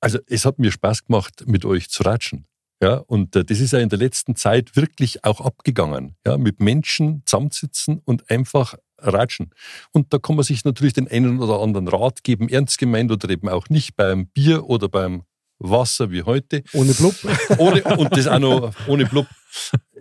Also 0.00 0.18
es 0.26 0.44
hat 0.44 0.58
mir 0.58 0.70
Spaß 0.70 1.04
gemacht, 1.04 1.44
mit 1.46 1.64
euch 1.64 1.90
zu 1.90 2.02
ratschen. 2.02 2.46
Ja, 2.80 2.98
und 2.98 3.34
äh, 3.34 3.44
das 3.44 3.58
ist 3.58 3.72
ja 3.72 3.80
in 3.80 3.88
der 3.88 3.98
letzten 3.98 4.36
Zeit 4.36 4.76
wirklich 4.76 5.24
auch 5.24 5.40
abgegangen. 5.40 6.14
Ja, 6.24 6.38
mit 6.38 6.60
Menschen 6.60 7.22
zusammensitzen 7.26 8.00
und 8.04 8.30
einfach 8.30 8.74
Ratschen. 8.98 9.50
Und 9.92 10.12
da 10.12 10.18
kann 10.18 10.36
man 10.36 10.44
sich 10.44 10.64
natürlich 10.64 10.92
den 10.92 11.08
einen 11.08 11.40
oder 11.40 11.60
anderen 11.60 11.88
Rat 11.88 12.22
geben, 12.22 12.48
ernst 12.48 12.78
gemeint 12.78 13.10
oder 13.10 13.28
eben 13.30 13.48
auch 13.48 13.68
nicht, 13.68 13.96
beim 13.96 14.28
Bier 14.28 14.68
oder 14.68 14.88
beim 14.88 15.22
Wasser 15.58 16.10
wie 16.10 16.22
heute. 16.22 16.62
Ohne 16.72 16.92
Blub. 16.94 17.14
Ohne, 17.58 17.82
und 17.96 18.16
das 18.16 18.28
auch 18.28 18.38
noch 18.38 18.72
ohne 18.86 19.06
Blub. 19.06 19.26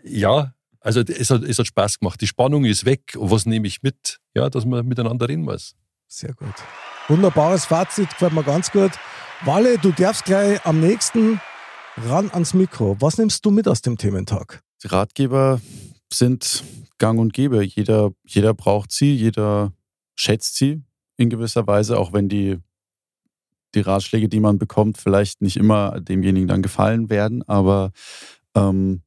Ja, 0.03 0.53
also 0.79 1.01
es 1.01 1.29
hat, 1.31 1.43
es 1.43 1.57
hat 1.57 1.67
Spaß 1.67 1.99
gemacht. 1.99 2.21
Die 2.21 2.27
Spannung 2.27 2.65
ist 2.65 2.85
weg. 2.85 3.13
Was 3.15 3.45
nehme 3.45 3.67
ich 3.67 3.81
mit? 3.81 4.19
Ja, 4.35 4.49
dass 4.49 4.65
man 4.65 4.85
miteinander 4.85 5.27
reden 5.27 5.43
muss. 5.43 5.75
Sehr 6.07 6.33
gut. 6.33 6.53
Wunderbares 7.09 7.65
Fazit, 7.65 8.09
gefällt 8.09 8.33
mir 8.33 8.43
ganz 8.43 8.71
gut. 8.71 8.91
Walle, 9.43 9.77
du 9.77 9.91
darfst 9.91 10.25
gleich 10.25 10.65
am 10.65 10.79
nächsten 10.79 11.39
ran 11.97 12.29
ans 12.31 12.53
Mikro. 12.53 12.95
Was 12.99 13.17
nimmst 13.17 13.45
du 13.45 13.51
mit 13.51 13.67
aus 13.67 13.81
dem 13.81 13.97
Thementag? 13.97 14.61
Die 14.83 14.87
Ratgeber 14.87 15.59
sind 16.11 16.63
gang 16.97 17.19
und 17.19 17.33
gäbe. 17.33 17.63
Jeder, 17.63 18.11
jeder 18.25 18.53
braucht 18.53 18.91
sie, 18.91 19.13
jeder 19.15 19.73
schätzt 20.15 20.55
sie 20.55 20.81
in 21.17 21.29
gewisser 21.29 21.67
Weise, 21.67 21.99
auch 21.99 22.13
wenn 22.13 22.29
die, 22.29 22.57
die 23.75 23.81
Ratschläge, 23.81 24.29
die 24.29 24.39
man 24.39 24.57
bekommt, 24.57 24.97
vielleicht 24.97 25.41
nicht 25.41 25.57
immer 25.57 25.99
demjenigen 25.99 26.47
dann 26.47 26.61
gefallen 26.61 27.09
werden. 27.09 27.43
Aber 27.47 27.91
ähm, 28.55 29.01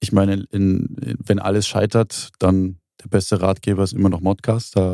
ich 0.00 0.12
meine, 0.12 0.34
in, 0.34 0.44
in, 0.50 1.18
wenn 1.24 1.38
alles 1.38 1.66
scheitert, 1.66 2.30
dann 2.38 2.78
der 3.02 3.08
beste 3.08 3.40
Ratgeber 3.40 3.82
ist 3.84 3.92
immer 3.92 4.08
noch 4.08 4.20
Modcast. 4.20 4.76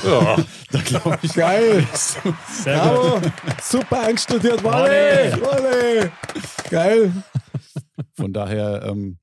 Da, 0.00 0.08
ja. 0.08 0.36
da 0.70 0.78
glaube 0.80 1.18
ich. 1.22 1.34
Geil. 1.34 1.84
Sehr 1.92 2.78
Bravo. 2.78 3.18
Gut. 3.20 3.32
Super 3.60 4.02
einstudiert. 4.02 4.62
Walle. 4.62 5.36
Walle. 5.42 6.12
Geil. 6.70 7.12
Von 8.14 8.32
daher, 8.32 8.84
ähm, 8.86 9.18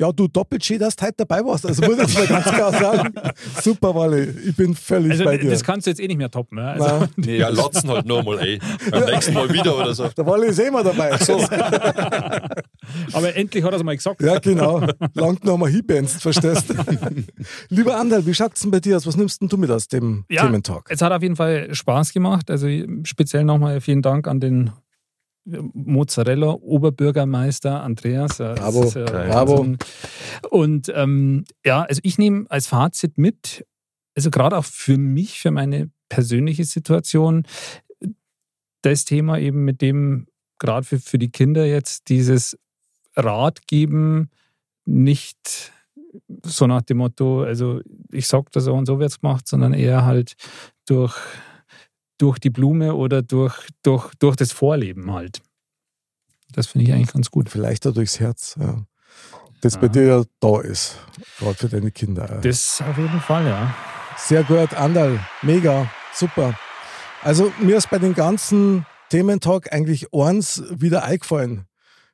ja, 0.00 0.10
du 0.10 0.26
doppelt 0.26 0.64
schön, 0.64 0.80
dass 0.80 0.96
du 0.96 1.04
heute 1.04 1.14
dabei 1.18 1.44
warst. 1.44 1.66
Also 1.66 1.82
muss 1.82 1.98
ich 1.98 2.14
mal 2.18 2.26
ganz 2.26 2.46
klar 2.46 2.72
sagen. 2.72 3.14
Super, 3.62 3.94
Walle. 3.94 4.24
Ich 4.24 4.56
bin 4.56 4.74
völlig 4.74 5.12
also, 5.12 5.24
bei 5.24 5.38
dir. 5.38 5.50
Das 5.50 5.62
kannst 5.62 5.86
du 5.86 5.90
jetzt 5.90 6.00
eh 6.00 6.08
nicht 6.08 6.16
mehr 6.16 6.30
toppen. 6.30 6.58
Ja, 6.58 6.72
also, 6.72 7.06
nee. 7.16 7.36
ja 7.38 7.48
latzen 7.48 7.88
halt 7.88 8.04
nochmal, 8.04 8.40
ey. 8.40 8.58
Beim 8.90 9.04
nächsten 9.04 9.34
Mal 9.34 9.52
wieder 9.52 9.76
oder 9.76 9.94
so. 9.94 10.08
Der 10.08 10.26
Walle 10.26 10.46
ist 10.46 10.58
eh 10.58 10.66
immer 10.66 10.82
dabei. 10.82 11.16
So. 11.18 11.38
Aber 13.12 13.36
endlich 13.36 13.62
hat 13.62 13.72
er 13.72 13.76
es 13.76 13.84
mal 13.84 13.96
gesagt. 13.96 14.20
Ja, 14.20 14.38
genau. 14.40 14.84
Lang 15.14 15.38
noch 15.44 15.58
mal 15.58 15.70
hinbenst, 15.70 16.20
verstehst 16.20 16.70
du? 16.70 16.74
Lieber 17.68 17.96
Andal, 17.96 18.26
wie 18.26 18.34
schaut 18.34 18.54
es 18.54 18.62
denn 18.62 18.72
bei 18.72 18.80
dir 18.80 18.96
aus? 18.96 19.06
Was 19.06 19.16
nimmst 19.16 19.40
denn 19.40 19.48
du 19.48 19.56
mit 19.56 19.70
aus 19.70 19.86
dem 19.86 20.24
ja, 20.28 20.42
Thementag? 20.42 20.86
Es 20.88 21.02
hat 21.02 21.12
auf 21.12 21.22
jeden 21.22 21.36
Fall 21.36 21.72
Spaß 21.72 22.12
gemacht. 22.12 22.50
Also 22.50 22.66
speziell 23.04 23.44
nochmal 23.44 23.80
vielen 23.80 24.02
Dank 24.02 24.26
an 24.26 24.40
den 24.40 24.72
Mozzarella, 25.44 26.52
Oberbürgermeister 26.54 27.82
Andreas. 27.82 28.38
Bravo, 28.38 28.90
ja 28.94 29.04
bravo. 29.04 29.74
Und 30.50 30.92
ähm, 30.94 31.44
ja, 31.64 31.82
also 31.82 32.00
ich 32.02 32.18
nehme 32.18 32.46
als 32.50 32.66
Fazit 32.66 33.18
mit, 33.18 33.66
also 34.16 34.30
gerade 34.30 34.56
auch 34.56 34.64
für 34.64 34.96
mich, 34.96 35.40
für 35.40 35.50
meine 35.50 35.90
persönliche 36.08 36.64
Situation, 36.64 37.44
das 38.82 39.04
Thema 39.04 39.38
eben 39.38 39.64
mit 39.64 39.80
dem, 39.80 40.26
gerade 40.58 40.86
für, 40.86 40.98
für 40.98 41.18
die 41.18 41.30
Kinder 41.30 41.66
jetzt, 41.66 42.08
dieses 42.08 42.58
Rat 43.16 43.66
geben, 43.66 44.30
nicht 44.84 45.72
so 46.44 46.66
nach 46.66 46.82
dem 46.82 46.98
Motto, 46.98 47.42
also 47.42 47.80
ich 48.12 48.28
sag 48.28 48.50
das 48.52 48.64
so 48.64 48.74
und 48.74 48.86
so 48.86 48.98
wird's 48.98 49.20
gemacht, 49.20 49.48
sondern 49.48 49.72
eher 49.72 50.04
halt 50.04 50.34
durch 50.86 51.16
durch 52.18 52.38
die 52.38 52.50
Blume 52.50 52.94
oder 52.94 53.22
durch, 53.22 53.68
durch, 53.82 54.12
durch 54.18 54.36
das 54.36 54.52
Vorleben 54.52 55.12
halt. 55.12 55.42
Das 56.52 56.68
finde 56.68 56.86
ich 56.86 56.92
eigentlich 56.92 57.12
ganz 57.12 57.30
gut. 57.30 57.48
Vielleicht 57.48 57.86
auch 57.86 57.92
durchs 57.92 58.20
Herz, 58.20 58.56
ja. 58.60 58.84
Das 59.60 59.74
ja. 59.74 59.80
bei 59.80 59.88
dir 59.88 60.04
ja 60.04 60.22
da 60.40 60.60
ist, 60.60 60.98
gerade 61.38 61.54
für 61.54 61.68
deine 61.68 61.90
Kinder. 61.90 62.40
Das 62.42 62.82
auf 62.86 62.98
jeden 62.98 63.20
Fall, 63.20 63.46
ja. 63.46 63.74
Sehr 64.16 64.44
gut, 64.44 64.74
Andal, 64.74 65.18
mega, 65.42 65.90
super. 66.12 66.58
Also 67.22 67.52
mir 67.58 67.78
ist 67.78 67.90
bei 67.90 67.98
den 67.98 68.14
ganzen 68.14 68.86
Thementag 69.08 69.72
eigentlich 69.72 70.12
eins 70.12 70.62
wieder 70.70 71.04
eingefallen, 71.04 71.64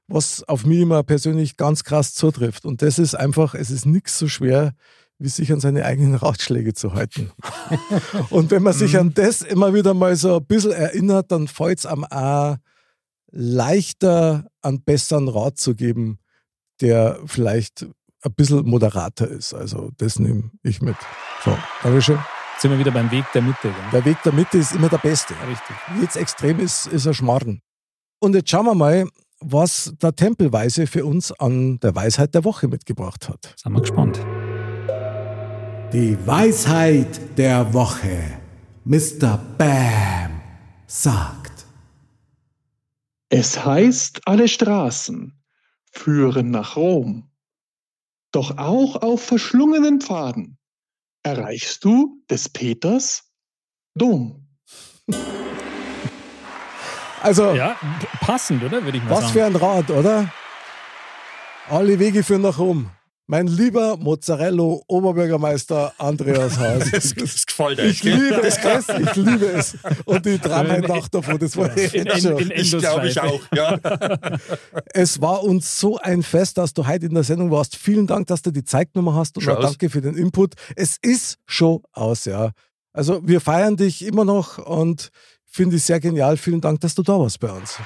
was 0.07 0.45
auf 0.49 0.65
mich 0.65 0.81
immer 0.81 1.03
persönlich 1.03 1.57
ganz 1.57 1.83
krass 1.83 2.15
zutrifft. 2.15 2.65
Und 2.65 2.83
das 2.83 2.99
ist 2.99 3.15
einfach, 3.15 3.55
es 3.55 3.71
ist 3.71 3.85
nichts 3.85 4.19
so 4.19 4.29
schwer, 4.29 4.73
wie 5.21 5.29
sich 5.29 5.53
an 5.53 5.61
seine 5.61 5.85
eigenen 5.85 6.15
Ratschläge 6.15 6.73
zu 6.73 6.95
halten. 6.95 7.31
und 8.31 8.51
wenn 8.51 8.63
man 8.63 8.73
sich 8.73 8.99
an 8.99 9.13
das 9.15 9.43
immer 9.43 9.75
wieder 9.75 9.93
mal 9.93 10.17
so 10.17 10.39
ein 10.39 10.47
bisschen 10.47 10.73
erinnert, 10.73 11.31
dann 11.31 11.47
fällt 11.47 11.79
es 11.81 11.87
am 11.87 12.05
auch 12.05 12.57
leichter, 13.31 14.47
einen 14.63 14.83
besseren 14.83 15.29
Rat 15.29 15.59
zu 15.59 15.75
geben, 15.75 16.19
der 16.81 17.21
vielleicht 17.27 17.87
ein 18.23 18.35
bisschen 18.35 18.67
moderater 18.67 19.29
ist. 19.29 19.55
Also 19.55 19.91
das 19.99 20.19
nehme 20.19 20.51
ich 20.63 20.81
mit. 20.81 20.97
So, 21.45 21.57
Dankeschön. 21.83 22.17
Jetzt 22.17 22.63
sind 22.63 22.71
wir 22.71 22.79
wieder 22.79 22.91
beim 22.91 23.11
Weg 23.11 23.25
der 23.35 23.43
Mitte. 23.43 23.59
Gell? 23.63 23.75
Der 23.93 24.05
Weg 24.05 24.23
der 24.23 24.33
Mitte 24.33 24.59
ist 24.59 24.73
immer 24.73 24.89
der 24.89 24.99
beste. 24.99 25.35
Richtig. 25.49 25.77
Jetzt 26.01 26.17
extrem 26.17 26.61
ist, 26.61 26.87
ist 26.87 27.07
ein 27.07 27.15
Schmarrn. 27.15 27.61
Und 28.21 28.35
jetzt 28.35 28.51
schauen 28.51 28.67
wir 28.67 28.75
mal, 28.75 29.07
was 29.41 29.95
der 30.01 30.15
Tempelweise 30.15 30.87
für 30.87 31.05
uns 31.05 31.33
an 31.33 31.79
der 31.81 31.95
Weisheit 31.95 32.35
der 32.35 32.45
Woche 32.45 32.69
mitgebracht 32.69 33.29
hat. 33.29 33.55
Sind 33.57 33.73
wir 33.73 33.81
gespannt. 33.81 34.21
Die 35.93 36.17
Weisheit 36.25 37.37
der 37.37 37.75
Woche. 37.75 38.41
Mr. 38.85 39.39
Bam 39.59 40.41
sagt. 40.87 41.67
Es 43.29 43.65
heißt, 43.65 44.21
alle 44.25 44.47
Straßen 44.47 45.43
führen 45.91 46.53
nach 46.53 46.77
Rom. 46.77 47.29
Doch 48.31 48.57
auch 48.57 49.03
auf 49.03 49.21
verschlungenen 49.25 50.01
Pfaden 50.01 50.59
erreichst 51.25 51.85
du 51.85 52.23
des 52.31 52.49
Peters 52.49 53.25
Dom. 53.95 54.47
Also, 57.23 57.53
ja, 57.53 57.77
passend, 58.21 58.65
oder? 58.65 58.83
Würde 58.83 58.97
ich 58.97 59.05
mal 59.05 59.11
was 59.11 59.21
sagen. 59.21 59.33
für 59.35 59.45
ein 59.45 59.57
Rat, 59.57 59.91
oder? 59.91 60.33
Alle 61.69 61.99
Wege 61.99 62.23
führen 62.23 62.41
nach 62.41 62.59
Rom. 62.59 62.91
Mein 63.31 63.47
lieber 63.47 63.97
Mozzarella 63.97 64.81
Oberbürgermeister 64.89 65.93
Andreas 65.99 66.59
Haas. 66.59 66.91
Das, 66.91 67.15
das 67.15 67.47
gefällt 67.47 67.79
euch. 67.79 67.91
Ich 67.91 68.03
liebe 68.03 68.43
es, 68.43 68.59
ich 68.59 69.15
liebe 69.15 69.47
es. 69.47 69.79
Und 70.05 70.27
die 70.27 70.37
Nacht 70.39 71.15
davon, 71.15 71.39
das 71.39 71.57
war 71.57 71.71
in, 71.77 72.07
in, 72.07 72.21
schon. 72.21 72.39
In, 72.39 72.51
ich 72.51 72.77
glaube 72.77 73.07
ich 73.07 73.21
auch, 73.21 73.41
ja. 73.55 73.79
Es 74.93 75.21
war 75.21 75.45
uns 75.45 75.79
so 75.79 75.99
ein 75.99 76.25
Fest, 76.25 76.59
dass 76.59 76.75
du 76.75 76.89
heute 76.89 77.07
in 77.07 77.15
der 77.15 77.23
Sendung 77.23 77.53
warst. 77.53 77.77
Vielen 77.77 78.09
Dank, 78.09 78.27
dass 78.27 78.43
du 78.43 78.51
die 78.51 78.65
Zeit 78.65 78.93
genommen 78.95 79.17
hast 79.17 79.39
und 79.39 79.47
danke 79.47 79.91
für 79.91 80.01
den 80.01 80.17
Input. 80.17 80.55
Es 80.75 80.97
ist 81.01 81.39
schon 81.47 81.85
aus, 81.93 82.25
ja. 82.25 82.51
Also 82.93 83.21
wir 83.25 83.41
feiern 83.41 83.77
dich 83.77 84.05
immer 84.05 84.25
noch 84.25 84.59
und 84.59 85.11
finde 85.47 85.77
ich 85.77 85.85
sehr 85.85 86.01
genial. 86.01 86.37
Vielen 86.37 86.61
Dank, 86.61 86.81
dass 86.81 86.97
du 86.97 87.05
da 87.05 87.17
warst 87.17 87.39
bei 87.39 87.53
uns. 87.53 87.79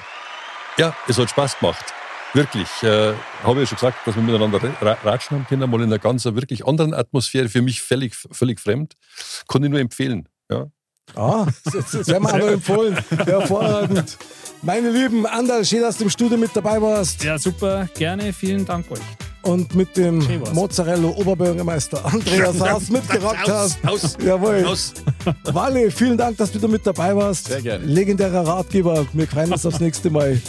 Ja, 0.79 0.95
es 1.07 1.19
hat 1.19 1.29
Spaß 1.29 1.59
gemacht. 1.59 1.93
Wirklich, 2.35 2.67
äh, 2.83 3.13
habe 3.43 3.61
ich 3.61 3.69
ja 3.71 3.77
schon 3.77 3.77
gesagt, 3.77 4.05
dass 4.05 4.13
wir 4.13 4.21
miteinander 4.21 4.59
ratschen 5.05 5.37
haben 5.37 5.47
können, 5.47 5.69
mal 5.69 5.77
in 5.77 5.83
einer 5.83 5.99
ganz 5.99 6.25
wirklich 6.25 6.67
anderen 6.67 6.93
Atmosphäre, 6.93 7.47
für 7.47 7.61
mich 7.61 7.81
völlig, 7.81 8.13
völlig 8.13 8.59
fremd. 8.59 8.95
Kann 9.47 9.63
ich 9.63 9.69
nur 9.69 9.79
empfehlen. 9.79 10.27
Ja. 10.51 10.65
Ah, 11.15 11.47
das, 11.63 11.91
das 11.91 12.07
werden 12.07 12.23
wir 12.23 12.33
aber 12.33 12.51
empfohlen. 12.51 12.97
Hervorragend. 13.25 14.17
Meine 14.63 14.89
Lieben, 14.89 15.25
Andal, 15.25 15.63
schön, 15.63 15.79
dass 15.79 15.97
du 15.97 16.03
im 16.03 16.09
Studio 16.09 16.37
mit 16.37 16.53
dabei 16.53 16.81
warst. 16.81 17.23
Ja, 17.23 17.39
super, 17.39 17.87
gerne, 17.95 18.33
vielen 18.33 18.65
Dank 18.65 18.91
euch. 18.91 18.99
Und 19.43 19.73
mit 19.73 19.95
dem 19.95 20.17
Mozzarella 20.51 21.07
Oberbürgermeister 21.07 22.03
Andreas 22.03 22.59
Haas 22.59 22.89
mitgerockt 22.89 23.47
hast. 23.47 23.87
Aus, 23.87 24.17
Jawohl. 24.21 24.65
Aus. 24.65 24.93
Wally, 25.45 25.89
vielen 25.89 26.17
Dank, 26.17 26.35
dass 26.35 26.51
du 26.51 26.59
da 26.59 26.67
mit 26.67 26.85
dabei 26.85 27.15
warst. 27.15 27.47
Sehr 27.47 27.61
gerne. 27.61 27.85
Legendärer 27.85 28.45
Ratgeber. 28.45 29.05
Wir 29.13 29.25
freuen 29.25 29.53
uns 29.53 29.65
aufs 29.65 29.79
nächste 29.79 30.09
Mal. 30.09 30.41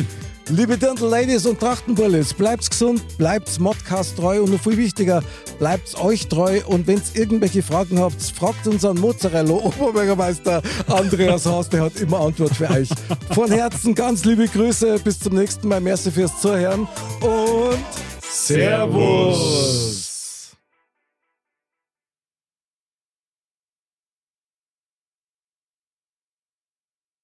Liebe 0.49 0.79
Dirndl 0.79 1.09
Ladies 1.09 1.45
und 1.45 1.59
Trachtenbullis, 1.59 2.33
bleibt's 2.33 2.71
gesund, 2.71 3.03
bleibt's 3.19 3.59
Modcast 3.59 4.17
treu 4.17 4.43
und 4.43 4.53
noch 4.53 4.61
viel 4.61 4.77
wichtiger, 4.77 5.21
bleibt's 5.59 5.99
euch 5.99 6.29
treu 6.29 6.61
und 6.67 6.87
wenn's 6.87 7.15
irgendwelche 7.15 7.65
Fragen 7.65 7.99
habt, 7.99 8.23
fragt 8.23 8.69
unseren 8.69 8.99
Mozzarella 9.01 9.55
Oberbürgermeister 9.55 10.63
Andreas 10.87 11.47
Haas, 11.47 11.69
der 11.69 11.83
hat 11.83 11.97
immer 11.97 12.21
Antwort 12.21 12.55
für 12.55 12.71
euch. 12.71 12.89
Von 13.33 13.51
Herzen 13.51 13.95
ganz 13.95 14.25
liebe 14.25 14.47
Grüße, 14.47 15.01
bis 15.01 15.19
zum 15.19 15.35
nächsten 15.35 15.67
Mal, 15.67 15.81
merci 15.81 16.13
fürs 16.13 16.41
Zuhören 16.41 16.87
und 17.21 17.85
Servus. 18.31 20.06